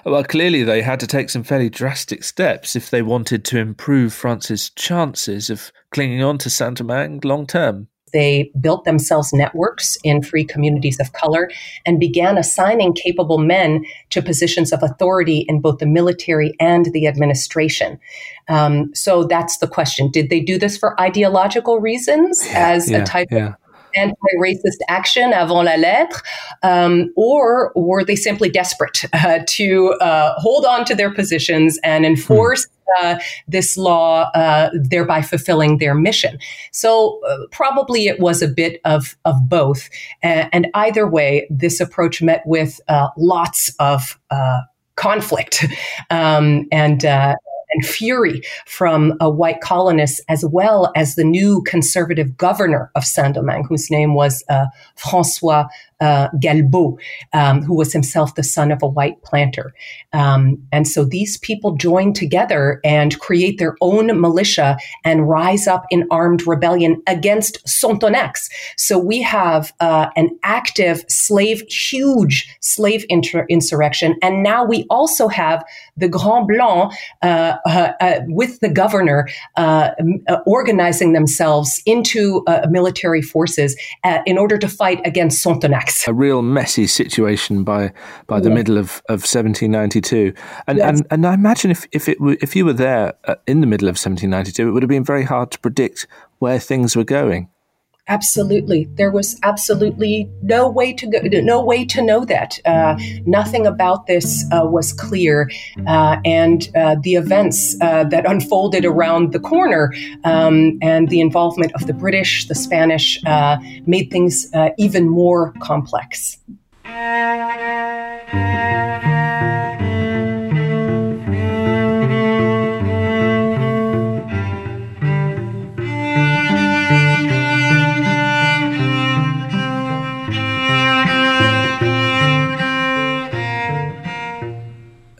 Well, 0.05 0.23
clearly 0.23 0.63
they 0.63 0.81
had 0.81 0.99
to 0.99 1.07
take 1.07 1.29
some 1.29 1.43
fairly 1.43 1.69
drastic 1.69 2.23
steps 2.23 2.75
if 2.75 2.89
they 2.89 3.01
wanted 3.01 3.43
to 3.45 3.57
improve 3.57 4.13
France's 4.13 4.69
chances 4.71 5.49
of 5.49 5.71
clinging 5.91 6.23
on 6.23 6.37
to 6.39 6.49
Saint-Domingue 6.49 7.21
long 7.23 7.47
term. 7.47 7.87
They 8.13 8.49
built 8.61 8.85
themselves 8.85 9.33
networks 9.33 9.97
in 10.03 10.21
free 10.21 10.45
communities 10.45 11.01
of 11.01 11.11
color 11.11 11.49
and 11.85 11.99
began 11.99 12.37
assigning 12.37 12.93
capable 12.93 13.39
men 13.39 13.83
to 14.11 14.21
positions 14.21 14.71
of 14.71 14.81
authority 14.81 15.45
in 15.49 15.59
both 15.59 15.79
the 15.79 15.85
military 15.85 16.53
and 16.59 16.85
the 16.93 17.07
administration. 17.07 17.99
Um, 18.47 18.93
so 18.95 19.25
that's 19.25 19.57
the 19.57 19.67
question. 19.67 20.11
Did 20.11 20.29
they 20.29 20.39
do 20.39 20.57
this 20.57 20.77
for 20.77 20.99
ideological 21.01 21.81
reasons 21.81 22.41
yeah, 22.45 22.69
as 22.69 22.89
yeah, 22.89 22.99
a 22.99 23.05
type 23.05 23.27
yeah. 23.31 23.47
of 23.47 23.55
anti-racist 23.95 24.79
action 24.87 25.33
avant 25.33 25.65
la 25.65 25.75
lettre, 25.75 26.21
um, 26.63 27.11
or 27.15 27.71
were 27.75 28.03
they 28.03 28.15
simply 28.15 28.49
desperate 28.49 29.05
uh, 29.13 29.39
to 29.47 29.93
uh, 30.01 30.33
hold 30.37 30.65
on 30.65 30.85
to 30.85 30.95
their 30.95 31.13
positions 31.13 31.79
and 31.83 32.05
enforce 32.05 32.67
uh, 33.01 33.19
this 33.47 33.77
law, 33.77 34.29
uh, 34.35 34.69
thereby 34.73 35.21
fulfilling 35.21 35.77
their 35.79 35.95
mission. 35.95 36.37
So 36.71 37.19
uh, 37.27 37.37
probably 37.51 38.07
it 38.07 38.19
was 38.19 38.41
a 38.41 38.47
bit 38.47 38.79
of 38.85 39.17
of 39.25 39.49
both, 39.49 39.89
and 40.21 40.67
either 40.73 41.07
way, 41.07 41.47
this 41.49 41.79
approach 41.79 42.21
met 42.21 42.43
with 42.45 42.79
uh, 42.87 43.09
lots 43.17 43.73
of 43.79 44.19
uh, 44.31 44.61
conflict. 44.95 45.65
Um, 46.11 46.67
and 46.71 47.03
and 47.75 47.85
fury 47.85 48.41
from 48.65 49.13
a 49.19 49.29
white 49.29 49.61
colonists, 49.61 50.21
as 50.29 50.43
well 50.45 50.91
as 50.95 51.15
the 51.15 51.23
new 51.23 51.61
conservative 51.63 52.37
governor 52.37 52.89
of 52.95 53.03
Saint-Domingue, 53.03 53.65
whose 53.67 53.91
name 53.91 54.15
was 54.15 54.43
uh, 54.49 54.65
Francois 54.95 55.67
uh, 55.99 56.29
um, 57.33 57.61
who 57.61 57.75
was 57.75 57.93
himself 57.93 58.35
the 58.35 58.43
son 58.43 58.71
of 58.71 58.83
a 58.83 58.87
white 58.87 59.21
planter. 59.23 59.73
Um, 60.13 60.61
and 60.71 60.87
so 60.87 61.05
these 61.05 61.37
people 61.37 61.75
join 61.75 62.13
together 62.13 62.79
and 62.83 63.19
create 63.19 63.57
their 63.59 63.75
own 63.81 64.19
militia 64.19 64.77
and 65.03 65.29
rise 65.29 65.67
up 65.67 65.85
in 65.89 66.07
armed 66.11 66.45
rebellion 66.47 67.01
against 67.07 67.65
Sonthonax. 67.65 68.49
So 68.77 68.97
we 68.97 69.21
have 69.21 69.73
uh, 69.79 70.07
an 70.15 70.29
active 70.43 71.03
slave, 71.07 71.61
huge 71.69 72.47
slave 72.61 73.05
inter- 73.09 73.45
insurrection. 73.49 74.15
And 74.21 74.43
now 74.43 74.65
we 74.65 74.85
also 74.89 75.27
have 75.27 75.63
the 75.97 76.09
Grand 76.09 76.47
Blanc 76.47 76.93
uh, 77.21 77.55
uh, 77.65 77.91
uh 77.99 78.19
with 78.27 78.59
the 78.59 78.69
governor 78.69 79.27
uh, 79.55 79.91
organizing 80.45 81.13
themselves 81.13 81.81
into 81.85 82.43
military 82.69 83.21
forces 83.21 83.75
in 84.25 84.37
order 84.37 84.57
to 84.57 84.67
fight 84.67 85.01
against 85.05 85.41
Sonthonax. 85.95 86.07
A 86.07 86.13
real 86.13 86.41
messy 86.41 86.87
situation 86.87 87.63
by 87.63 87.93
by 88.27 88.39
the 88.39 88.49
yeah. 88.49 88.55
middle 88.55 88.77
of, 88.77 89.01
of 89.09 89.21
1792. 89.21 90.33
And, 90.67 90.77
yes. 90.77 90.87
and 90.87 91.07
and 91.11 91.27
I 91.27 91.33
imagine 91.33 91.71
if 91.71 91.87
if 91.91 92.09
it 92.09 92.19
were, 92.19 92.37
if 92.41 92.55
you 92.55 92.65
were 92.65 92.73
there 92.73 93.13
uh, 93.25 93.35
in 93.47 93.61
the 93.61 93.67
middle 93.67 93.87
of 93.87 93.93
1792, 93.93 94.67
it 94.67 94.71
would 94.71 94.83
have 94.83 94.89
been 94.89 95.03
very 95.03 95.23
hard 95.23 95.51
to 95.51 95.59
predict 95.59 96.07
where 96.39 96.59
things 96.59 96.95
were 96.95 97.03
going. 97.03 97.49
Absolutely, 98.07 98.87
there 98.93 99.09
was 99.09 99.35
absolutely 99.41 100.29
no 100.43 100.69
way 100.69 100.93
to 100.93 101.07
go, 101.07 101.19
no 101.23 101.63
way 101.63 101.83
to 101.85 102.03
know 102.03 102.23
that. 102.23 102.59
Uh, 102.63 102.95
nothing 103.25 103.65
about 103.65 104.05
this 104.05 104.45
uh, 104.51 104.63
was 104.63 104.93
clear, 104.93 105.49
uh, 105.87 106.17
and 106.23 106.69
uh, 106.75 106.97
the 107.01 107.15
events 107.15 107.75
uh, 107.81 108.03
that 108.03 108.27
unfolded 108.27 108.85
around 108.85 109.33
the 109.33 109.39
corner 109.39 109.91
um, 110.23 110.77
and 110.83 111.09
the 111.09 111.19
involvement 111.19 111.73
of 111.73 111.87
the 111.87 111.93
British, 111.93 112.47
the 112.47 112.53
Spanish, 112.53 113.19
uh, 113.25 113.57
made 113.87 114.11
things 114.11 114.51
even 114.77 115.09
more 115.09 115.51
complex. 115.59 116.37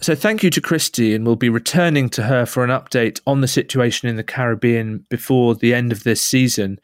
So 0.06 0.14
thank 0.14 0.43
you 0.43 0.51
to 0.51 0.62
Christy, 0.62 1.16
and 1.16 1.26
we'll 1.26 1.36
be 1.36 1.49
returning 1.49 2.10
to 2.10 2.22
her 2.22 2.45
for 2.45 2.64
an 2.64 2.70
update 2.70 3.20
on 3.26 3.41
the 3.41 3.47
situation 3.47 4.08
in 4.08 4.18
the 4.18 4.24
Caribbean 4.24 5.03
before 5.10 5.56
the 5.56 5.74
end 5.74 5.91
of 5.91 6.03
this 6.03 6.22
season. 6.22 6.80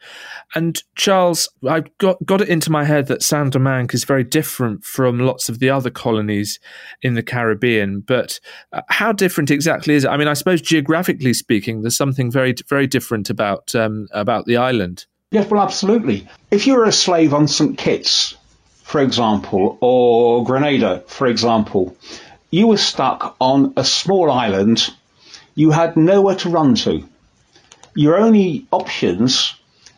And 0.56 0.82
Charles, 0.96 1.48
I've 1.64 1.96
got 1.98 2.16
got 2.26 2.40
it 2.40 2.48
into 2.48 2.72
my 2.72 2.82
head 2.82 3.06
that 3.06 3.22
Saint 3.22 3.52
Domingue 3.52 3.90
is 3.92 4.02
very 4.02 4.24
different 4.24 4.82
from 4.82 5.20
lots 5.20 5.48
of 5.48 5.60
the 5.60 5.70
other 5.70 5.88
colonies 5.88 6.58
in 7.00 7.14
the 7.14 7.22
Caribbean. 7.22 8.00
But 8.00 8.40
uh, 8.72 8.82
how 8.88 9.12
different 9.12 9.52
exactly 9.52 9.94
is 9.94 10.02
it? 10.02 10.08
I 10.08 10.16
mean, 10.16 10.26
I 10.26 10.34
suppose 10.34 10.60
geographically 10.60 11.32
speaking, 11.32 11.82
there's 11.82 11.96
something 11.96 12.28
very 12.28 12.56
very 12.68 12.88
different 12.88 13.30
about 13.30 13.72
um, 13.76 14.08
about 14.10 14.46
the 14.46 14.56
island. 14.56 15.06
Yes, 15.30 15.48
well, 15.48 15.62
absolutely. 15.62 16.26
If 16.50 16.66
you 16.66 16.74
were 16.74 16.86
a 16.86 16.92
slave 16.92 17.34
on 17.34 17.46
St 17.46 17.78
Kitts, 17.78 18.36
for 18.82 19.00
example, 19.00 19.78
or 19.80 20.42
Grenada, 20.42 21.04
for 21.06 21.28
example 21.28 21.96
you 22.52 22.68
were 22.68 22.76
stuck 22.76 23.34
on 23.40 23.72
a 23.76 23.82
small 23.82 24.30
island. 24.30 24.88
You 25.54 25.70
had 25.70 25.96
nowhere 25.96 26.36
to 26.36 26.50
run 26.50 26.76
to. 26.76 27.02
Your 27.94 28.18
only 28.18 28.66
options 28.70 29.54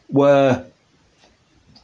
were 0.09 0.65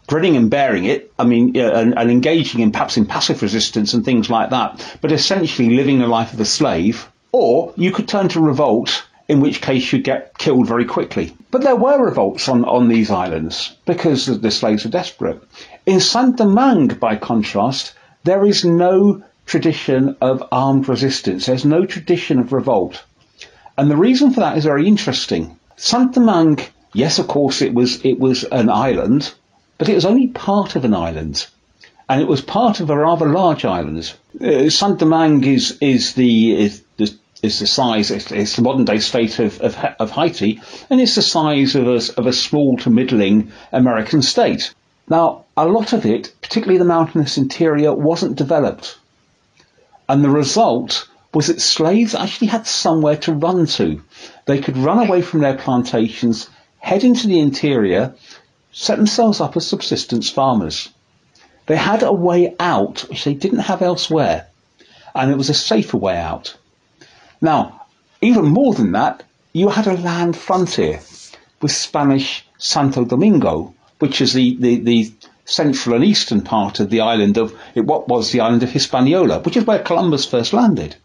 grinning 0.06 0.36
and 0.36 0.48
bearing 0.48 0.84
it. 0.84 1.12
I 1.18 1.24
mean, 1.24 1.56
and, 1.56 1.98
and, 1.98 2.10
engaging 2.10 2.60
in 2.60 2.70
perhaps 2.70 2.96
in 2.96 3.06
passive 3.06 3.42
resistance 3.42 3.94
and 3.94 4.04
things 4.04 4.30
like 4.30 4.50
that. 4.50 4.98
But 5.00 5.12
essentially 5.12 5.70
living 5.70 5.98
the 5.98 6.06
life 6.06 6.32
of 6.32 6.40
a 6.40 6.44
slave. 6.44 7.10
Or 7.32 7.72
you 7.76 7.90
could 7.90 8.08
turn 8.08 8.28
to 8.28 8.40
revolt, 8.40 9.04
in 9.28 9.40
which 9.40 9.60
case 9.60 9.92
you'd 9.92 10.04
get 10.04 10.38
killed 10.38 10.68
very 10.68 10.84
quickly. 10.84 11.36
But 11.50 11.62
there 11.62 11.76
were 11.76 12.04
revolts 12.04 12.48
on, 12.48 12.64
on 12.64 12.88
these 12.88 13.10
islands 13.10 13.76
because 13.86 14.26
the, 14.26 14.34
the 14.34 14.50
slaves 14.52 14.84
were 14.84 14.90
desperate. 14.90 15.42
In 15.84 15.98
Saint 15.98 16.36
Domingue, 16.36 16.94
by 16.94 17.16
contrast, 17.16 17.94
there 18.22 18.44
is 18.46 18.64
no 18.64 19.22
tradition 19.50 20.16
of 20.20 20.44
armed 20.52 20.88
resistance. 20.88 21.46
There's 21.46 21.64
no 21.64 21.84
tradition 21.84 22.38
of 22.38 22.52
revolt. 22.52 23.02
And 23.76 23.90
the 23.90 23.96
reason 23.96 24.32
for 24.32 24.40
that 24.40 24.56
is 24.56 24.64
very 24.64 24.86
interesting. 24.86 25.58
Saint-Domingue, 25.76 26.60
yes, 26.92 27.18
of 27.18 27.26
course, 27.26 27.60
it 27.60 27.74
was, 27.74 28.04
it 28.04 28.20
was 28.20 28.44
an 28.44 28.70
island, 28.70 29.34
but 29.76 29.88
it 29.88 29.96
was 29.96 30.04
only 30.04 30.28
part 30.28 30.76
of 30.76 30.84
an 30.84 30.94
island. 30.94 31.48
And 32.08 32.22
it 32.22 32.28
was 32.28 32.40
part 32.40 32.78
of 32.78 32.90
a 32.90 32.96
rather 32.96 33.26
large 33.26 33.64
island. 33.64 34.14
Uh, 34.40 34.70
Saint-Domingue 34.70 35.44
is, 35.44 35.76
is 35.80 36.14
the, 36.14 36.52
is 36.52 36.82
the 36.96 37.12
is 37.42 37.58
the 37.58 37.66
size, 37.66 38.10
it's, 38.10 38.30
it's 38.30 38.54
the 38.54 38.62
modern 38.62 38.84
day 38.84 38.98
state 38.98 39.38
of, 39.38 39.60
of, 39.62 39.74
of, 39.98 40.10
Haiti, 40.10 40.60
and 40.90 41.00
it's 41.00 41.14
the 41.14 41.22
size 41.22 41.74
of 41.74 41.88
a, 41.88 42.00
of 42.18 42.26
a 42.26 42.32
small 42.34 42.76
to 42.76 42.90
middling 42.90 43.50
American 43.72 44.20
state. 44.20 44.74
Now, 45.08 45.46
a 45.56 45.66
lot 45.66 45.94
of 45.94 46.04
it, 46.04 46.34
particularly 46.42 46.78
the 46.78 46.84
mountainous 46.84 47.38
interior, 47.38 47.94
wasn't 47.94 48.36
developed. 48.36 48.98
And 50.10 50.24
the 50.24 50.28
result 50.30 51.06
was 51.32 51.46
that 51.46 51.60
slaves 51.60 52.16
actually 52.16 52.48
had 52.48 52.66
somewhere 52.66 53.16
to 53.18 53.32
run 53.32 53.66
to. 53.66 54.02
They 54.44 54.58
could 54.58 54.76
run 54.76 54.98
away 54.98 55.22
from 55.22 55.38
their 55.38 55.56
plantations, 55.56 56.48
head 56.80 57.04
into 57.04 57.28
the 57.28 57.38
interior, 57.38 58.16
set 58.72 58.96
themselves 58.96 59.40
up 59.40 59.56
as 59.56 59.68
subsistence 59.68 60.28
farmers. 60.28 60.88
They 61.66 61.76
had 61.76 62.02
a 62.02 62.12
way 62.12 62.56
out 62.58 63.08
which 63.08 63.22
they 63.22 63.34
didn't 63.34 63.70
have 63.70 63.82
elsewhere, 63.82 64.48
and 65.14 65.30
it 65.30 65.38
was 65.38 65.48
a 65.48 65.54
safer 65.54 65.96
way 65.96 66.16
out. 66.16 66.56
Now, 67.40 67.82
even 68.20 68.46
more 68.46 68.74
than 68.74 68.90
that, 68.90 69.22
you 69.52 69.68
had 69.68 69.86
a 69.86 69.96
land 69.96 70.36
frontier 70.36 70.98
with 71.62 71.70
Spanish 71.70 72.44
Santo 72.58 73.04
Domingo, 73.04 73.74
which 74.00 74.20
is 74.20 74.32
the, 74.32 74.56
the, 74.56 74.80
the 74.80 75.12
central 75.50 75.96
and 75.96 76.04
eastern 76.04 76.42
part 76.42 76.80
of 76.80 76.90
the 76.90 77.00
island 77.00 77.36
of 77.36 77.52
what 77.74 78.08
was 78.08 78.30
the 78.30 78.40
island 78.40 78.62
of 78.62 78.70
Hispaniola, 78.70 79.40
which 79.40 79.56
is 79.56 79.64
where 79.64 79.78
Columbus 79.80 80.24
first 80.24 80.52
landed. 80.52 80.96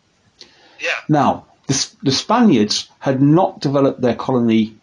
Yeah. 0.80 1.00
Now, 1.10 1.46
the, 1.68 1.88
the 2.04 2.12
Spaniards 2.12 2.88
had 3.00 3.22
not 3.22 3.60
developed 3.60 4.02
their 4.02 4.16
colony 4.16 4.76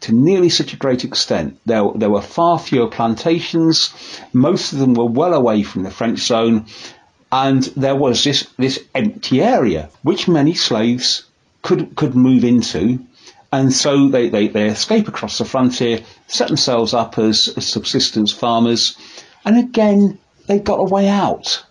to 0.00 0.14
nearly 0.14 0.50
such 0.50 0.72
a 0.72 0.76
great 0.76 1.04
extent. 1.04 1.58
There, 1.66 1.90
there 1.94 2.10
were 2.10 2.22
far 2.22 2.58
fewer 2.58 2.88
plantations. 2.88 3.92
Most 4.32 4.72
of 4.72 4.78
them 4.78 4.94
were 4.94 5.06
well 5.06 5.34
away 5.34 5.62
from 5.62 5.82
the 5.82 5.90
French 5.90 6.20
zone. 6.20 6.66
And 7.32 7.62
there 7.62 7.96
was 7.96 8.22
this, 8.24 8.46
this 8.56 8.78
empty 8.94 9.42
area, 9.42 9.90
which 10.02 10.28
many 10.28 10.54
slaves 10.54 11.24
could, 11.62 11.96
could 11.96 12.14
move 12.14 12.44
into. 12.44 13.00
And 13.52 13.72
so 13.72 14.08
they, 14.08 14.28
they, 14.28 14.48
they 14.48 14.68
escape 14.68 15.08
across 15.08 15.38
the 15.38 15.44
frontier, 15.44 16.00
set 16.26 16.48
themselves 16.48 16.92
up 16.92 17.18
as, 17.18 17.48
as 17.56 17.66
subsistence 17.66 18.32
farmers. 18.32 18.96
And 19.44 19.58
again, 19.58 20.18
they've 20.46 20.62
got 20.62 20.80
a 20.80 20.84
way 20.84 21.08
out. 21.08 21.64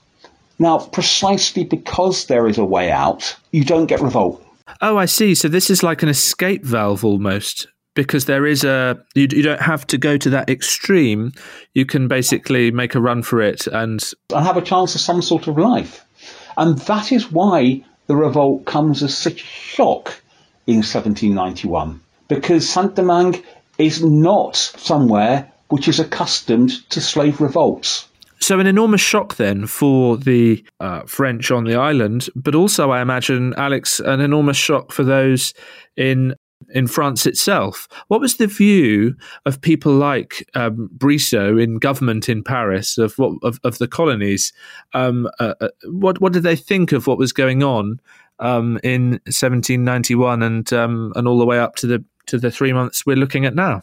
Now, 0.59 0.79
precisely 0.79 1.63
because 1.63 2.25
there 2.25 2.47
is 2.47 2.57
a 2.57 2.65
way 2.65 2.91
out, 2.91 3.35
you 3.51 3.63
don't 3.63 3.85
get 3.85 4.01
revolt. 4.01 4.43
Oh, 4.81 4.97
I 4.97 5.05
see. 5.05 5.35
So 5.35 5.47
this 5.47 5.69
is 5.69 5.83
like 5.83 6.01
an 6.01 6.09
escape 6.09 6.65
valve 6.65 7.05
almost 7.05 7.67
because 7.93 8.25
there 8.25 8.45
is 8.45 8.63
a 8.63 9.03
you, 9.15 9.27
you 9.31 9.41
don't 9.41 9.61
have 9.61 9.85
to 9.87 9.97
go 9.97 10.17
to 10.17 10.29
that 10.31 10.49
extreme. 10.49 11.31
You 11.73 11.85
can 11.85 12.07
basically 12.07 12.71
make 12.71 12.95
a 12.95 13.01
run 13.01 13.23
for 13.23 13.41
it 13.41 13.67
and 13.67 14.03
and 14.33 14.45
have 14.45 14.57
a 14.57 14.61
chance 14.61 14.95
of 14.95 15.01
some 15.01 15.21
sort 15.21 15.47
of 15.47 15.57
life. 15.57 16.05
And 16.57 16.77
that 16.79 17.11
is 17.11 17.31
why 17.31 17.83
the 18.07 18.15
revolt 18.15 18.65
comes 18.65 19.03
as 19.03 19.17
such 19.17 19.41
a 19.41 19.45
shock 19.45 20.21
in 20.67 20.77
1791 20.77 21.99
because 22.27 22.69
Saint-Domingue 22.69 23.41
is 23.77 24.03
not 24.03 24.55
somewhere 24.55 25.51
which 25.69 25.87
is 25.87 25.99
accustomed 25.99 26.89
to 26.89 27.01
slave 27.01 27.41
revolts. 27.41 28.07
So, 28.39 28.59
an 28.59 28.67
enormous 28.67 29.01
shock 29.01 29.35
then 29.35 29.65
for 29.65 30.15
the 30.15 30.63
uh, 30.79 31.01
French 31.01 31.49
on 31.49 31.63
the 31.63 31.75
island, 31.75 32.29
but 32.35 32.53
also, 32.53 32.91
I 32.91 33.01
imagine, 33.01 33.53
Alex, 33.57 33.99
an 33.99 34.21
enormous 34.21 34.57
shock 34.57 34.91
for 34.91 35.03
those 35.03 35.53
in 35.95 36.35
in 36.69 36.87
France 36.87 37.25
itself. 37.25 37.87
What 38.07 38.21
was 38.21 38.37
the 38.37 38.47
view 38.47 39.15
of 39.45 39.61
people 39.61 39.93
like 39.93 40.47
um, 40.53 40.89
Brissot 40.97 41.61
in 41.61 41.77
government 41.79 42.29
in 42.29 42.43
Paris 42.43 42.97
of 42.97 43.17
what 43.17 43.33
of, 43.43 43.59
of 43.63 43.77
the 43.77 43.87
colonies? 43.87 44.53
Um, 44.93 45.27
uh, 45.39 45.53
uh 45.61 45.69
what 45.85 46.19
what 46.21 46.33
did 46.33 46.43
they 46.43 46.55
think 46.55 46.91
of 46.91 47.07
what 47.07 47.17
was 47.17 47.33
going 47.33 47.63
on 47.63 47.99
um, 48.39 48.79
in 48.83 49.11
1791 49.25 50.43
and 50.43 50.73
um, 50.73 51.13
and 51.15 51.27
all 51.27 51.39
the 51.39 51.45
way 51.45 51.59
up 51.59 51.75
to 51.77 51.87
the 51.87 52.03
to 52.27 52.37
the 52.37 52.51
three 52.51 52.73
months 52.73 53.05
we're 53.05 53.15
looking 53.15 53.45
at 53.45 53.55
now? 53.55 53.81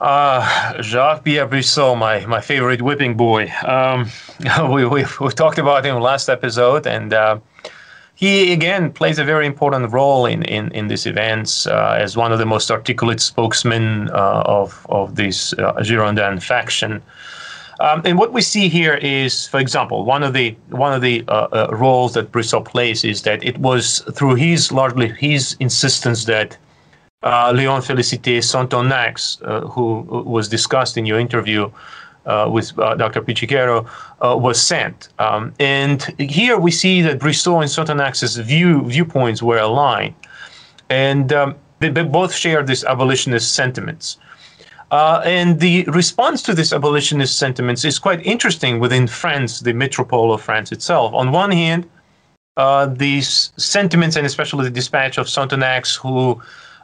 Uh, 0.00 0.82
Jacques 0.82 1.24
Pierre 1.24 1.46
Brissot, 1.46 1.96
my, 1.96 2.26
my 2.26 2.40
favorite 2.40 2.82
whipping 2.82 3.16
boy. 3.16 3.52
Um, 3.64 4.10
we, 4.72 4.84
we, 4.84 5.04
we 5.20 5.30
talked 5.30 5.58
about 5.58 5.86
him 5.86 6.00
last 6.00 6.28
episode, 6.28 6.88
and 6.88 7.14
uh, 7.14 7.38
he 8.22 8.52
again 8.52 8.92
plays 8.92 9.18
a 9.18 9.24
very 9.24 9.46
important 9.46 9.92
role 9.92 10.26
in 10.26 10.44
in, 10.44 10.70
in 10.78 10.86
these 10.86 11.06
events 11.06 11.66
uh, 11.66 12.04
as 12.04 12.16
one 12.16 12.30
of 12.32 12.38
the 12.38 12.46
most 12.46 12.70
articulate 12.70 13.20
spokesmen 13.20 14.08
uh, 14.10 14.58
of 14.58 14.86
of 14.88 15.16
this 15.16 15.52
uh, 15.54 15.82
Girondin 15.88 16.40
faction. 16.40 17.02
Um, 17.80 18.00
and 18.04 18.16
what 18.16 18.32
we 18.32 18.40
see 18.40 18.68
here 18.68 18.94
is, 18.94 19.48
for 19.48 19.58
example, 19.58 20.04
one 20.04 20.22
of 20.22 20.34
the 20.34 20.54
one 20.68 20.92
of 20.94 21.02
the 21.02 21.24
uh, 21.26 21.32
uh, 21.32 21.66
roles 21.72 22.12
that 22.14 22.30
Brissot 22.30 22.64
plays 22.64 23.02
is 23.02 23.22
that 23.22 23.42
it 23.42 23.58
was 23.58 24.04
through 24.14 24.36
his 24.36 24.70
largely 24.70 25.08
his 25.08 25.56
insistence 25.58 26.26
that 26.26 26.56
uh, 27.24 27.52
Léon 27.52 27.80
Félicité 27.82 28.38
Sonthonax, 28.38 29.16
who 29.74 30.02
was 30.36 30.48
discussed 30.48 30.96
in 30.96 31.06
your 31.06 31.18
interview, 31.18 31.70
uh, 32.26 32.48
with 32.50 32.78
uh, 32.78 32.94
Dr. 32.94 33.20
Pichichero 33.22 33.86
uh, 34.20 34.36
was 34.36 34.60
sent. 34.60 35.08
Um, 35.18 35.52
and 35.58 36.02
here 36.18 36.58
we 36.58 36.70
see 36.70 37.02
that 37.02 37.18
Brissot 37.18 37.62
and 37.62 37.70
Sonthonax's 37.70 38.36
view, 38.36 38.84
viewpoints 38.84 39.42
were 39.42 39.58
aligned. 39.58 40.14
And 40.88 41.32
um, 41.32 41.56
they, 41.80 41.88
they, 41.88 42.04
both 42.04 42.34
shared 42.34 42.66
these 42.66 42.84
abolitionist 42.84 43.54
sentiments. 43.54 44.18
Uh, 44.90 45.22
and 45.24 45.58
the 45.58 45.84
response 45.84 46.42
to 46.42 46.54
these 46.54 46.72
abolitionist 46.72 47.38
sentiments 47.38 47.84
is 47.84 47.98
quite 47.98 48.24
interesting 48.26 48.78
within 48.78 49.06
France, 49.06 49.60
the 49.60 49.72
metropole 49.72 50.32
of 50.34 50.42
France 50.42 50.70
itself. 50.70 51.14
On 51.14 51.32
one 51.32 51.50
hand, 51.50 51.88
uh, 52.58 52.86
these 52.86 53.52
sentiments, 53.56 54.16
and 54.16 54.26
especially 54.26 54.64
the 54.64 54.70
dispatch 54.70 55.16
of 55.16 55.26
Sonthonax, 55.26 55.96
who 55.96 56.40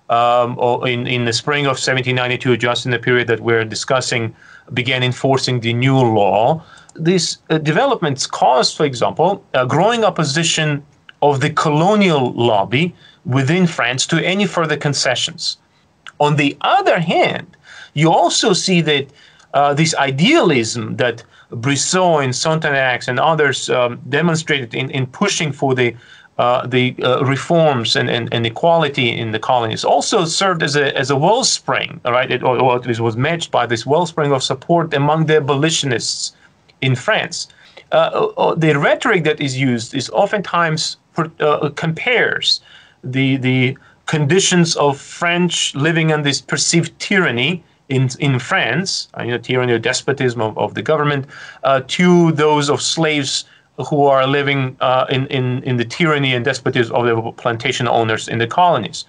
um, 0.08 0.58
in, 0.86 1.06
in 1.06 1.26
the 1.26 1.32
spring 1.32 1.66
of 1.66 1.76
1792, 1.76 2.56
just 2.56 2.86
in 2.86 2.92
the 2.92 2.98
period 2.98 3.28
that 3.28 3.40
we're 3.40 3.64
discussing, 3.64 4.34
began 4.74 5.02
enforcing 5.02 5.60
the 5.60 5.72
new 5.72 5.96
law. 5.96 6.62
These 6.94 7.38
uh, 7.50 7.58
developments 7.58 8.26
caused, 8.26 8.76
for 8.76 8.84
example, 8.84 9.44
a 9.54 9.66
growing 9.66 10.04
opposition 10.04 10.84
of 11.22 11.40
the 11.40 11.50
colonial 11.50 12.32
lobby 12.32 12.94
within 13.24 13.66
France 13.66 14.06
to 14.06 14.24
any 14.24 14.46
further 14.46 14.76
concessions. 14.76 15.58
On 16.20 16.36
the 16.36 16.56
other 16.60 16.98
hand, 16.98 17.56
you 17.94 18.10
also 18.10 18.52
see 18.52 18.80
that 18.82 19.06
uh, 19.54 19.74
this 19.74 19.94
idealism 19.94 20.96
that 20.96 21.22
Brissot 21.50 22.24
and 22.24 22.32
Sonthonax 22.32 23.08
and 23.08 23.18
others 23.18 23.70
um, 23.70 24.00
demonstrated 24.08 24.74
in, 24.74 24.90
in 24.90 25.06
pushing 25.06 25.52
for 25.52 25.74
the 25.74 25.94
uh, 26.38 26.64
the 26.66 26.94
uh, 27.02 27.24
reforms 27.24 27.96
and, 27.96 28.08
and, 28.08 28.32
and, 28.32 28.46
equality 28.46 29.10
in 29.10 29.32
the 29.32 29.40
colonies 29.40 29.84
also 29.84 30.24
served 30.24 30.62
as 30.62 30.76
a, 30.76 30.96
as 30.96 31.10
a 31.10 31.16
wellspring, 31.16 32.00
right? 32.04 32.30
It, 32.30 32.44
or, 32.44 32.60
or 32.60 32.88
it 32.88 33.00
was 33.00 33.16
matched 33.16 33.50
by 33.50 33.66
this 33.66 33.84
wellspring 33.84 34.32
of 34.32 34.42
support 34.44 34.94
among 34.94 35.26
the 35.26 35.38
abolitionists 35.38 36.36
in 36.80 36.94
France. 36.94 37.48
Uh, 37.90 37.96
uh, 37.96 38.40
uh 38.40 38.54
the 38.54 38.78
rhetoric 38.78 39.24
that 39.24 39.40
is 39.40 39.58
used 39.58 39.94
is 39.94 40.10
oftentimes 40.10 40.96
compares 41.74 42.60
the, 43.02 43.36
the 43.38 43.76
conditions 44.06 44.76
of 44.76 44.96
French 44.96 45.74
living 45.74 46.10
in 46.10 46.22
this 46.22 46.40
perceived 46.40 46.96
tyranny 47.00 47.64
in 47.88 48.08
in 48.20 48.38
France, 48.38 49.08
you 49.18 49.28
know, 49.28 49.38
tyranny 49.38 49.72
or 49.72 49.78
despotism 49.78 50.40
of, 50.40 50.56
of 50.58 50.74
the 50.74 50.82
government, 50.82 51.26
uh, 51.64 51.80
to 51.88 52.32
those 52.32 52.68
of 52.68 52.80
slaves 52.82 53.44
who 53.86 54.06
are 54.06 54.26
living 54.26 54.76
uh, 54.80 55.06
in, 55.08 55.26
in, 55.28 55.62
in 55.62 55.76
the 55.76 55.84
tyranny 55.84 56.34
and 56.34 56.44
despotism 56.44 56.94
of 56.94 57.06
the 57.06 57.32
plantation 57.32 57.86
owners 57.86 58.28
in 58.28 58.38
the 58.38 58.46
colonies. 58.46 59.04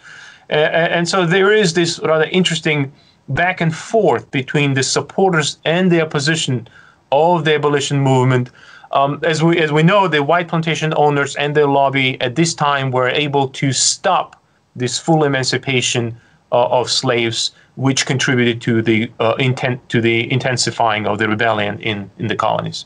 Uh, 0.50 0.56
and 0.56 1.08
so 1.08 1.26
there 1.26 1.52
is 1.52 1.74
this 1.74 2.00
rather 2.00 2.26
interesting 2.26 2.92
back 3.30 3.62
and 3.62 3.76
forth 3.76 4.30
between 4.32 4.74
the 4.74 4.84
supporters 4.84 5.58
and 5.66 5.92
the 5.92 6.02
opposition 6.02 6.68
of 7.12 7.46
the 7.46 7.54
abolition 7.54 8.00
movement. 8.00 8.50
Um, 8.92 9.20
as 9.24 9.44
we 9.44 9.60
as 9.60 9.72
we 9.72 9.84
know, 9.84 10.08
the 10.08 10.24
white 10.24 10.48
plantation 10.48 10.94
owners 10.98 11.36
and 11.36 11.56
their 11.56 11.68
lobby 11.68 12.20
at 12.22 12.36
this 12.36 12.56
time 12.56 12.90
were 12.90 13.10
able 13.10 13.48
to 13.50 13.72
stop 13.72 14.42
this 14.76 14.98
full 14.98 15.24
emancipation 15.24 16.18
uh, 16.52 16.68
of 16.68 16.90
slaves, 16.90 17.52
which 17.76 18.08
contributed 18.08 18.62
to 18.62 18.82
the 18.82 19.12
uh, 19.20 19.36
intent 19.38 19.88
to 19.90 20.02
the 20.02 20.32
intensifying 20.32 21.06
of 21.06 21.20
the 21.20 21.28
rebellion 21.28 21.80
in, 21.82 22.10
in 22.18 22.28
the 22.28 22.36
colonies. 22.36 22.86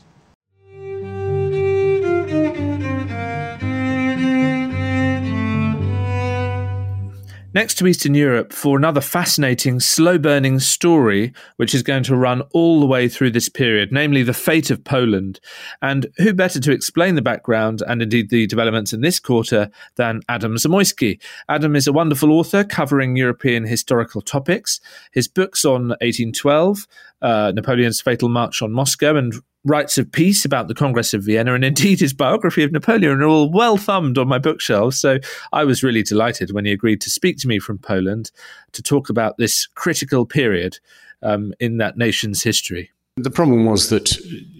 Next 7.54 7.78
to 7.78 7.86
Eastern 7.86 8.16
Europe 8.16 8.52
for 8.52 8.76
another 8.76 9.00
fascinating, 9.00 9.78
slow 9.78 10.18
burning 10.18 10.58
story, 10.58 11.32
which 11.56 11.72
is 11.72 11.84
going 11.84 12.02
to 12.02 12.16
run 12.16 12.42
all 12.52 12.80
the 12.80 12.86
way 12.86 13.08
through 13.08 13.30
this 13.30 13.48
period, 13.48 13.92
namely 13.92 14.24
the 14.24 14.34
fate 14.34 14.72
of 14.72 14.82
Poland. 14.82 15.38
And 15.80 16.08
who 16.16 16.34
better 16.34 16.58
to 16.58 16.72
explain 16.72 17.14
the 17.14 17.22
background 17.22 17.80
and 17.86 18.02
indeed 18.02 18.30
the 18.30 18.48
developments 18.48 18.92
in 18.92 19.02
this 19.02 19.20
quarter 19.20 19.70
than 19.94 20.22
Adam 20.28 20.56
Zamoyski? 20.56 21.22
Adam 21.48 21.76
is 21.76 21.86
a 21.86 21.92
wonderful 21.92 22.32
author 22.32 22.64
covering 22.64 23.14
European 23.14 23.64
historical 23.64 24.20
topics. 24.20 24.80
His 25.12 25.28
books 25.28 25.64
on 25.64 25.90
1812, 26.00 26.88
uh, 27.24 27.52
Napoleon's 27.54 28.00
fatal 28.00 28.28
march 28.28 28.60
on 28.60 28.70
Moscow 28.70 29.16
and 29.16 29.34
Rites 29.64 29.96
of 29.96 30.12
Peace 30.12 30.44
about 30.44 30.68
the 30.68 30.74
Congress 30.74 31.14
of 31.14 31.22
Vienna, 31.22 31.54
and 31.54 31.64
indeed 31.64 32.00
his 32.00 32.12
biography 32.12 32.62
of 32.62 32.70
Napoleon 32.70 33.22
are 33.22 33.26
all 33.26 33.50
well 33.50 33.78
thumbed 33.78 34.18
on 34.18 34.28
my 34.28 34.38
bookshelves. 34.38 35.00
So 35.00 35.18
I 35.50 35.64
was 35.64 35.82
really 35.82 36.02
delighted 36.02 36.52
when 36.52 36.66
he 36.66 36.72
agreed 36.72 37.00
to 37.00 37.10
speak 37.10 37.38
to 37.38 37.48
me 37.48 37.58
from 37.58 37.78
Poland 37.78 38.30
to 38.72 38.82
talk 38.82 39.08
about 39.08 39.38
this 39.38 39.66
critical 39.74 40.26
period 40.26 40.78
um, 41.22 41.54
in 41.58 41.78
that 41.78 41.96
nation's 41.96 42.42
history. 42.42 42.90
The 43.16 43.30
problem 43.30 43.64
was 43.64 43.88
that 43.88 44.08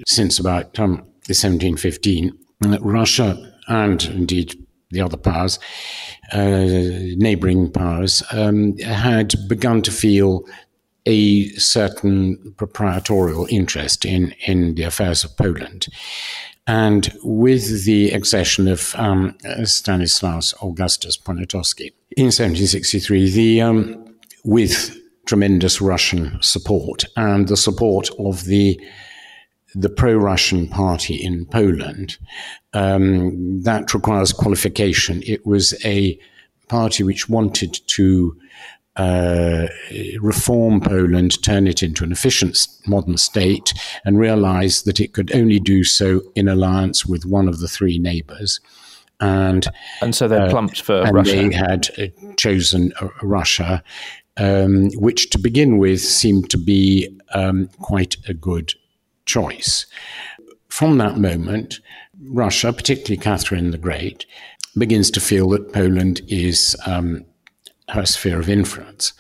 since 0.07 0.39
about 0.39 0.79
um, 0.79 0.97
1715, 1.27 2.33
Russia 2.81 3.53
and 3.69 4.03
indeed 4.05 4.55
the 4.91 5.03
other 5.03 5.17
powers, 5.19 5.59
uh, 6.33 6.39
neighboring 7.17 7.71
powers, 7.71 8.23
um, 8.31 8.79
had 8.79 9.35
begun 9.49 9.83
to 9.83 9.91
feel 9.91 10.45
a 11.07 11.49
certain 11.51 12.55
proprietorial 12.57 13.47
interest 13.51 14.05
in, 14.05 14.35
in 14.47 14.75
the 14.75 14.83
affairs 14.83 15.25
of 15.25 15.37
Poland. 15.37 15.89
And 16.67 17.13
with 17.23 17.85
the 17.85 18.11
accession 18.11 18.69
of 18.69 18.95
um, 18.97 19.37
Stanislaus 19.65 20.55
Augustus 20.63 21.19
Poniatowski 21.19 21.93
in 22.17 22.27
1763, 22.27 23.31
the, 23.31 23.61
um, 23.61 24.17
with 24.45 24.99
tremendous 25.27 25.81
Russian 25.81 26.39
support 26.41 27.05
and 27.17 27.49
the 27.49 27.57
support 27.57 28.09
of 28.19 28.45
the 28.45 28.81
the 29.75 29.89
pro-Russian 29.89 30.69
party 30.69 31.15
in 31.15 31.47
Poland. 31.47 32.17
Um, 32.75 33.63
that 33.63 33.93
requires 33.93 34.33
qualification. 34.33 35.21
It 35.27 35.45
was 35.45 35.75
a 35.85 36.17
party 36.69 37.03
which 37.03 37.29
wanted 37.29 37.81
to 37.89 38.39
uh, 38.97 39.67
reform 40.21 40.81
Poland, 40.81 41.43
turn 41.43 41.67
it 41.67 41.83
into 41.83 42.05
an 42.05 42.13
efficient 42.13 42.57
modern 42.87 43.17
state, 43.17 43.75
and 44.05 44.19
realize 44.19 44.83
that 44.83 45.01
it 45.01 45.13
could 45.13 45.35
only 45.35 45.59
do 45.59 45.85
so 45.85 46.21
in 46.35 46.49
alliance 46.49 47.05
with 47.05 47.25
one 47.25 47.49
of 47.49 47.61
the 47.61 47.69
three 47.69 47.99
neighbors. 47.99 48.61
And, 49.21 49.67
and 50.03 50.15
so 50.15 50.29
they 50.29 50.37
uh, 50.37 50.51
plumped 50.51 50.83
for 50.83 51.03
and 51.03 51.15
Russia. 51.15 51.49
They 51.49 51.55
had 51.55 51.89
uh, 51.99 52.33
chosen 52.37 52.93
uh, 53.01 53.09
Russia, 53.23 53.83
um, 54.37 54.91
which 54.93 55.31
to 55.31 55.39
begin 55.39 55.79
with 55.79 56.01
seemed 56.01 56.51
to 56.51 56.59
be 56.59 57.09
um, 57.33 57.69
quite 57.81 58.17
a 58.29 58.35
good 58.35 58.75
choice. 59.27 59.87
From 60.69 60.99
that 60.99 61.17
moment, 61.17 61.81
Russia, 62.21 62.73
particularly 62.73 63.17
Catherine 63.17 63.71
the 63.71 63.79
Great, 63.79 64.27
begins 64.77 65.11
to 65.13 65.21
feel 65.21 65.49
that 65.51 65.73
Poland 65.73 66.21
is 66.29 66.77
um, 66.87 67.25
her 67.91 68.07
sphere 68.07 68.41
of 68.41 68.49
influence. 68.49 69.13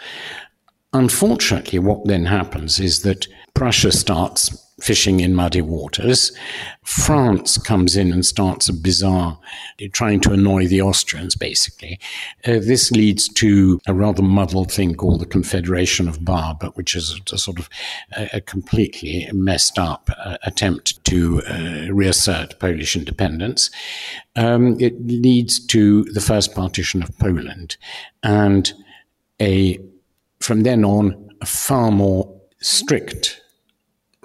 Unfortunately, 0.93 1.79
what 1.79 2.07
then 2.07 2.27
happens 2.27 2.79
is 2.79 3.03
that 3.03 3.27
Prussia 3.55 3.93
starts 3.93 4.64
fishing 4.85 5.21
in 5.21 5.35
muddy 5.35 5.63
waters. 5.63 6.31
France 6.83 7.57
comes 7.57 7.97
in 7.97 8.13
and 8.13 8.27
starts 8.27 8.69
a 8.69 8.73
bizarre, 8.75 9.39
trying 9.93 10.21
to 10.21 10.33
annoy 10.33 10.67
the 10.67 10.83
Austrians, 10.83 11.35
basically. 11.35 11.99
Uh, 12.47 12.61
this 12.61 12.91
leads 12.91 13.27
to 13.29 13.81
a 13.87 13.95
rather 13.95 14.23
muddled 14.23 14.71
thing 14.71 14.95
called 14.95 15.23
the 15.23 15.27
Confederation 15.27 16.07
of 16.07 16.23
Bar, 16.23 16.59
but 16.61 16.77
which 16.77 16.95
is 16.95 17.19
a, 17.33 17.39
sort 17.39 17.59
of 17.59 17.71
a, 18.15 18.29
a 18.35 18.41
completely 18.43 19.27
messed 19.33 19.79
up 19.79 20.11
uh, 20.23 20.37
attempt 20.43 21.03
to 21.07 21.41
uh, 21.49 21.91
reassert 21.91 22.59
Polish 22.59 22.95
independence. 22.95 23.71
Um, 24.37 24.79
it 24.79 24.95
leads 25.07 25.65
to 25.69 26.05
the 26.05 26.21
first 26.21 26.55
partition 26.55 27.03
of 27.03 27.19
Poland 27.19 27.79
and 28.23 28.71
a, 29.41 29.79
from 30.41 30.63
then 30.63 30.85
on, 30.85 31.31
a 31.41 31.47
far 31.47 31.91
more 31.91 32.31
strict 32.61 33.41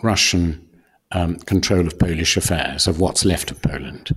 Russian 0.04 0.66
um, 1.12 1.38
control 1.38 1.88
of 1.88 1.98
Polish 1.98 2.38
affairs, 2.38 2.88
of 2.88 3.00
what's 3.00 3.26
left 3.26 3.52
of 3.52 3.62
Poland. 3.62 4.16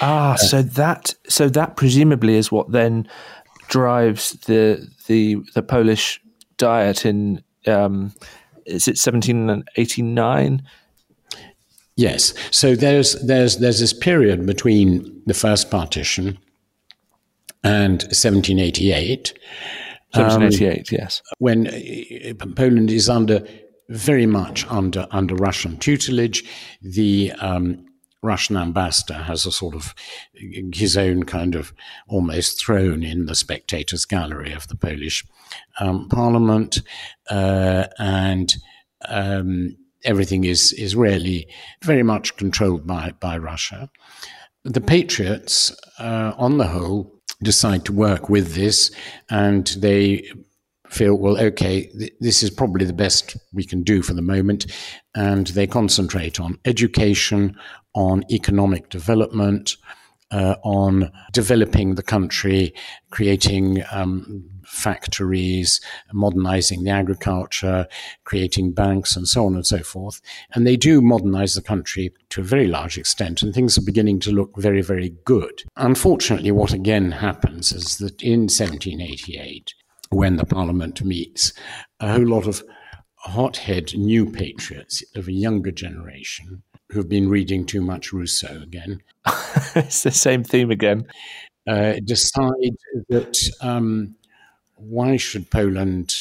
Ah, 0.00 0.32
uh, 0.32 0.36
so 0.36 0.62
that 0.62 1.14
so 1.28 1.48
that 1.48 1.76
presumably 1.76 2.36
is 2.36 2.50
what 2.50 2.72
then 2.72 3.08
drives 3.68 4.32
the 4.46 4.88
the 5.06 5.36
the 5.54 5.62
Polish 5.62 6.20
Diet 6.56 7.06
in 7.06 7.42
um, 7.66 8.12
is 8.66 8.88
it 8.88 8.98
seventeen 8.98 9.64
eighty 9.76 10.02
nine? 10.02 10.62
Yes. 11.96 12.34
So 12.50 12.74
there's 12.74 13.14
there's 13.22 13.58
there's 13.58 13.80
this 13.80 13.92
period 13.92 14.46
between 14.46 15.22
the 15.26 15.34
first 15.34 15.70
partition 15.70 16.38
and 17.64 18.02
1788. 18.02 19.32
1788, 20.14 20.78
um, 20.78 20.84
yes. 20.90 21.22
When 21.38 21.66
uh, 21.68 22.44
Poland 22.54 22.90
is 22.90 23.08
under 23.08 23.46
very 23.88 24.26
much 24.26 24.66
under 24.68 25.06
under 25.10 25.34
Russian 25.34 25.76
tutelage. 25.78 26.44
The 26.80 27.32
um, 27.32 27.84
Russian 28.22 28.56
ambassador 28.56 29.14
has 29.14 29.46
a 29.46 29.52
sort 29.52 29.74
of 29.74 29.94
his 30.72 30.96
own 30.96 31.24
kind 31.24 31.54
of 31.54 31.72
almost 32.08 32.60
throne 32.60 33.02
in 33.02 33.26
the 33.26 33.34
spectators' 33.34 34.04
gallery 34.04 34.52
of 34.52 34.68
the 34.68 34.76
Polish 34.76 35.26
um, 35.80 36.08
parliament, 36.08 36.82
uh, 37.30 37.86
and 37.98 38.54
um, 39.08 39.76
everything 40.04 40.44
is 40.44 40.72
is 40.74 40.94
really 40.94 41.48
very 41.82 42.02
much 42.02 42.36
controlled 42.36 42.86
by 42.86 43.12
by 43.20 43.36
Russia. 43.36 43.90
The 44.64 44.80
patriots, 44.80 45.74
uh, 45.98 46.34
on 46.38 46.58
the 46.58 46.68
whole, 46.68 47.20
decide 47.42 47.84
to 47.86 47.92
work 47.92 48.28
with 48.28 48.54
this, 48.54 48.92
and 49.28 49.66
they 49.78 50.30
feel, 50.92 51.14
well, 51.14 51.38
okay, 51.38 51.86
th- 51.86 52.12
this 52.20 52.42
is 52.42 52.50
probably 52.50 52.84
the 52.84 52.92
best 52.92 53.36
we 53.52 53.64
can 53.64 53.82
do 53.82 54.02
for 54.02 54.14
the 54.14 54.22
moment. 54.22 54.66
And 55.14 55.46
they 55.48 55.66
concentrate 55.66 56.38
on 56.40 56.58
education, 56.64 57.56
on 57.94 58.24
economic 58.30 58.88
development, 58.88 59.76
uh, 60.32 60.56
on 60.62 61.12
developing 61.32 61.94
the 61.94 62.02
country, 62.02 62.72
creating 63.10 63.82
um, 63.92 64.44
factories, 64.64 65.80
modernizing 66.12 66.84
the 66.84 66.90
agriculture, 66.90 67.86
creating 68.24 68.72
banks, 68.72 69.14
and 69.14 69.28
so 69.28 69.44
on 69.44 69.54
and 69.54 69.66
so 69.66 69.78
forth. 69.78 70.22
And 70.54 70.66
they 70.66 70.76
do 70.76 71.02
modernize 71.02 71.54
the 71.54 71.62
country 71.62 72.12
to 72.30 72.40
a 72.40 72.44
very 72.44 72.66
large 72.66 72.96
extent, 72.96 73.42
and 73.42 73.52
things 73.52 73.76
are 73.76 73.82
beginning 73.82 74.20
to 74.20 74.32
look 74.32 74.56
very, 74.56 74.80
very 74.80 75.14
good. 75.24 75.64
Unfortunately, 75.76 76.50
what 76.50 76.72
again 76.72 77.12
happens 77.12 77.70
is 77.72 77.98
that 77.98 78.22
in 78.22 78.42
1788, 78.42 79.74
when 80.12 80.36
the 80.36 80.44
Parliament 80.44 81.02
meets, 81.02 81.52
a 82.00 82.12
whole 82.12 82.26
lot 82.26 82.46
of 82.46 82.62
hothead 83.16 83.94
new 83.94 84.30
patriots 84.30 85.02
of 85.14 85.28
a 85.28 85.32
younger 85.32 85.70
generation 85.70 86.62
who've 86.90 87.08
been 87.08 87.28
reading 87.28 87.64
too 87.64 87.80
much 87.80 88.12
Rousseau 88.12 88.60
again. 88.62 89.00
it's 89.74 90.02
the 90.02 90.10
same 90.10 90.44
theme 90.44 90.70
again. 90.70 91.06
Uh, 91.66 91.94
decide 92.04 92.76
that 93.08 93.38
um, 93.60 94.16
why 94.74 95.16
should 95.16 95.50
Poland 95.50 96.14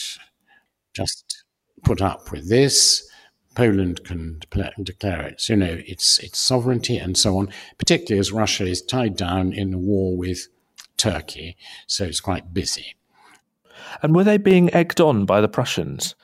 just 0.94 1.44
put 1.84 2.02
up 2.02 2.32
with 2.32 2.48
this? 2.48 3.08
Poland 3.56 4.04
can 4.06 4.39
declare 4.84 5.28
its, 5.28 5.50
you 5.50 5.58
know, 5.58 5.82
its 5.86 6.20
its 6.20 6.39
sovereignty 6.39 6.98
and 6.98 7.18
so 7.18 7.38
on. 7.38 7.50
Particularly 7.78 8.20
as 8.20 8.32
Russia 8.32 8.66
is 8.66 8.82
tied 8.82 9.18
down 9.18 9.52
in 9.52 9.74
a 9.74 9.78
war 9.78 10.16
with 10.16 10.48
Turkey, 10.96 11.58
so 11.88 12.06
it's 12.06 12.22
quite 12.22 12.54
busy. 12.54 12.96
And 14.02 14.16
were 14.16 14.24
they 14.24 14.38
being 14.38 14.74
egged 14.74 15.02
on 15.02 15.26
by 15.26 15.42
the 15.42 15.48
Prussians? 15.48 16.16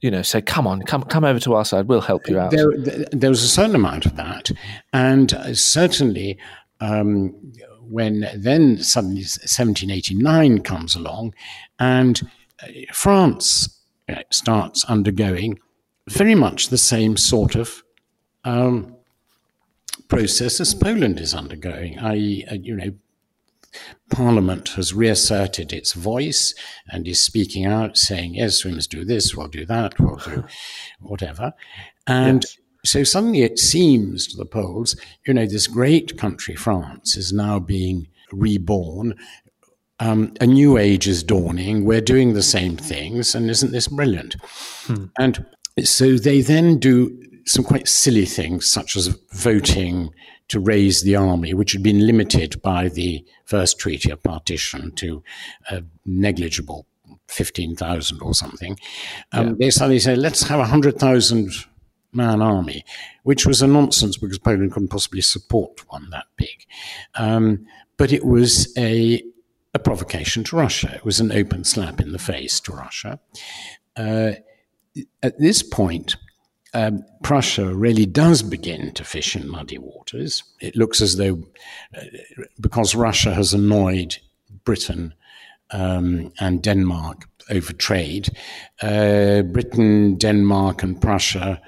You 0.00 0.10
know, 0.10 0.22
say, 0.22 0.40
come 0.40 0.66
on, 0.66 0.82
come 0.82 1.02
come 1.02 1.24
over 1.24 1.38
to 1.40 1.54
our 1.54 1.64
side, 1.64 1.86
we'll 1.86 2.00
help 2.00 2.28
you 2.28 2.38
out. 2.38 2.52
There, 2.52 2.72
there 3.12 3.28
was 3.28 3.42
a 3.42 3.48
certain 3.48 3.74
amount 3.74 4.06
of 4.06 4.16
that, 4.16 4.50
and 4.94 5.30
certainly 5.52 6.38
um, 6.80 7.34
when 7.90 8.26
then 8.34 8.78
suddenly 8.78 9.22
1789 9.22 10.62
comes 10.62 10.94
along, 10.94 11.34
and 11.78 12.22
uh, 12.62 12.68
France 12.92 13.78
uh, 14.08 14.22
starts 14.30 14.84
undergoing 14.86 15.58
very 16.08 16.34
much 16.34 16.68
the 16.68 16.78
same 16.78 17.16
sort 17.16 17.54
of 17.54 17.82
um, 18.44 18.96
process 20.08 20.60
as 20.60 20.74
Poland 20.74 21.20
is 21.20 21.34
undergoing, 21.34 21.98
i.e., 21.98 22.44
uh, 22.50 22.54
you 22.54 22.76
know, 22.76 22.92
Parliament 24.10 24.70
has 24.70 24.92
reasserted 24.92 25.72
its 25.72 25.92
voice 25.92 26.54
and 26.88 27.06
is 27.06 27.22
speaking 27.22 27.66
out, 27.66 27.96
saying, 27.96 28.34
yes, 28.34 28.64
we 28.64 28.72
must 28.72 28.90
do 28.90 29.04
this, 29.04 29.34
we'll 29.34 29.48
do 29.48 29.64
that, 29.66 29.98
we'll 29.98 30.16
do 30.16 30.44
whatever. 31.00 31.52
And 32.06 32.42
yes. 32.42 32.56
so 32.84 33.04
suddenly 33.04 33.42
it 33.42 33.58
seems 33.58 34.26
to 34.28 34.36
the 34.36 34.44
Poles, 34.44 34.96
you 35.26 35.34
know, 35.34 35.46
this 35.46 35.66
great 35.66 36.18
country, 36.18 36.56
France, 36.56 37.16
is 37.16 37.32
now 37.32 37.58
being 37.58 38.08
reborn. 38.32 39.14
Um, 40.00 40.32
a 40.40 40.46
new 40.46 40.78
age 40.78 41.06
is 41.06 41.22
dawning. 41.22 41.84
We're 41.84 42.00
doing 42.00 42.32
the 42.32 42.42
same 42.42 42.76
things. 42.76 43.34
And 43.34 43.50
isn't 43.50 43.72
this 43.72 43.88
brilliant? 43.88 44.36
Hmm. 44.86 45.04
And 45.18 45.46
so 45.84 46.16
they 46.16 46.40
then 46.40 46.78
do 46.78 47.16
some 47.46 47.64
quite 47.64 47.86
silly 47.86 48.26
things, 48.26 48.66
such 48.66 48.96
as 48.96 49.08
voting 49.32 50.10
to 50.50 50.60
raise 50.60 51.02
the 51.02 51.16
army, 51.16 51.54
which 51.54 51.72
had 51.72 51.82
been 51.82 52.06
limited 52.06 52.60
by 52.60 52.88
the 52.88 53.24
first 53.44 53.78
treaty 53.78 54.10
of 54.10 54.22
partition 54.22 54.92
to 54.92 55.22
a 55.70 55.82
negligible 56.04 56.86
15,000 57.28 58.20
or 58.20 58.34
something. 58.34 58.76
Um, 59.32 59.48
yeah. 59.48 59.54
They 59.58 59.70
suddenly 59.70 60.00
said, 60.00 60.18
let's 60.18 60.42
have 60.48 60.58
a 60.58 60.62
100,000 60.62 61.52
man 62.12 62.42
army, 62.42 62.84
which 63.22 63.46
was 63.46 63.62
a 63.62 63.68
nonsense 63.68 64.16
because 64.16 64.38
Poland 64.38 64.72
couldn't 64.72 64.88
possibly 64.88 65.20
support 65.20 65.88
one 65.88 66.10
that 66.10 66.26
big. 66.36 66.66
Um, 67.14 67.66
but 67.96 68.12
it 68.12 68.24
was 68.24 68.76
a, 68.76 69.22
a 69.72 69.78
provocation 69.78 70.42
to 70.44 70.56
Russia. 70.56 70.92
It 70.96 71.04
was 71.04 71.20
an 71.20 71.30
open 71.30 71.62
slap 71.62 72.00
in 72.00 72.10
the 72.10 72.18
face 72.18 72.58
to 72.60 72.72
Russia. 72.72 73.20
Uh, 73.96 74.32
at 75.22 75.38
this 75.38 75.62
point, 75.62 76.16
um, 76.74 77.04
Prussia 77.22 77.74
really 77.74 78.06
does 78.06 78.42
begin 78.42 78.92
to 78.92 79.04
fish 79.04 79.34
in 79.36 79.48
muddy 79.48 79.78
waters. 79.78 80.42
It 80.60 80.76
looks 80.76 81.00
as 81.00 81.16
though, 81.16 81.42
uh, 81.96 82.02
because 82.60 82.94
Russia 82.94 83.34
has 83.34 83.52
annoyed 83.52 84.18
Britain 84.64 85.14
um, 85.70 86.32
and 86.38 86.62
Denmark 86.62 87.28
over 87.50 87.72
trade, 87.72 88.28
uh, 88.82 89.42
Britain, 89.42 90.16
Denmark, 90.16 90.82
and 90.82 91.00
Prussia, 91.00 91.60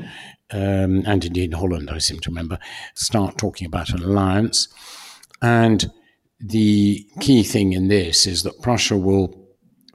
um, 0.51 1.03
and 1.07 1.25
indeed 1.25 1.55
Holland, 1.55 1.91
I 1.91 1.99
seem 1.99 2.21
to 2.21 2.31
remember, 2.31 2.59
start 2.95 3.39
talking 3.39 3.67
about 3.67 3.91
an 3.91 4.03
alliance. 4.03 4.69
And 5.41 5.91
the 6.39 7.07
key 7.21 7.43
thing 7.43 7.73
in 7.73 7.89
this 7.89 8.27
is 8.27 8.43
that 8.43 8.61
Prussia 8.63 8.97
will 8.97 9.35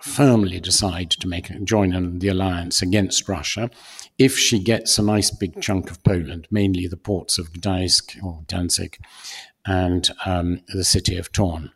firmly 0.02 0.60
decide 0.60 1.10
to 1.12 1.28
make 1.28 1.64
join 1.64 2.20
the 2.20 2.28
alliance 2.28 2.82
against 2.82 3.28
Russia 3.28 3.70
if 4.18 4.38
she 4.38 4.60
gets 4.60 4.98
a 4.98 5.04
nice 5.04 5.30
big 5.32 5.62
chunk 5.62 5.92
of 5.92 6.04
Poland, 6.04 6.48
mainly 6.50 6.88
the 6.88 6.98
ports 6.98 7.38
of 7.38 7.54
Gdańsk 7.54 8.24
or 8.24 8.44
Danzig 8.48 8.98
and 9.66 10.10
um, 10.26 10.62
the 10.74 10.84
city 10.84 11.18
of 11.18 11.32
Torun. 11.32 11.72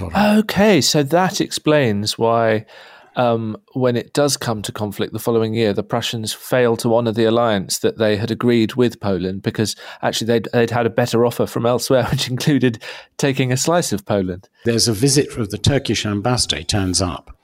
Okay, 0.00 0.80
so 0.80 1.02
that 1.02 1.40
explains 1.40 2.18
why, 2.18 2.66
um, 3.14 3.56
when 3.72 3.96
it 3.96 4.12
does 4.12 4.36
come 4.36 4.60
to 4.62 4.72
conflict 4.72 5.12
the 5.12 5.18
following 5.18 5.54
year, 5.54 5.72
the 5.72 5.82
Prussians 5.82 6.32
fail 6.34 6.76
to 6.78 6.94
honour 6.94 7.12
the 7.12 7.24
alliance 7.24 7.78
that 7.78 7.96
they 7.96 8.16
had 8.16 8.30
agreed 8.30 8.74
with 8.74 9.00
Poland 9.00 9.42
because 9.42 9.74
actually 10.02 10.26
they'd, 10.26 10.48
they'd 10.52 10.70
had 10.70 10.86
a 10.86 10.90
better 10.90 11.24
offer 11.24 11.46
from 11.46 11.64
elsewhere, 11.64 12.04
which 12.10 12.28
included 12.28 12.82
taking 13.16 13.52
a 13.52 13.56
slice 13.56 13.92
of 13.92 14.04
Poland. 14.04 14.48
There's 14.64 14.88
a 14.88 14.92
visit 14.92 15.36
of 15.38 15.50
the 15.50 15.58
Turkish 15.58 16.04
ambassador 16.04 16.62
turns 16.62 17.00
up 17.00 17.36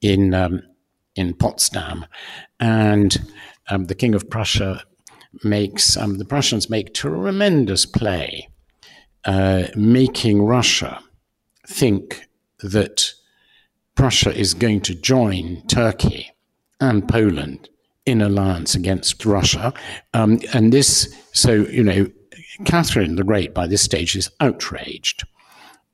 in 0.00 0.34
um, 0.34 0.62
in 1.14 1.32
Potsdam, 1.32 2.06
and 2.58 3.16
um, 3.68 3.86
the 3.86 3.94
King 3.94 4.14
of 4.14 4.28
Prussia 4.30 4.84
makes 5.42 5.96
um, 5.96 6.18
the 6.18 6.24
Prussians 6.24 6.70
make 6.70 6.94
tremendous 6.94 7.86
play, 7.86 8.48
uh, 9.24 9.64
making 9.74 10.42
Russia 10.42 11.02
think 11.66 12.28
that 12.60 13.12
Prussia 13.94 14.34
is 14.34 14.54
going 14.54 14.80
to 14.82 14.94
join 14.94 15.62
Turkey 15.66 16.30
and 16.80 17.08
Poland 17.08 17.68
in 18.06 18.20
alliance 18.20 18.74
against 18.74 19.24
Russia, 19.24 19.72
um, 20.12 20.38
and 20.52 20.72
this 20.72 21.14
so 21.32 21.52
you 21.52 21.82
know 21.82 22.06
Catherine 22.64 23.16
the 23.16 23.24
Great 23.24 23.54
by 23.54 23.66
this 23.66 23.82
stage 23.82 24.14
is 24.14 24.30
outraged 24.40 25.24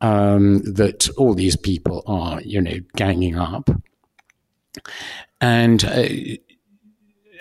um, 0.01 0.61
that 0.63 1.09
all 1.17 1.35
these 1.35 1.57
people 1.57 2.03
are 2.07 2.41
you 2.43 2.61
know 2.61 2.79
ganging 2.97 3.39
up. 3.39 3.71
And 5.41 5.85
uh, 5.85 6.09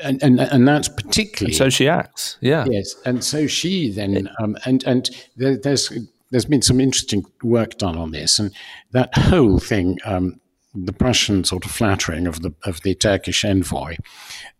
and, 0.02 0.22
and 0.24 0.40
and 0.40 0.68
that's 0.68 0.88
particularly 0.88 1.52
and 1.52 1.58
so 1.58 1.70
she 1.70 1.88
acts 1.88 2.38
yeah. 2.42 2.66
Yes 2.70 2.96
and 3.06 3.24
so 3.24 3.48
she 3.48 3.92
then 3.92 4.30
um, 4.42 4.58
and 4.66 4.84
and 4.86 5.10
there, 5.36 5.58
there's 5.58 5.92
there's 6.32 6.46
been 6.46 6.62
some 6.62 6.80
interesting 6.80 7.26
work 7.44 7.78
done 7.78 7.98
on 7.98 8.12
this 8.12 8.40
and 8.40 8.54
that 8.92 9.16
whole 9.18 9.60
thing 9.60 9.98
um, 10.06 10.40
the 10.74 10.94
Prussian 10.94 11.44
sort 11.44 11.66
of 11.66 11.72
flattering 11.72 12.28
of 12.28 12.42
the 12.42 12.54
of 12.64 12.82
the 12.82 12.96
Turkish 12.96 13.44
envoy 13.44 13.96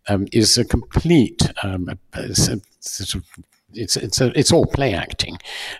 um, 0.08 0.26
is 0.32 0.58
a 0.58 0.64
complete 0.64 1.50
um, 1.62 1.88
a, 1.88 2.18
a, 2.18 2.34
sort 2.34 3.14
of 3.14 3.24
it's 3.72 3.96
it's 3.96 4.20
a, 4.20 4.36
it's 4.38 4.52
all 4.52 4.66
play 4.66 4.92
acting 4.94 5.38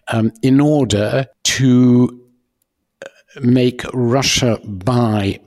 um, 0.08 0.32
in 0.42 0.60
order 0.60 1.26
to 1.42 2.20
make 3.42 3.82
Russia 3.92 4.58
buy 4.64 5.40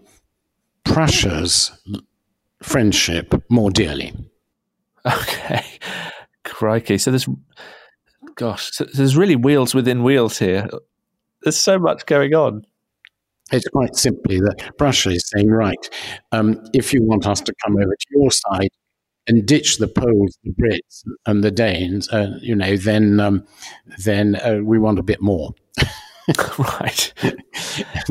Prussia's 0.83 1.71
friendship 2.63 3.33
more 3.49 3.71
dearly. 3.71 4.13
Okay. 5.05 5.63
Crikey. 6.43 6.97
So 6.97 7.11
there's, 7.11 7.27
gosh, 8.35 8.71
so 8.71 8.85
there's 8.93 9.17
really 9.17 9.35
wheels 9.35 9.73
within 9.75 10.03
wheels 10.03 10.39
here. 10.39 10.67
There's 11.41 11.57
so 11.57 11.77
much 11.77 12.05
going 12.05 12.33
on. 12.33 12.65
It's 13.51 13.67
quite 13.67 13.95
simply 13.95 14.39
that 14.39 14.71
Prussia 14.77 15.11
is 15.11 15.29
saying, 15.35 15.49
right, 15.49 15.89
um, 16.31 16.63
if 16.73 16.93
you 16.93 17.03
want 17.03 17.27
us 17.27 17.41
to 17.41 17.53
come 17.63 17.75
over 17.75 17.85
to 17.85 18.07
your 18.11 18.31
side 18.31 18.69
and 19.27 19.45
ditch 19.45 19.77
the 19.77 19.87
Poles, 19.87 20.37
the 20.43 20.53
Brits, 20.53 21.03
and 21.25 21.43
the 21.43 21.51
Danes, 21.51 22.09
uh, 22.09 22.37
you 22.41 22.55
know, 22.55 22.77
then 22.77 23.19
um, 23.19 23.45
then 24.03 24.35
uh, 24.37 24.59
we 24.63 24.79
want 24.79 24.99
a 24.99 25.03
bit 25.03 25.21
more. 25.21 25.51
right. 26.57 27.13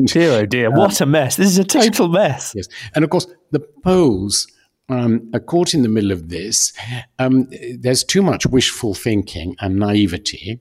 dear, 0.05 0.31
oh 0.31 0.45
dear, 0.45 0.67
um, 0.67 0.75
what 0.75 1.01
a 1.01 1.05
mess. 1.05 1.35
This 1.35 1.47
is 1.47 1.57
a 1.57 1.63
total 1.63 2.07
mess. 2.07 2.53
Yes. 2.55 2.67
And 2.95 3.03
of 3.03 3.09
course, 3.09 3.27
the 3.51 3.59
Poles 3.83 4.47
um, 4.89 5.29
are 5.33 5.39
caught 5.39 5.73
in 5.73 5.81
the 5.81 5.89
middle 5.89 6.11
of 6.11 6.29
this. 6.29 6.73
Um, 7.19 7.47
there's 7.79 8.03
too 8.03 8.21
much 8.21 8.45
wishful 8.45 8.93
thinking 8.93 9.55
and 9.59 9.77
naivety. 9.77 10.59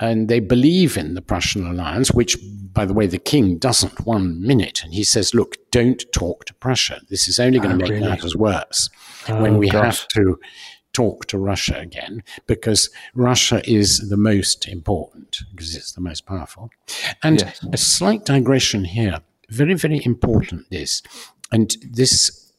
And 0.00 0.28
they 0.28 0.38
believe 0.38 0.96
in 0.96 1.14
the 1.14 1.22
Prussian 1.22 1.66
alliance, 1.66 2.12
which, 2.12 2.36
by 2.72 2.84
the 2.84 2.94
way, 2.94 3.08
the 3.08 3.18
king 3.18 3.58
doesn't 3.58 4.06
one 4.06 4.40
minute. 4.40 4.84
And 4.84 4.94
he 4.94 5.02
says, 5.02 5.34
look, 5.34 5.56
don't 5.72 6.04
talk 6.12 6.44
to 6.44 6.54
Prussia. 6.54 7.00
This 7.08 7.26
is 7.26 7.40
only 7.40 7.58
going 7.58 7.76
to 7.76 7.84
oh, 7.84 7.88
make 7.88 7.90
really? 7.90 8.08
matters 8.08 8.36
worse 8.36 8.90
oh, 9.28 9.42
when 9.42 9.58
we 9.58 9.68
gosh. 9.68 9.82
have 9.84 10.08
to 10.08 10.38
talk 10.98 11.26
to 11.26 11.38
Russia 11.38 11.78
again 11.78 12.24
because 12.48 12.90
Russia 13.14 13.62
is 13.70 14.08
the 14.08 14.16
most 14.16 14.66
important 14.66 15.42
because 15.54 15.76
it's 15.76 15.92
the 15.92 16.00
most 16.00 16.26
powerful. 16.26 16.70
And 17.22 17.40
yes. 17.40 17.64
a 17.72 17.76
slight 17.76 18.24
digression 18.24 18.84
here, 18.84 19.20
very, 19.48 19.74
very 19.74 20.00
important 20.04 20.68
this. 20.70 21.02
And 21.52 21.76
this 21.88 22.52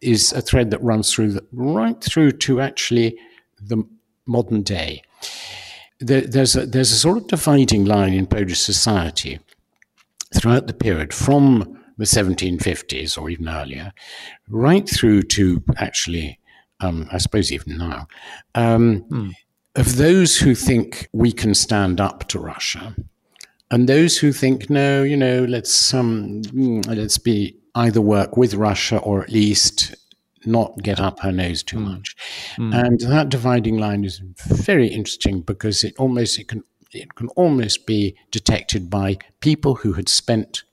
is 0.00 0.32
a 0.32 0.40
thread 0.40 0.70
that 0.70 0.82
runs 0.82 1.12
through 1.12 1.32
the, 1.32 1.44
right 1.52 2.02
through 2.02 2.32
to 2.46 2.62
actually 2.62 3.18
the 3.60 3.84
modern 4.24 4.62
day. 4.62 5.02
There, 5.98 6.22
there's, 6.22 6.56
a, 6.56 6.64
there's 6.64 6.92
a 6.92 6.96
sort 6.96 7.18
of 7.18 7.26
dividing 7.26 7.84
line 7.84 8.14
in 8.14 8.26
Polish 8.26 8.60
society 8.60 9.38
throughout 10.34 10.66
the 10.66 10.72
period 10.72 11.12
from 11.12 11.78
the 11.98 12.06
1750s 12.06 13.20
or 13.20 13.28
even 13.28 13.50
earlier, 13.50 13.92
right 14.48 14.88
through 14.88 15.24
to 15.24 15.62
actually 15.76 16.39
um, 16.80 17.08
I 17.12 17.18
suppose 17.18 17.52
even 17.52 17.78
now, 17.78 18.08
um, 18.54 19.04
mm. 19.10 19.32
of 19.76 19.96
those 19.96 20.38
who 20.38 20.54
think 20.54 21.08
we 21.12 21.32
can 21.32 21.54
stand 21.54 22.00
up 22.00 22.28
to 22.28 22.38
Russia, 22.38 22.94
and 23.70 23.88
those 23.88 24.18
who 24.18 24.32
think 24.32 24.70
no, 24.70 25.02
you 25.02 25.16
know, 25.16 25.44
let's 25.44 25.94
um, 25.94 26.42
hmm, 26.44 26.80
let's 26.88 27.18
be 27.18 27.56
either 27.74 28.00
work 28.00 28.36
with 28.36 28.54
Russia 28.54 28.98
or 28.98 29.22
at 29.22 29.30
least 29.30 29.94
not 30.44 30.82
get 30.82 30.98
up 31.00 31.20
her 31.20 31.32
nose 31.32 31.62
too 31.62 31.78
hmm. 31.78 31.84
much. 31.84 32.16
Mm. 32.58 32.86
And 32.86 33.00
that 33.00 33.28
dividing 33.28 33.78
line 33.78 34.04
is 34.04 34.18
very 34.18 34.88
interesting 34.88 35.42
because 35.42 35.84
it 35.84 35.94
almost 35.98 36.38
it 36.38 36.48
can 36.48 36.64
it 36.92 37.14
can 37.14 37.28
almost 37.28 37.86
be 37.86 38.16
detected 38.30 38.90
by 38.90 39.18
people 39.40 39.76
who 39.76 39.92
had 39.92 40.08
spent 40.08 40.64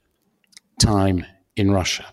time 0.79 1.25
in 1.55 1.71
Russia. 1.71 2.05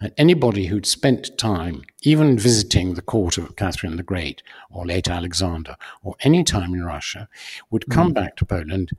And 0.00 0.12
anybody 0.16 0.66
who'd 0.66 0.86
spent 0.86 1.36
time, 1.36 1.82
even 2.02 2.38
visiting 2.38 2.94
the 2.94 3.02
court 3.02 3.36
of 3.36 3.56
Catherine 3.56 3.96
the 3.96 4.02
Great 4.02 4.42
or 4.70 4.86
late 4.86 5.08
Alexander, 5.08 5.76
or 6.02 6.16
any 6.20 6.42
time 6.42 6.74
in 6.74 6.84
Russia, 6.84 7.28
would 7.70 7.90
come 7.90 8.10
mm. 8.12 8.14
back 8.14 8.36
to 8.36 8.46
Poland 8.46 8.90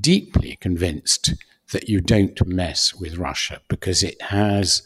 deeply 0.00 0.56
convinced 0.60 1.34
that 1.72 1.88
you 1.88 2.00
don't 2.00 2.46
mess 2.46 2.94
with 2.94 3.16
Russia 3.16 3.60
because 3.68 4.02
it 4.02 4.20
has 4.22 4.82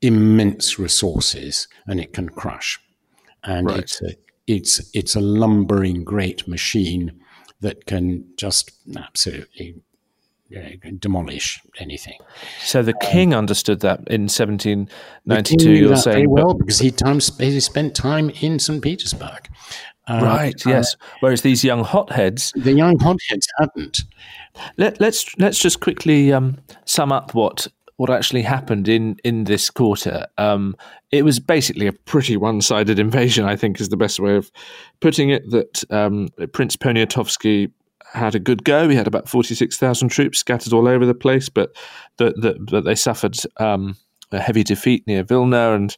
immense 0.00 0.78
resources 0.78 1.68
and 1.86 2.00
it 2.00 2.12
can 2.12 2.28
crush. 2.28 2.80
And 3.42 3.68
right. 3.68 3.80
it's 3.80 4.02
a 4.02 4.14
it's 4.46 4.90
it's 4.94 5.16
a 5.16 5.20
lumbering 5.20 6.04
great 6.04 6.46
machine 6.46 7.20
that 7.60 7.86
can 7.86 8.26
just 8.36 8.70
absolutely 8.96 9.76
demolish 10.98 11.60
anything. 11.78 12.18
So 12.60 12.82
the 12.82 12.94
um, 12.94 12.98
king 13.00 13.34
understood 13.34 13.80
that 13.80 13.98
in 14.08 14.22
1792. 14.22 15.70
You're 15.70 15.96
saying 15.96 16.14
very 16.14 16.26
well 16.26 16.54
because 16.54 16.78
he 16.78 16.90
time 16.90 17.20
he 17.38 17.60
spent 17.60 17.94
time 17.94 18.30
in 18.40 18.58
St. 18.58 18.82
Petersburg. 18.82 19.48
Uh, 20.06 20.20
right. 20.22 20.66
Yes. 20.66 20.94
Uh, 20.94 21.06
Whereas 21.20 21.42
these 21.42 21.64
young 21.64 21.82
hotheads, 21.82 22.52
the 22.56 22.72
young 22.72 22.98
hotheads 22.98 23.48
hadn't. 23.58 24.02
Let, 24.76 24.94
us 24.94 25.00
let's, 25.00 25.38
let's 25.38 25.58
just 25.58 25.80
quickly 25.80 26.32
um, 26.32 26.58
sum 26.84 27.12
up 27.12 27.34
what 27.34 27.68
what 27.96 28.10
actually 28.10 28.42
happened 28.42 28.88
in 28.88 29.16
in 29.24 29.44
this 29.44 29.70
quarter. 29.70 30.26
Um, 30.36 30.76
it 31.10 31.24
was 31.24 31.38
basically 31.38 31.86
a 31.86 31.92
pretty 31.92 32.36
one 32.36 32.60
sided 32.60 32.98
invasion. 33.06 33.44
I 33.44 33.56
think 33.56 33.80
is 33.80 33.88
the 33.88 33.96
best 33.96 34.20
way 34.20 34.36
of 34.36 34.50
putting 35.00 35.30
it. 35.30 35.48
That 35.50 35.84
um, 35.90 36.28
Prince 36.52 36.76
Poniatowski 36.76 37.70
had 38.14 38.34
a 38.34 38.38
good 38.38 38.64
go. 38.64 38.88
He 38.88 38.96
had 38.96 39.06
about 39.06 39.28
46,000 39.28 40.08
troops 40.08 40.38
scattered 40.38 40.72
all 40.72 40.88
over 40.88 41.04
the 41.04 41.14
place, 41.14 41.48
but 41.48 41.76
that 42.18 42.34
the, 42.40 42.80
they 42.80 42.94
suffered 42.94 43.36
um, 43.58 43.96
a 44.32 44.40
heavy 44.40 44.62
defeat 44.62 45.06
near 45.06 45.22
Vilna, 45.22 45.74
and 45.74 45.96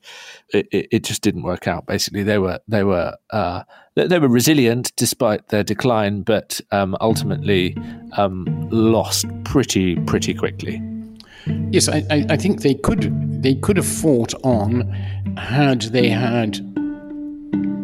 it, 0.52 0.66
it, 0.72 0.88
it 0.90 1.04
just 1.04 1.22
didn't 1.22 1.42
work 1.42 1.68
out. 1.68 1.86
Basically, 1.86 2.22
they 2.22 2.38
were 2.38 2.58
they 2.68 2.84
were 2.84 3.14
uh, 3.30 3.62
they 3.94 4.18
were 4.18 4.28
resilient 4.28 4.92
despite 4.96 5.48
their 5.48 5.62
decline, 5.62 6.22
but 6.22 6.60
um, 6.72 6.96
ultimately 7.00 7.76
um, 8.16 8.44
lost 8.70 9.26
pretty 9.44 9.96
pretty 10.00 10.34
quickly. 10.34 10.82
Yes, 11.70 11.88
I, 11.88 12.04
I, 12.10 12.36
think 12.36 12.62
they 12.62 12.74
could 12.74 13.42
they 13.42 13.54
could 13.54 13.76
have 13.76 13.86
fought 13.86 14.34
on 14.42 14.80
had 15.36 15.82
they 15.82 16.08
had 16.08 16.56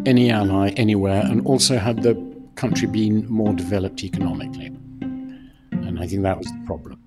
any 0.05 0.33
ally 0.33 0.70
anywhere, 0.70 1.22
and 1.24 1.47
also 1.47 1.78
had 1.78 2.03
the 2.03 2.32
country 2.57 2.86
been 2.86 3.26
more 3.30 3.53
developed 3.53 4.03
economically. 4.05 4.66
And 5.70 5.98
I 6.00 6.07
think 6.07 6.22
that 6.22 6.38
was 6.38 6.46
the 6.46 6.62
problem. 6.66 7.03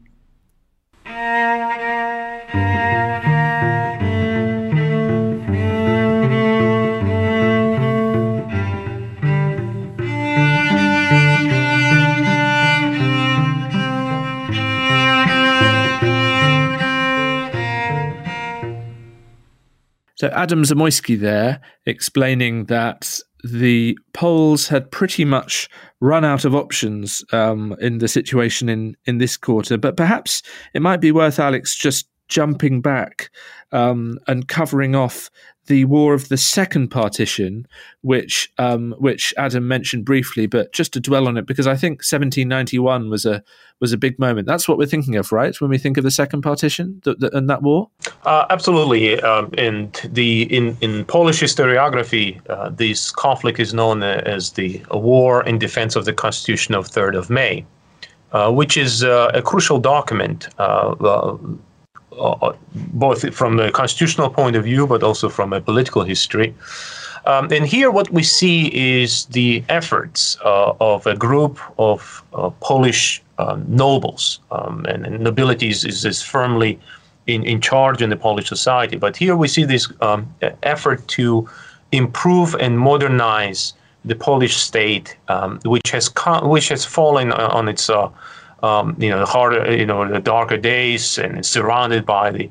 So 20.17 20.29
Adam 20.29 20.63
Zamoyski 20.63 21.19
there 21.19 21.59
explaining 21.85 22.65
that 22.65 23.19
the 23.45 23.97
Poles 24.13 24.67
had 24.67 24.89
pretty 24.91 25.23
much 25.23 25.69
run 26.01 26.25
out 26.25 26.45
of 26.45 26.55
options 26.55 27.23
um, 27.31 27.75
in 27.79 27.99
the 27.99 28.07
situation 28.07 28.69
in, 28.69 28.95
in 29.05 29.19
this 29.19 29.37
quarter. 29.37 29.77
But 29.77 29.97
perhaps 29.97 30.41
it 30.73 30.81
might 30.81 31.01
be 31.01 31.11
worth 31.11 31.39
Alex 31.39 31.75
just 31.75 32.07
jumping 32.27 32.81
back 32.81 33.29
um, 33.71 34.19
and 34.27 34.47
covering 34.47 34.95
off 34.95 35.29
the 35.67 35.85
War 35.85 36.13
of 36.13 36.29
the 36.29 36.37
Second 36.37 36.89
Partition, 36.89 37.67
which 38.01 38.51
um, 38.57 38.93
which 38.99 39.33
Adam 39.37 39.67
mentioned 39.67 40.05
briefly, 40.05 40.45
but 40.45 40.71
just 40.73 40.93
to 40.93 40.99
dwell 40.99 41.27
on 41.27 41.37
it 41.37 41.47
because 41.47 41.65
I 41.65 41.75
think 41.75 41.99
1791 41.99 43.09
was 43.09 43.25
a 43.25 43.43
was 43.81 43.91
a 43.91 43.97
big 43.97 44.17
moment. 44.19 44.47
That's 44.47 44.67
what 44.67 44.77
we're 44.77 44.85
thinking 44.85 45.15
of, 45.15 45.31
right? 45.31 45.59
When 45.59 45.69
we 45.69 45.77
think 45.77 45.97
of 45.97 46.03
the 46.03 46.11
Second 46.11 46.43
Partition 46.43 47.01
the, 47.03 47.15
the, 47.15 47.35
and 47.35 47.49
that 47.49 47.61
war. 47.63 47.89
Uh, 48.23 48.45
absolutely, 48.49 49.19
um, 49.21 49.49
and 49.57 49.93
the 50.05 50.43
in 50.55 50.77
in 50.81 51.03
Polish 51.05 51.41
historiography, 51.41 52.39
uh, 52.49 52.69
this 52.69 53.11
conflict 53.11 53.59
is 53.59 53.73
known 53.73 54.03
as 54.03 54.51
the 54.51 54.83
War 54.91 55.43
in 55.45 55.57
Defense 55.57 55.95
of 55.95 56.05
the 56.05 56.13
Constitution 56.13 56.75
of 56.75 56.87
3rd 56.87 57.17
of 57.17 57.29
May, 57.29 57.65
uh, 58.33 58.51
which 58.51 58.77
is 58.77 59.03
uh, 59.03 59.31
a 59.33 59.41
crucial 59.41 59.79
document 59.79 60.47
uh, 60.59 60.93
both 62.73 63.33
from 63.33 63.59
a 63.59 63.71
constitutional 63.71 64.29
point 64.29 64.55
of 64.55 64.63
view, 64.63 64.87
but 64.87 65.03
also 65.03 65.29
from 65.29 65.53
a 65.53 65.61
political 65.61 66.03
history. 66.03 66.53
Um, 67.25 67.51
and 67.51 67.65
here, 67.65 67.89
what 67.89 68.11
we 68.11 68.21
see 68.21 68.67
is 68.67 69.25
the 69.25 69.63
efforts 69.69 70.37
uh, 70.45 70.73
of 70.79 71.07
a 71.07 71.15
group 71.15 71.59
of 71.79 72.23
uh, 72.33 72.51
Polish 72.61 73.23
um, 73.39 73.65
nobles 73.67 74.39
um, 74.51 74.85
and, 74.87 75.05
and 75.05 75.19
nobility 75.19 75.69
is, 75.69 75.83
is, 75.83 76.21
firmly 76.21 76.79
in, 77.27 77.43
in 77.43 77.59
charge 77.61 78.01
in 78.01 78.09
the 78.09 78.15
Polish 78.15 78.47
society. 78.47 78.97
But 78.97 79.17
here 79.17 79.35
we 79.35 79.47
see 79.47 79.65
this 79.65 79.91
um, 80.01 80.33
effort 80.63 81.07
to 81.09 81.49
improve 81.91 82.53
and 82.55 82.79
modernize 82.79 83.73
the 84.05 84.15
Polish 84.15 84.57
state, 84.57 85.17
um, 85.27 85.59
which 85.65 85.89
has 85.89 86.11
which 86.43 86.69
has 86.69 86.85
fallen 86.85 87.31
on 87.31 87.67
its 87.67 87.89
uh, 87.89 88.09
um, 88.65 88.95
you 88.99 89.09
know, 89.09 89.19
the 89.19 89.25
harder, 89.25 89.61
you 89.81 89.85
know, 89.85 90.07
the 90.07 90.19
darker 90.19 90.57
days, 90.57 91.17
and 91.17 91.45
surrounded 91.45 92.05
by 92.05 92.31
the 92.31 92.49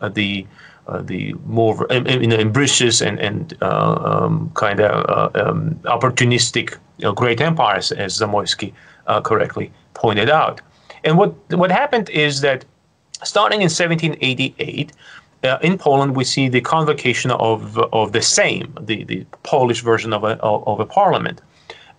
uh, 0.00 0.08
the 0.08 0.46
uh, 0.86 1.02
the 1.02 1.34
more 1.46 1.86
you 1.90 2.26
know, 2.26 2.36
ambitious 2.36 3.00
and 3.00 3.18
and 3.20 3.56
uh, 3.60 3.94
um, 4.10 4.50
kind 4.54 4.80
of 4.80 4.92
uh, 5.16 5.30
um, 5.42 5.74
opportunistic 5.96 6.66
you 6.98 7.04
know, 7.04 7.12
great 7.12 7.40
empires, 7.40 7.92
as 7.92 8.18
Zamoyski 8.18 8.72
uh, 9.06 9.20
correctly 9.20 9.70
pointed 9.94 10.30
out. 10.30 10.60
And 11.04 11.18
what 11.18 11.30
what 11.62 11.70
happened 11.70 12.08
is 12.10 12.40
that 12.40 12.64
starting 13.22 13.60
in 13.60 13.70
1788. 13.70 14.92
Uh, 15.42 15.56
in 15.62 15.78
Poland, 15.78 16.14
we 16.14 16.22
see 16.22 16.50
the 16.50 16.60
convocation 16.60 17.30
of 17.30 17.78
of 18.00 18.12
the 18.12 18.18
Sejm, 18.18 18.66
the, 18.86 19.04
the 19.04 19.24
Polish 19.42 19.80
version 19.80 20.12
of 20.12 20.22
a 20.22 20.32
of 20.42 20.80
a 20.80 20.84
parliament, 20.84 21.40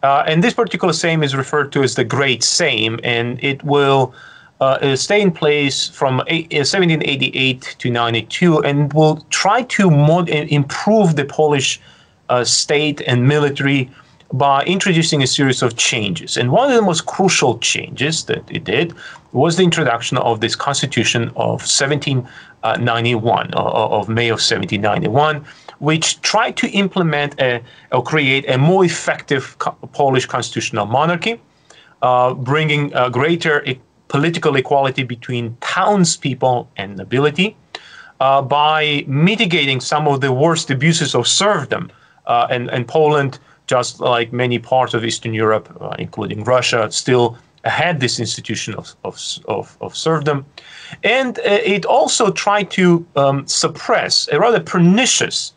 uh, 0.03 0.23
and 0.27 0.43
this 0.43 0.53
particular 0.53 0.93
Sejm 0.93 1.23
is 1.23 1.35
referred 1.35 1.71
to 1.73 1.83
as 1.83 1.95
the 1.95 2.03
Great 2.03 2.41
Sejm, 2.41 2.99
and 3.03 3.43
it 3.43 3.63
will 3.63 4.13
uh, 4.61 4.95
stay 4.95 5.21
in 5.21 5.31
place 5.31 5.89
from 5.89 6.21
eight, 6.27 6.53
1788 6.53 7.67
uh, 7.67 7.71
to 7.79 7.89
92 7.89 8.59
and 8.59 8.93
will 8.93 9.25
try 9.31 9.63
to 9.63 9.89
mod- 9.89 10.29
improve 10.29 11.15
the 11.15 11.25
Polish 11.25 11.81
uh, 12.29 12.43
state 12.43 13.01
and 13.07 13.27
military 13.27 13.89
by 14.33 14.63
introducing 14.63 15.21
a 15.23 15.27
series 15.27 15.61
of 15.61 15.75
changes. 15.77 16.37
And 16.37 16.51
one 16.51 16.69
of 16.69 16.75
the 16.75 16.81
most 16.81 17.05
crucial 17.05 17.57
changes 17.57 18.25
that 18.25 18.49
it 18.49 18.63
did 18.63 18.93
was 19.33 19.57
the 19.57 19.63
introduction 19.63 20.17
of 20.19 20.39
this 20.39 20.55
constitution 20.55 21.29
of 21.35 21.61
1791, 21.67 23.53
uh, 23.53 23.57
of 23.57 24.09
May 24.09 24.29
of 24.29 24.39
1791 24.39 25.43
which 25.81 26.21
tried 26.21 26.55
to 26.55 26.67
implement 26.69 27.39
a, 27.41 27.59
or 27.91 28.03
create 28.03 28.47
a 28.47 28.57
more 28.57 28.85
effective 28.85 29.57
co- 29.57 29.75
Polish 29.93 30.27
constitutional 30.27 30.85
monarchy, 30.85 31.41
uh, 32.03 32.35
bringing 32.35 32.93
a 32.93 33.09
greater 33.09 33.63
e- 33.65 33.79
political 34.07 34.55
equality 34.57 35.03
between 35.03 35.57
townspeople 35.59 36.69
and 36.77 36.97
nobility 36.97 37.55
uh, 38.19 38.43
by 38.43 39.03
mitigating 39.07 39.79
some 39.81 40.07
of 40.07 40.21
the 40.21 40.31
worst 40.31 40.69
abuses 40.69 41.15
of 41.15 41.27
serfdom. 41.27 41.91
Uh, 42.27 42.45
and, 42.51 42.69
and 42.69 42.87
Poland, 42.87 43.39
just 43.65 43.99
like 43.99 44.31
many 44.31 44.59
parts 44.59 44.93
of 44.93 45.03
Eastern 45.03 45.33
Europe, 45.33 45.75
uh, 45.81 45.95
including 45.97 46.43
Russia, 46.43 46.91
still 46.91 47.35
had 47.65 47.99
this 47.99 48.19
institution 48.19 48.75
of, 48.75 48.95
of, 49.03 49.19
of, 49.47 49.75
of 49.81 49.97
serfdom. 49.97 50.45
And 51.03 51.39
uh, 51.39 51.75
it 51.75 51.85
also 51.85 52.29
tried 52.29 52.69
to 52.71 53.03
um, 53.15 53.47
suppress 53.47 54.29
a 54.31 54.39
rather 54.39 54.59
pernicious 54.59 55.53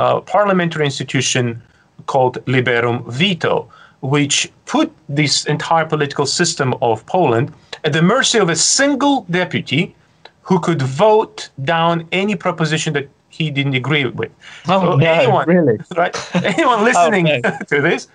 uh, 0.00 0.20
parliamentary 0.22 0.84
institution 0.86 1.62
called 2.06 2.34
Liberum 2.46 2.96
Veto, 3.20 3.68
which 4.00 4.50
put 4.64 4.90
this 5.08 5.44
entire 5.44 5.84
political 5.84 6.26
system 6.26 6.74
of 6.80 7.04
Poland 7.04 7.52
at 7.84 7.92
the 7.92 8.02
mercy 8.02 8.38
of 8.38 8.48
a 8.48 8.56
single 8.56 9.26
deputy 9.30 9.94
who 10.42 10.58
could 10.58 10.82
vote 10.82 11.50
down 11.64 12.08
any 12.12 12.34
proposition 12.34 12.94
that 12.94 13.06
he 13.28 13.50
didn't 13.50 13.74
agree 13.74 14.06
with. 14.06 14.32
Oh, 14.68 14.80
so 14.80 14.96
no, 14.96 15.06
anyone, 15.06 15.46
really? 15.46 15.78
Right? 15.96 16.14
Anyone 16.34 16.82
listening 16.90 17.26
oh, 17.28 17.58
to 17.72 17.82
this, 17.82 18.08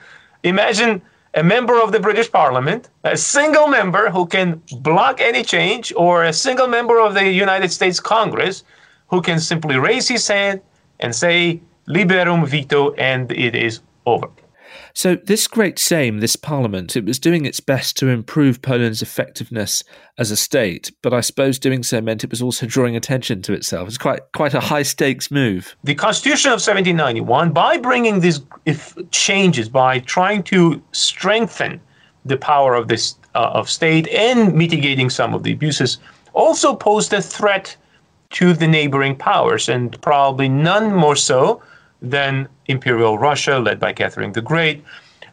imagine 0.43 1.01
a 1.35 1.43
member 1.43 1.79
of 1.79 1.91
the 1.91 1.99
British 1.99 2.31
Parliament, 2.31 2.89
a 3.03 3.15
single 3.15 3.67
member 3.67 4.09
who 4.09 4.25
can 4.25 4.61
block 4.89 5.21
any 5.21 5.43
change, 5.43 5.93
or 5.95 6.23
a 6.23 6.33
single 6.33 6.67
member 6.67 6.99
of 6.99 7.13
the 7.13 7.29
United 7.45 7.71
States 7.71 7.99
Congress 7.99 8.63
who 9.11 9.21
can 9.21 9.39
simply 9.39 9.77
raise 9.77 10.07
his 10.07 10.27
hand 10.27 10.61
and 10.99 11.13
say 11.13 11.61
liberum 11.87 12.47
veto, 12.47 12.93
and 12.93 13.31
it 13.31 13.55
is 13.55 13.81
over. 14.05 14.29
So, 14.93 15.15
this 15.15 15.47
great 15.47 15.75
Sejm, 15.75 16.21
this 16.21 16.37
parliament, 16.37 16.95
it 16.95 17.03
was 17.03 17.19
doing 17.19 17.45
its 17.45 17.59
best 17.59 17.97
to 17.97 18.07
improve 18.07 18.61
Poland's 18.61 19.01
effectiveness 19.01 19.83
as 20.17 20.31
a 20.31 20.37
state, 20.37 20.91
but 21.01 21.13
I 21.13 21.19
suppose 21.19 21.59
doing 21.59 21.83
so 21.83 21.99
meant 21.99 22.23
it 22.23 22.29
was 22.29 22.41
also 22.41 22.65
drawing 22.65 22.95
attention 22.95 23.41
to 23.41 23.53
itself. 23.53 23.89
It's 23.89 23.97
quite 23.97 24.21
quite 24.33 24.53
a 24.53 24.61
high 24.61 24.83
stakes 24.83 25.29
move. 25.29 25.75
The 25.83 25.95
Constitution 25.95 26.49
of 26.49 26.63
1791, 26.63 27.51
by 27.51 27.77
bringing 27.77 28.21
these 28.21 28.39
changes, 29.11 29.67
by 29.67 29.99
trying 29.99 30.43
to 30.43 30.81
strengthen 30.93 31.81
the 32.23 32.37
power 32.37 32.73
of 32.73 32.87
this 32.87 33.15
uh, 33.35 33.51
of 33.53 33.69
state 33.69 34.07
and 34.07 34.53
mitigating 34.53 35.09
some 35.09 35.33
of 35.33 35.43
the 35.43 35.51
abuses, 35.51 35.97
also 36.31 36.73
posed 36.73 37.11
a 37.11 37.21
threat 37.21 37.75
to 38.31 38.53
the 38.53 38.67
neighboring 38.67 39.15
powers, 39.15 39.67
and 39.67 40.01
probably 40.01 40.47
none 40.47 40.93
more 40.93 41.15
so 41.17 41.61
than 42.01 42.47
Imperial 42.67 43.17
Russia, 43.17 43.59
led 43.59 43.79
by 43.79 43.93
Catherine 43.93 44.33
the 44.33 44.41
Great, 44.41 44.83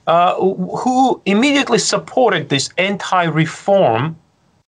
uh, 0.06 0.34
who 0.34 1.20
immediately 1.26 1.78
supported 1.78 2.48
this 2.48 2.70
anti 2.78 3.24
reform 3.24 4.16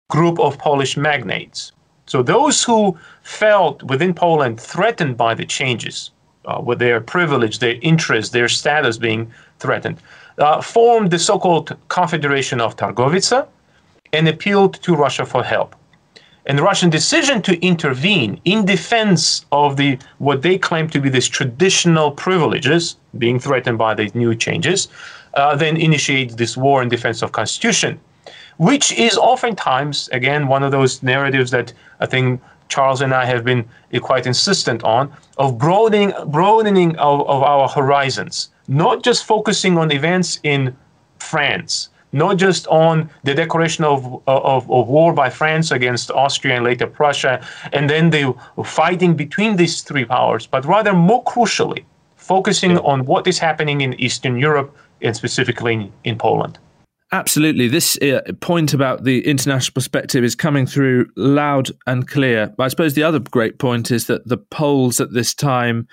group 0.10 0.40
of 0.40 0.58
Polish 0.58 0.98
magnates. 0.98 1.72
So 2.06 2.22
those 2.22 2.64
who 2.64 2.98
felt 3.24 3.84
within 3.84 4.14
Poland 4.14 4.60
threatened 4.60 5.16
by 5.16 5.34
the 5.34 5.46
changes, 5.46 6.12
uh, 6.46 6.60
with 6.64 6.80
their 6.80 7.00
privilege, 7.00 7.60
their 7.60 7.78
interest, 7.82 8.34
their 8.34 8.50
status 8.50 8.98
being 8.98 9.32
threatened, 9.60 9.98
uh, 10.38 10.62
formed 10.62 11.12
the 11.12 11.20
so 11.20 11.40
called 11.40 11.78
Confederation 11.88 12.60
of 12.60 12.76
Targowica 12.76 13.48
and 14.12 14.28
appealed 14.28 14.74
to 14.82 14.96
Russia 14.96 15.26
for 15.26 15.44
help 15.44 15.76
and 16.46 16.58
the 16.58 16.64
Russian 16.64 16.90
decision 16.90 17.42
to 17.44 17.64
intervene 17.66 18.40
in 18.46 18.66
defense 18.66 19.46
of 19.52 19.78
the 19.78 19.98
what 20.18 20.42
they 20.42 20.58
claim 20.58 20.90
to 20.90 21.00
be 21.00 21.10
these 21.10 21.28
traditional 21.28 22.12
privileges 22.12 22.98
being 23.18 23.40
threatened 23.40 23.78
by 23.78 23.94
these 23.94 24.16
new 24.16 24.34
changes, 24.36 24.88
uh, 25.36 25.56
then 25.56 25.78
initiates 25.78 26.36
this 26.36 26.58
war 26.58 26.82
in 26.82 26.90
defense 26.90 27.22
of 27.22 27.32
constitution, 27.32 28.00
which 28.58 28.92
is 28.94 29.18
oftentimes 29.18 30.10
again 30.12 30.48
one 30.48 30.64
of 30.64 30.72
those 30.72 31.04
narratives 31.04 31.52
that 31.52 31.74
I 32.00 32.06
think 32.06 32.42
Charles 32.70 33.02
and 33.02 33.14
I 33.14 33.26
have 33.26 33.44
been 33.44 33.66
quite 34.02 34.26
insistent 34.26 34.84
on, 34.84 35.12
of 35.38 35.58
broadening, 35.58 36.14
broadening 36.28 36.96
of, 36.98 37.22
of 37.28 37.44
our 37.44 37.68
horizons, 37.68 38.50
not 38.68 39.04
just 39.04 39.26
focusing 39.26 39.78
on 39.78 39.92
events 39.92 40.40
in 40.44 40.76
France, 41.20 41.90
not 42.12 42.38
just 42.38 42.68
on 42.68 43.10
the 43.24 43.34
declaration 43.34 43.84
of, 43.84 44.22
of, 44.28 44.70
of, 44.70 44.88
war 44.88 45.14
by 45.14 45.30
France 45.30 45.72
against 45.72 46.12
Austria 46.12 46.56
and 46.56 46.66
later 46.66 46.88
Prussia, 46.88 47.46
and 47.74 47.90
then 47.90 48.10
the 48.10 48.34
fighting 48.66 49.16
between 49.16 49.56
these 49.56 49.82
three 49.82 50.06
powers, 50.06 50.46
but 50.46 50.66
rather 50.66 50.94
more 50.94 51.24
crucially, 51.24 51.84
focusing 52.16 52.78
on 52.80 53.06
what 53.06 53.28
is 53.28 53.40
happening 53.40 53.82
in 53.82 53.94
Eastern 54.00 54.38
Europe 54.38 54.76
and 55.02 55.16
specifically 55.16 55.74
in, 55.74 55.92
in 56.04 56.18
Poland. 56.18 56.58
Absolutely. 57.14 57.68
This 57.68 57.98
uh, 57.98 58.22
point 58.40 58.74
about 58.74 59.04
the 59.04 59.26
international 59.28 59.74
perspective 59.74 60.24
is 60.24 60.34
coming 60.34 60.66
through 60.66 61.08
loud 61.18 61.70
and 61.86 62.08
clear. 62.08 62.54
But 62.56 62.64
I 62.64 62.68
suppose 62.70 62.94
the 62.94 63.04
other 63.04 63.20
great 63.20 63.60
point 63.60 63.92
is 63.92 64.08
that 64.08 64.26
the 64.26 64.38
Poles 64.38 65.02
at 65.02 65.12
this 65.12 65.34
time 65.34 65.88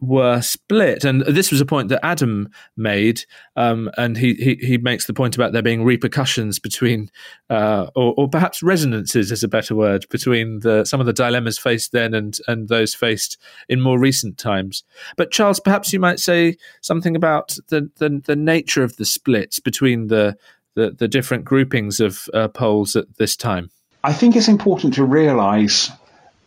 were 0.00 0.40
split, 0.40 1.04
and 1.04 1.22
this 1.22 1.50
was 1.50 1.60
a 1.60 1.66
point 1.66 1.88
that 1.88 2.04
Adam 2.04 2.48
made, 2.76 3.24
um, 3.56 3.90
and 3.96 4.16
he, 4.16 4.34
he, 4.34 4.54
he 4.54 4.78
makes 4.78 5.06
the 5.06 5.12
point 5.12 5.34
about 5.34 5.52
there 5.52 5.62
being 5.62 5.84
repercussions 5.84 6.58
between, 6.58 7.10
uh, 7.50 7.86
or, 7.94 8.14
or, 8.16 8.28
perhaps 8.28 8.62
resonances 8.62 9.30
is 9.30 9.42
a 9.42 9.48
better 9.48 9.74
word 9.74 10.06
between 10.10 10.60
the 10.60 10.84
some 10.84 11.00
of 11.00 11.06
the 11.06 11.12
dilemmas 11.12 11.58
faced 11.58 11.92
then 11.92 12.14
and 12.14 12.38
and 12.48 12.68
those 12.68 12.94
faced 12.94 13.36
in 13.68 13.80
more 13.80 13.98
recent 13.98 14.38
times. 14.38 14.84
But 15.16 15.30
Charles, 15.30 15.60
perhaps 15.60 15.92
you 15.92 16.00
might 16.00 16.20
say 16.20 16.56
something 16.80 17.14
about 17.14 17.56
the 17.68 17.90
the, 17.96 18.22
the 18.24 18.36
nature 18.36 18.82
of 18.82 18.96
the 18.96 19.04
splits 19.04 19.60
between 19.60 20.06
the 20.06 20.36
the, 20.74 20.90
the 20.90 21.08
different 21.08 21.44
groupings 21.44 22.00
of 22.00 22.28
uh, 22.32 22.48
Poles 22.48 22.96
at 22.96 23.16
this 23.18 23.36
time. 23.36 23.70
I 24.02 24.12
think 24.12 24.34
it's 24.34 24.48
important 24.48 24.94
to 24.94 25.04
realise 25.04 25.90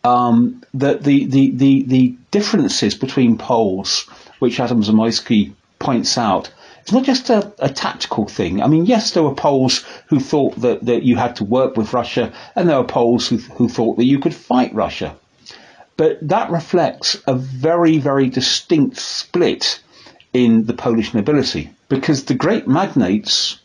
um, 0.04 0.62
that 0.74 1.02
the, 1.02 1.24
the, 1.24 1.50
the, 1.50 1.82
the 1.82 2.16
differences 2.30 2.94
between 2.94 3.38
Poles, 3.38 4.02
which 4.38 4.60
Adam 4.60 4.82
Zamoyski 4.82 5.54
points 5.78 6.18
out, 6.18 6.50
it's 6.82 6.92
not 6.92 7.04
just 7.04 7.30
a, 7.30 7.50
a, 7.58 7.70
tactical 7.70 8.26
thing. 8.26 8.62
I 8.62 8.66
mean, 8.66 8.84
yes, 8.84 9.12
there 9.12 9.22
were 9.22 9.34
Poles 9.34 9.84
who 10.08 10.20
thought 10.20 10.60
that, 10.60 10.84
that 10.84 11.02
you 11.02 11.16
had 11.16 11.36
to 11.36 11.44
work 11.44 11.78
with 11.78 11.94
Russia, 11.94 12.34
and 12.54 12.68
there 12.68 12.76
were 12.76 12.86
Poles 12.86 13.26
who, 13.26 13.38
who 13.38 13.70
thought 13.70 13.96
that 13.96 14.04
you 14.04 14.18
could 14.18 14.34
fight 14.34 14.74
Russia. 14.74 15.16
But 15.96 16.18
that 16.28 16.50
reflects 16.50 17.16
a 17.26 17.34
very, 17.34 17.98
very 17.98 18.28
distinct 18.28 18.98
split 18.98 19.80
in 20.34 20.66
the 20.66 20.74
Polish 20.74 21.14
nobility, 21.14 21.70
because 21.88 22.24
the 22.24 22.34
great 22.34 22.68
magnates 22.68 23.58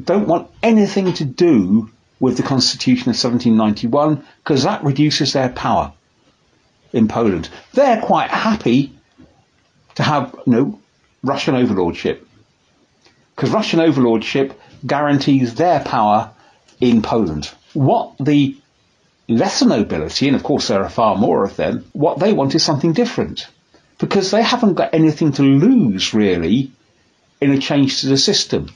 don't 0.00 0.28
want 0.28 0.50
anything 0.62 1.14
to 1.14 1.24
do 1.24 1.90
with 2.20 2.36
the 2.36 2.42
Constitution 2.42 3.10
of 3.10 3.16
1791 3.16 4.24
because 4.42 4.62
that 4.64 4.84
reduces 4.84 5.32
their 5.32 5.48
power 5.48 5.92
in 6.92 7.08
Poland. 7.08 7.48
They're 7.74 8.00
quite 8.00 8.30
happy 8.30 8.92
to 9.96 10.02
have 10.02 10.34
you 10.46 10.52
know, 10.52 10.80
Russian 11.22 11.54
overlordship 11.54 12.26
because 13.34 13.50
Russian 13.50 13.80
overlordship 13.80 14.58
guarantees 14.86 15.54
their 15.54 15.80
power 15.80 16.30
in 16.80 17.02
Poland. 17.02 17.50
What 17.74 18.14
the 18.18 18.56
lesser 19.28 19.66
nobility, 19.66 20.28
and 20.28 20.36
of 20.36 20.42
course 20.42 20.68
there 20.68 20.82
are 20.82 20.88
far 20.88 21.16
more 21.16 21.44
of 21.44 21.56
them, 21.56 21.84
what 21.92 22.18
they 22.18 22.32
want 22.32 22.54
is 22.54 22.64
something 22.64 22.92
different 22.92 23.48
because 23.98 24.30
they 24.30 24.42
haven't 24.42 24.74
got 24.74 24.94
anything 24.94 25.32
to 25.32 25.42
lose 25.42 26.14
really 26.14 26.70
in 27.40 27.50
a 27.50 27.58
change 27.58 28.00
to 28.00 28.08
the 28.08 28.16
system. 28.16 28.70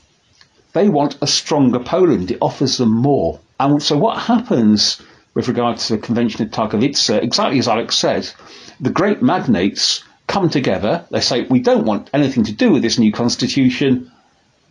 They 0.73 0.89
want 0.89 1.17
a 1.21 1.27
stronger 1.27 1.79
Poland. 1.79 2.31
It 2.31 2.37
offers 2.41 2.77
them 2.77 2.91
more. 2.91 3.39
And 3.59 3.81
so 3.83 3.97
what 3.97 4.17
happens 4.17 5.01
with 5.33 5.47
regard 5.47 5.77
to 5.77 5.95
the 5.95 6.01
Convention 6.01 6.43
of 6.43 6.51
Targowice, 6.51 7.21
exactly 7.21 7.59
as 7.59 7.67
Alex 7.67 7.97
said, 7.97 8.29
the 8.79 8.89
great 8.89 9.21
magnates 9.21 10.03
come 10.27 10.49
together. 10.49 11.05
They 11.09 11.21
say, 11.21 11.43
we 11.43 11.59
don't 11.59 11.85
want 11.85 12.09
anything 12.13 12.45
to 12.45 12.53
do 12.53 12.71
with 12.71 12.81
this 12.81 12.99
new 12.99 13.11
constitution. 13.11 14.11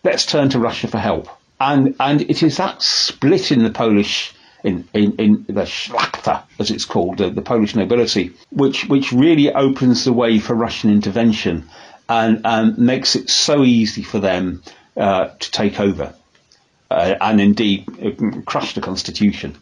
Let's 0.02 0.26
turn 0.26 0.48
to 0.50 0.58
Russia 0.58 0.88
for 0.88 0.98
help. 0.98 1.28
And, 1.60 1.94
and 2.00 2.22
it 2.22 2.42
is 2.42 2.56
that 2.56 2.82
split 2.82 3.52
in 3.52 3.62
the 3.62 3.70
Polish, 3.70 4.34
in, 4.64 4.88
in, 4.94 5.12
in 5.16 5.44
the 5.46 5.62
Szlachta, 5.62 6.42
as 6.58 6.70
it's 6.70 6.86
called, 6.86 7.18
the, 7.18 7.30
the 7.30 7.42
Polish 7.42 7.74
nobility, 7.74 8.32
which, 8.50 8.86
which 8.86 9.12
really 9.12 9.52
opens 9.52 10.04
the 10.04 10.14
way 10.14 10.38
for 10.38 10.54
Russian 10.54 10.90
intervention 10.90 11.68
and, 12.08 12.40
and 12.44 12.78
makes 12.78 13.14
it 13.14 13.28
so 13.28 13.62
easy 13.62 14.02
for 14.02 14.18
them 14.18 14.62
uh, 15.00 15.30
to 15.40 15.50
take 15.50 15.80
over 15.80 16.14
uh, 16.90 17.14
and 17.20 17.40
indeed 17.40 17.86
uh, 18.04 18.40
crush 18.42 18.74
the 18.74 18.80
constitution. 18.80 19.56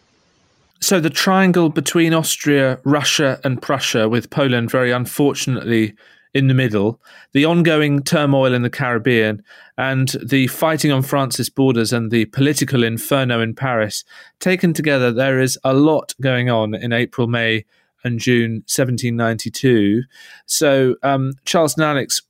So 0.80 1.00
the 1.00 1.10
triangle 1.10 1.68
between 1.70 2.12
Austria, 2.12 2.80
Russia, 2.84 3.40
and 3.44 3.60
Prussia, 3.60 4.08
with 4.08 4.30
Poland 4.30 4.70
very 4.70 4.90
unfortunately 4.90 5.94
in 6.34 6.46
the 6.46 6.54
middle, 6.54 7.00
the 7.32 7.44
ongoing 7.44 8.02
turmoil 8.02 8.52
in 8.52 8.62
the 8.62 8.70
Caribbean, 8.70 9.42
and 9.76 10.08
the 10.24 10.46
fighting 10.48 10.92
on 10.92 11.02
France's 11.02 11.48
borders 11.48 11.92
and 11.92 12.10
the 12.10 12.26
political 12.26 12.84
inferno 12.84 13.40
in 13.40 13.54
Paris, 13.54 14.04
taken 14.38 14.72
together, 14.72 15.10
there 15.10 15.40
is 15.40 15.58
a 15.64 15.72
lot 15.72 16.14
going 16.20 16.50
on 16.50 16.74
in 16.74 16.92
April, 16.92 17.26
May, 17.26 17.64
and 18.04 18.20
June 18.20 18.62
1792. 18.66 20.02
So, 20.46 20.96
um, 21.02 21.32
Charles 21.44 21.74
and 21.76 21.84
Alex, 21.84 22.22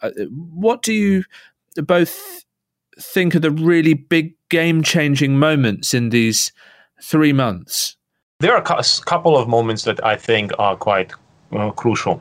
uh, 0.00 0.10
what 0.30 0.82
do 0.82 0.92
you 0.92 1.24
both 1.76 2.44
think 3.02 3.34
are 3.34 3.40
the 3.40 3.50
really 3.50 3.94
big 3.94 4.34
game 4.48 4.82
changing 4.82 5.38
moments 5.38 5.92
in 5.92 6.10
these 6.10 6.52
three 7.02 7.32
months? 7.32 7.96
There 8.40 8.54
are 8.54 8.62
a 8.62 8.84
couple 9.04 9.36
of 9.36 9.48
moments 9.48 9.84
that 9.84 10.04
I 10.04 10.16
think 10.16 10.52
are 10.58 10.76
quite 10.76 11.12
uh, 11.52 11.70
crucial. 11.70 12.20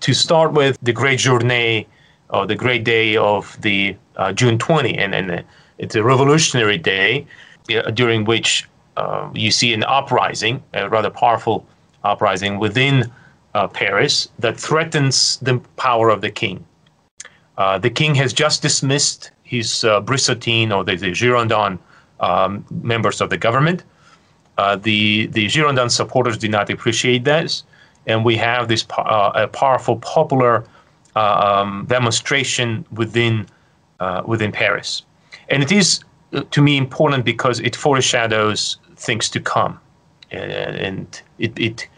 To 0.00 0.14
start 0.14 0.52
with, 0.52 0.78
the 0.82 0.92
great 0.92 1.18
journée, 1.18 1.86
or 2.30 2.46
the 2.46 2.54
great 2.54 2.84
day 2.84 3.16
of 3.16 3.60
the 3.60 3.96
uh, 4.16 4.32
June 4.32 4.58
20, 4.58 4.96
and, 4.96 5.14
and 5.14 5.30
uh, 5.30 5.42
it's 5.78 5.94
a 5.94 6.02
revolutionary 6.02 6.78
day 6.78 7.26
uh, 7.74 7.90
during 7.90 8.24
which 8.24 8.68
uh, 8.96 9.28
you 9.34 9.50
see 9.50 9.72
an 9.72 9.84
uprising, 9.84 10.62
a 10.74 10.88
rather 10.88 11.10
powerful 11.10 11.66
uprising 12.04 12.58
within 12.58 13.10
uh, 13.54 13.68
Paris 13.68 14.28
that 14.38 14.58
threatens 14.58 15.38
the 15.42 15.58
power 15.76 16.10
of 16.10 16.20
the 16.20 16.30
king. 16.30 16.64
the 17.80 17.90
king 17.90 18.14
has 18.14 18.32
just 18.32 18.62
dismissed 18.62 19.30
his 19.48 19.82
uh, 19.82 20.00
Brissotine 20.02 20.70
or 20.76 20.84
the, 20.84 20.94
the 20.96 21.10
Girondin 21.10 21.78
um, 22.20 22.64
members 22.70 23.20
of 23.22 23.30
the 23.30 23.38
government. 23.38 23.82
Uh, 24.58 24.76
the 24.76 25.26
the 25.28 25.46
Girondin 25.46 25.90
supporters 25.90 26.36
did 26.36 26.50
not 26.50 26.68
appreciate 26.68 27.24
this, 27.24 27.62
and 28.06 28.24
we 28.24 28.36
have 28.36 28.68
this 28.68 28.84
uh, 28.98 29.32
a 29.34 29.48
powerful 29.48 29.96
popular 30.00 30.64
uh, 31.16 31.60
um, 31.60 31.86
demonstration 31.88 32.84
within 32.92 33.46
uh, 34.00 34.22
within 34.26 34.52
Paris, 34.52 35.02
and 35.48 35.62
it 35.62 35.72
is 35.72 36.00
uh, 36.32 36.42
to 36.50 36.60
me 36.60 36.76
important 36.76 37.24
because 37.24 37.60
it 37.60 37.74
foreshadows 37.76 38.78
things 38.96 39.30
to 39.30 39.40
come, 39.40 39.80
and 40.30 41.22
it 41.38 41.58
it 41.58 41.88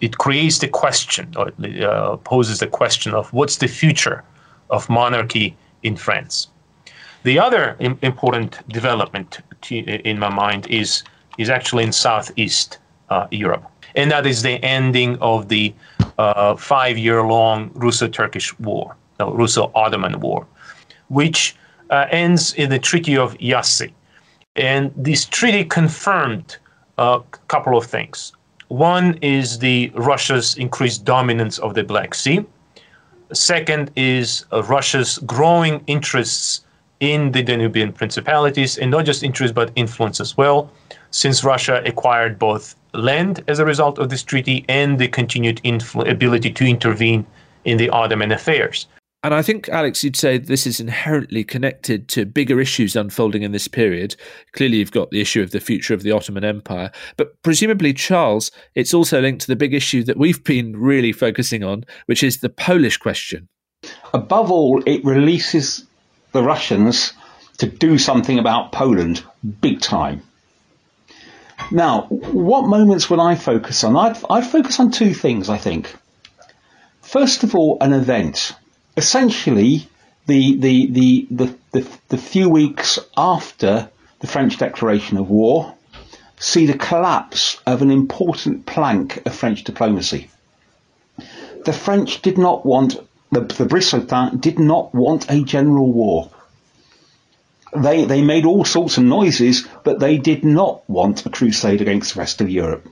it 0.00 0.18
creates 0.18 0.58
the 0.58 0.68
question 0.68 1.32
or 1.36 2.16
poses 2.24 2.58
the 2.58 2.66
question 2.66 3.14
of 3.14 3.32
what's 3.32 3.58
the 3.58 3.68
future 3.68 4.24
of 4.70 4.88
monarchy 4.88 5.54
in 5.82 5.96
France. 5.96 6.48
The 7.24 7.38
other 7.38 7.76
Im- 7.80 7.98
important 8.02 8.66
development 8.68 9.40
in 9.70 10.18
my 10.18 10.28
mind 10.28 10.66
is 10.68 11.02
is 11.38 11.50
actually 11.50 11.84
in 11.84 11.92
Southeast 11.92 12.78
uh, 13.08 13.26
Europe, 13.30 13.64
and 13.96 14.10
that 14.10 14.26
is 14.26 14.42
the 14.42 14.62
ending 14.62 15.18
of 15.20 15.48
the 15.48 15.74
uh, 16.18 16.54
five-year-long 16.54 17.70
Russo-Turkish 17.74 18.56
War, 18.60 18.94
no, 19.18 19.32
Russo-Ottoman 19.32 20.20
War, 20.20 20.46
which 21.08 21.56
uh, 21.90 22.06
ends 22.10 22.54
in 22.54 22.70
the 22.70 22.78
Treaty 22.78 23.16
of 23.16 23.36
Jassy, 23.38 23.92
and 24.54 24.92
this 24.96 25.24
treaty 25.24 25.64
confirmed 25.64 26.58
a 26.98 27.20
couple 27.48 27.76
of 27.76 27.86
things. 27.86 28.32
One 28.68 29.18
is 29.22 29.58
the 29.58 29.90
Russia's 29.94 30.56
increased 30.56 31.04
dominance 31.04 31.58
of 31.58 31.74
the 31.74 31.84
Black 31.84 32.14
Sea. 32.14 32.44
Second 33.32 33.90
is 33.96 34.44
uh, 34.52 34.62
Russia's 34.62 35.18
growing 35.26 35.82
interests 35.86 36.64
in 37.00 37.32
the 37.32 37.42
Danubian 37.42 37.94
principalities, 37.94 38.78
and 38.78 38.90
not 38.90 39.04
just 39.04 39.22
interest 39.22 39.54
but 39.54 39.70
influence 39.76 40.20
as 40.20 40.36
well, 40.36 40.70
since 41.10 41.44
Russia 41.44 41.82
acquired 41.84 42.38
both 42.38 42.74
land 42.94 43.42
as 43.48 43.58
a 43.58 43.64
result 43.64 43.98
of 43.98 44.08
this 44.08 44.22
treaty 44.22 44.64
and 44.68 44.98
the 44.98 45.08
continued 45.08 45.60
influ- 45.64 46.08
ability 46.08 46.52
to 46.52 46.64
intervene 46.64 47.26
in 47.64 47.76
the 47.76 47.88
Ottoman 47.90 48.32
affairs. 48.32 48.86
And 49.24 49.32
I 49.32 49.40
think, 49.40 49.70
Alex, 49.70 50.04
you'd 50.04 50.16
say 50.16 50.36
this 50.36 50.66
is 50.66 50.80
inherently 50.80 51.44
connected 51.44 52.08
to 52.08 52.26
bigger 52.26 52.60
issues 52.60 52.94
unfolding 52.94 53.42
in 53.42 53.52
this 53.52 53.66
period. 53.66 54.16
Clearly, 54.52 54.76
you've 54.76 54.92
got 54.92 55.10
the 55.10 55.22
issue 55.22 55.40
of 55.40 55.50
the 55.50 55.60
future 55.60 55.94
of 55.94 56.02
the 56.02 56.10
Ottoman 56.10 56.44
Empire. 56.44 56.90
But 57.16 57.42
presumably, 57.42 57.94
Charles, 57.94 58.50
it's 58.74 58.92
also 58.92 59.22
linked 59.22 59.40
to 59.40 59.46
the 59.46 59.56
big 59.56 59.72
issue 59.72 60.04
that 60.04 60.18
we've 60.18 60.44
been 60.44 60.76
really 60.76 61.10
focusing 61.10 61.64
on, 61.64 61.84
which 62.04 62.22
is 62.22 62.40
the 62.40 62.50
Polish 62.50 62.98
question. 62.98 63.48
Above 64.12 64.50
all, 64.50 64.82
it 64.84 65.02
releases 65.04 65.86
the 66.34 66.42
Russians 66.42 67.14
to 67.58 67.66
do 67.66 67.96
something 67.96 68.38
about 68.38 68.72
Poland 68.72 69.22
big 69.60 69.80
time. 69.80 70.22
Now, 71.70 72.02
what 72.10 72.66
moments 72.66 73.08
will 73.08 73.20
I 73.20 73.36
focus 73.36 73.84
on? 73.84 73.96
I'd, 73.96 74.18
I'd 74.28 74.46
focus 74.46 74.80
on 74.80 74.90
two 74.90 75.14
things, 75.14 75.48
I 75.48 75.56
think. 75.56 75.94
First 77.00 77.44
of 77.44 77.54
all, 77.54 77.78
an 77.80 77.92
event. 77.92 78.52
Essentially, 78.96 79.88
the, 80.26 80.56
the, 80.56 80.86
the, 80.90 81.26
the, 81.30 81.54
the, 81.72 81.98
the 82.08 82.18
few 82.18 82.48
weeks 82.50 82.98
after 83.16 83.88
the 84.18 84.26
French 84.26 84.58
declaration 84.58 85.16
of 85.16 85.30
war 85.30 85.74
see 86.38 86.66
the 86.66 86.76
collapse 86.76 87.58
of 87.66 87.80
an 87.82 87.90
important 87.90 88.66
plank 88.66 89.24
of 89.24 89.34
French 89.34 89.62
diplomacy. 89.64 90.28
The 91.64 91.72
French 91.72 92.20
did 92.22 92.36
not 92.38 92.66
want, 92.66 92.96
the, 93.34 93.40
the 93.40 94.36
did 94.40 94.58
not 94.58 94.94
want 94.94 95.30
a 95.30 95.42
general 95.42 95.92
war. 95.92 96.30
They, 97.76 98.04
they 98.04 98.22
made 98.22 98.44
all 98.44 98.64
sorts 98.64 98.98
of 98.98 99.04
noises, 99.04 99.66
but 99.82 99.98
they 99.98 100.18
did 100.18 100.44
not 100.44 100.88
want 100.88 101.26
a 101.26 101.30
crusade 101.30 101.80
against 101.80 102.14
the 102.14 102.20
rest 102.20 102.40
of 102.40 102.48
Europe. 102.48 102.88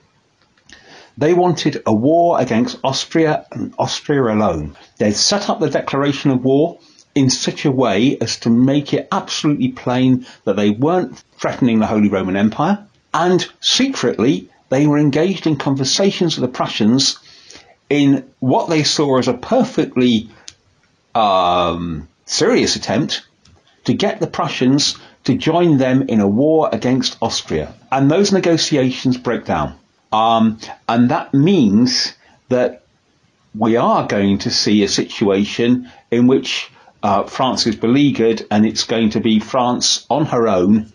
They 1.17 1.35
wanted 1.35 1.83
a 1.87 1.95
war 1.95 2.41
against 2.41 2.79
Austria 2.83 3.47
and 3.53 3.75
Austria 3.79 4.35
alone. 4.35 4.77
They'd 4.99 5.13
set 5.13 5.49
up 5.49 5.61
the 5.61 5.71
declaration 5.71 6.31
of 6.31 6.43
war 6.43 6.79
in 7.15 7.29
such 7.31 7.65
a 7.65 7.71
way 7.71 8.17
as 8.19 8.39
to 8.41 8.51
make 8.51 8.95
it 8.95 9.09
absolutely 9.13 9.69
plain 9.69 10.27
that 10.45 10.57
they 10.57 10.71
weren't 10.71 11.23
threatening 11.37 11.79
the 11.79 11.87
Holy 11.87 12.09
Roman 12.09 12.37
Empire, 12.37 12.87
and 13.13 13.47
secretly 13.61 14.49
they 14.71 14.87
were 14.87 14.99
engaged 14.99 15.47
in 15.47 15.57
conversations 15.57 16.37
with 16.37 16.51
the 16.51 16.57
Prussians 16.57 17.19
in 17.91 18.31
what 18.41 18.69
they 18.69 18.83
saw 18.83 19.19
as 19.19 19.29
a 19.29 19.35
perfectly 19.35 20.29
um, 21.15 22.09
serious 22.25 22.77
attempt 22.77 23.27
to 23.85 23.95
get 23.95 24.21
the 24.21 24.27
Prussians 24.27 24.97
to 25.25 25.37
join 25.37 25.79
them 25.79 26.03
in 26.03 26.21
a 26.21 26.27
war 26.27 26.69
against 26.73 27.17
Austria. 27.21 27.75
And 27.91 28.11
those 28.11 28.33
negotiations 28.33 29.17
break 29.17 29.45
down. 29.45 29.79
Um, 30.13 30.59
and 30.89 31.11
that 31.11 31.33
means 31.33 32.15
that 32.49 32.83
we 33.55 33.77
are 33.77 34.07
going 34.07 34.39
to 34.39 34.51
see 34.51 34.83
a 34.83 34.89
situation 34.89 35.91
in 36.11 36.27
which 36.27 36.71
uh, 37.03 37.25
France 37.25 37.67
is 37.67 37.77
beleaguered 37.77 38.45
and 38.51 38.65
it's 38.65 38.85
going 38.85 39.11
to 39.11 39.21
be 39.21 39.39
France 39.39 40.07
on 40.09 40.27
her 40.27 40.49
own 40.49 40.93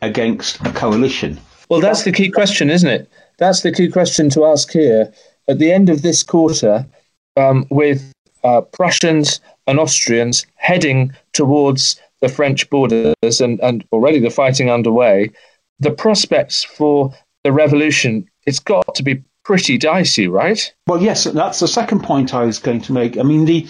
against 0.00 0.60
a 0.66 0.70
coalition. 0.70 1.38
Well, 1.68 1.80
that's 1.80 2.04
the 2.04 2.12
key 2.12 2.30
question, 2.30 2.70
isn't 2.70 2.88
it? 2.88 3.10
That's 3.38 3.62
the 3.62 3.72
key 3.72 3.88
question 3.88 4.28
to 4.30 4.44
ask 4.44 4.70
here. 4.70 5.12
At 5.48 5.58
the 5.58 5.72
end 5.72 5.88
of 5.88 6.02
this 6.02 6.22
quarter, 6.22 6.86
um, 7.36 7.66
with 7.70 8.12
uh, 8.44 8.60
Prussians 8.60 9.40
and 9.66 9.78
Austrians 9.78 10.46
heading 10.56 11.12
towards 11.32 12.00
the 12.20 12.28
French 12.28 12.68
borders 12.70 13.40
and, 13.40 13.60
and 13.60 13.84
already 13.92 14.20
the 14.20 14.30
fighting 14.30 14.70
underway, 14.70 15.30
the 15.80 15.90
prospects 15.90 16.62
for 16.62 17.12
the 17.44 17.52
revolution, 17.52 18.28
it's 18.46 18.60
got 18.60 18.94
to 18.94 19.02
be 19.02 19.22
pretty 19.44 19.76
dicey, 19.78 20.28
right? 20.28 20.72
Well, 20.86 21.02
yes, 21.02 21.24
that's 21.24 21.60
the 21.60 21.68
second 21.68 22.02
point 22.02 22.34
I 22.34 22.44
was 22.44 22.58
going 22.58 22.82
to 22.82 22.92
make. 22.92 23.18
I 23.18 23.22
mean, 23.22 23.44
the, 23.44 23.66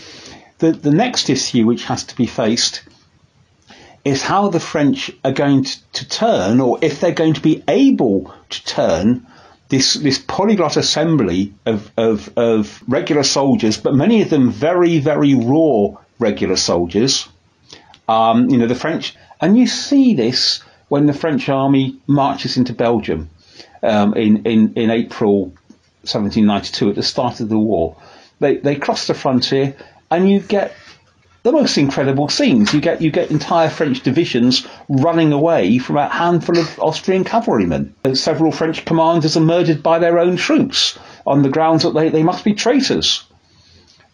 the, 0.58 0.72
the 0.72 0.90
next 0.90 1.30
issue 1.30 1.66
which 1.66 1.84
has 1.84 2.04
to 2.04 2.16
be 2.16 2.26
faced 2.26 2.82
is 4.04 4.22
how 4.22 4.48
the 4.48 4.60
French 4.60 5.10
are 5.24 5.32
going 5.32 5.64
to, 5.64 5.92
to 5.92 6.08
turn, 6.08 6.60
or 6.60 6.78
if 6.82 7.00
they're 7.00 7.12
going 7.12 7.34
to 7.34 7.40
be 7.40 7.62
able 7.68 8.34
to 8.50 8.64
turn 8.64 9.26
this 9.72 9.94
this 9.94 10.18
polyglot 10.18 10.76
assembly 10.76 11.54
of, 11.64 11.90
of, 11.96 12.30
of 12.36 12.82
regular 12.86 13.22
soldiers, 13.22 13.78
but 13.78 13.94
many 13.94 14.20
of 14.20 14.28
them 14.28 14.50
very, 14.50 14.98
very 14.98 15.34
raw 15.34 15.96
regular 16.18 16.56
soldiers, 16.56 17.26
um, 18.06 18.50
you 18.50 18.58
know, 18.58 18.66
the 18.66 18.74
French, 18.74 19.16
and 19.40 19.56
you 19.56 19.66
see 19.66 20.12
this 20.12 20.60
when 20.88 21.06
the 21.06 21.14
French 21.14 21.48
army 21.48 21.96
marches 22.06 22.58
into 22.58 22.74
Belgium 22.74 23.30
um, 23.82 24.12
in, 24.12 24.44
in, 24.44 24.74
in 24.74 24.90
April 24.90 25.44
1792 26.04 26.90
at 26.90 26.94
the 26.94 27.02
start 27.02 27.40
of 27.40 27.48
the 27.48 27.58
war. 27.58 27.96
They, 28.40 28.58
they 28.58 28.76
cross 28.76 29.06
the 29.06 29.14
frontier 29.14 29.74
and 30.10 30.28
you 30.28 30.40
get 30.40 30.74
the 31.42 31.52
most 31.52 31.76
incredible 31.76 32.28
scenes. 32.28 32.72
You 32.72 32.80
get 32.80 33.02
you 33.02 33.10
get 33.10 33.30
entire 33.30 33.68
French 33.68 34.02
divisions 34.02 34.66
running 34.88 35.32
away 35.32 35.78
from 35.78 35.96
a 35.96 36.08
handful 36.08 36.58
of 36.58 36.78
Austrian 36.78 37.24
cavalrymen. 37.24 37.94
Several 38.14 38.52
French 38.52 38.84
commanders 38.84 39.36
are 39.36 39.40
murdered 39.40 39.82
by 39.82 39.98
their 39.98 40.18
own 40.18 40.36
troops 40.36 40.98
on 41.26 41.42
the 41.42 41.48
grounds 41.48 41.82
that 41.82 41.94
they, 41.94 42.08
they 42.10 42.22
must 42.22 42.44
be 42.44 42.54
traitors. 42.54 43.24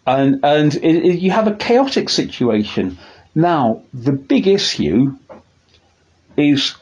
And 0.06 0.40
and 0.42 0.74
it, 0.74 0.84
it, 0.84 1.18
you 1.18 1.30
have 1.30 1.48
a 1.48 1.54
chaotic 1.54 2.08
situation. 2.08 2.98
Now, 3.34 3.82
the 3.92 4.12
big 4.12 4.46
issue 4.46 5.16
is 6.36 6.74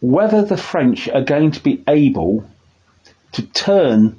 whether 0.00 0.42
the 0.44 0.56
French 0.56 1.08
are 1.08 1.22
going 1.22 1.50
to 1.52 1.62
be 1.62 1.82
able 1.86 2.48
to 3.32 3.42
turn 3.42 4.18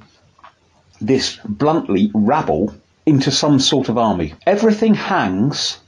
this 1.01 1.39
bluntly 1.43 2.11
rabble 2.13 2.73
into 3.05 3.31
some 3.31 3.59
sort 3.59 3.89
of 3.89 3.97
army. 3.97 4.33
Everything 4.45 4.93
hangs 4.93 5.79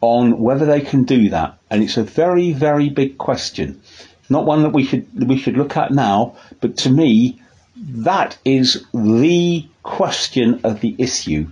on 0.00 0.38
whether 0.38 0.66
they 0.66 0.80
can 0.80 1.04
do 1.04 1.30
that, 1.30 1.58
and 1.70 1.82
it's 1.82 1.96
a 1.96 2.02
very, 2.02 2.52
very 2.52 2.88
big 2.88 3.18
question. 3.18 3.80
Not 4.28 4.44
one 4.44 4.62
that 4.62 4.70
we 4.70 4.84
should 4.84 5.28
we 5.28 5.38
should 5.38 5.56
look 5.56 5.76
at 5.76 5.92
now, 5.92 6.36
but 6.60 6.76
to 6.78 6.90
me, 6.90 7.40
that 7.76 8.38
is 8.44 8.84
the 8.92 9.66
question 9.82 10.60
of 10.64 10.80
the 10.80 10.94
issue 10.98 11.46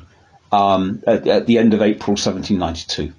um, 0.52 1.02
at, 1.06 1.26
at 1.26 1.46
the 1.46 1.58
end 1.58 1.74
of 1.74 1.82
April 1.82 2.16
1792. 2.16 3.12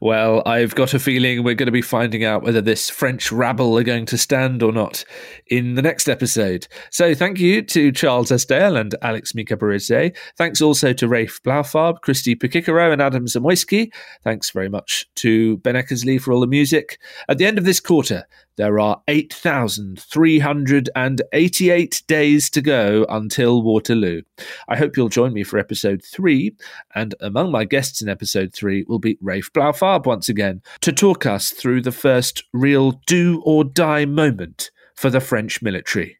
Well, 0.00 0.42
I've 0.46 0.74
got 0.74 0.94
a 0.94 0.98
feeling 0.98 1.42
we're 1.42 1.54
going 1.54 1.66
to 1.66 1.72
be 1.72 1.82
finding 1.82 2.24
out 2.24 2.42
whether 2.42 2.60
this 2.60 2.88
French 2.88 3.32
rabble 3.32 3.76
are 3.78 3.82
going 3.82 4.06
to 4.06 4.18
stand 4.18 4.62
or 4.62 4.72
not 4.72 5.04
in 5.46 5.74
the 5.74 5.82
next 5.82 6.08
episode. 6.08 6.68
So 6.90 7.14
thank 7.14 7.38
you 7.38 7.62
to 7.62 7.92
Charles 7.92 8.30
Esdaile 8.30 8.78
and 8.78 8.94
Alex 9.02 9.32
Mikaberidze. 9.32 10.16
Thanks 10.36 10.60
also 10.60 10.92
to 10.92 11.08
Rafe 11.08 11.42
Blaufarb, 11.42 12.00
Christy 12.02 12.36
Pichichero, 12.36 12.92
and 12.92 13.02
Adam 13.02 13.26
Zamoyski. 13.26 13.92
Thanks 14.22 14.50
very 14.50 14.68
much 14.68 15.06
to 15.16 15.56
Ben 15.58 15.74
Eckersley 15.74 16.20
for 16.20 16.32
all 16.32 16.40
the 16.40 16.46
music. 16.46 16.98
At 17.28 17.38
the 17.38 17.46
end 17.46 17.58
of 17.58 17.64
this 17.64 17.80
quarter, 17.80 18.24
there 18.56 18.80
are 18.80 19.00
8,388 19.06 22.02
days 22.06 22.50
to 22.50 22.62
go 22.62 23.06
until 23.08 23.62
Waterloo. 23.62 24.22
I 24.66 24.76
hope 24.76 24.96
you'll 24.96 25.10
join 25.10 25.34
me 25.34 25.44
for 25.44 25.58
episode 25.58 26.02
three. 26.02 26.56
And 26.94 27.14
among 27.20 27.52
my 27.52 27.66
guests 27.66 28.00
in 28.00 28.08
episode 28.08 28.54
three 28.54 28.86
will 28.88 28.98
be 28.98 29.18
Rafe 29.20 29.52
Blaufarb 29.52 30.06
once 30.06 30.30
again 30.30 30.62
to 30.80 30.90
talk 30.90 31.26
us 31.26 31.50
through 31.50 31.82
the 31.82 31.92
first 31.92 32.44
real 32.54 32.92
do 33.06 33.42
or 33.44 33.62
die 33.62 34.06
moment 34.06 34.70
for 34.94 35.10
the 35.10 35.20
French 35.20 35.60
military. 35.60 36.16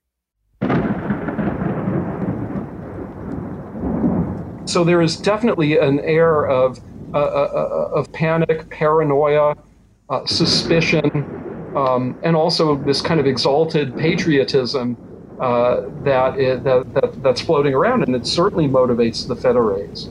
So 4.67 4.85
there 4.85 5.01
is 5.01 5.17
definitely 5.17 5.79
an 5.79 6.01
air 6.01 6.47
of 6.47 6.81
uh, 7.15 7.19
uh, 7.19 7.23
uh 7.23 7.89
of 7.95 8.13
panic, 8.13 8.69
paranoia, 8.69 9.57
uh, 10.11 10.27
suspicion, 10.27 11.46
um, 11.77 12.19
and 12.23 12.35
also 12.35 12.75
this 12.75 13.03
kind 13.03 13.21
of 13.21 13.27
exalted 13.27 13.97
patriotism 13.97 14.97
uh, 15.41 15.83
that, 16.03 16.39
is, 16.39 16.63
that, 16.63 16.93
that, 16.95 17.23
that's 17.23 17.43
floating 17.43 17.75
around, 17.75 18.03
and 18.03 18.17
it 18.17 18.27
certainly 18.27 18.67
motivates 18.67 19.29
the 19.29 19.37
Federates. 19.37 20.09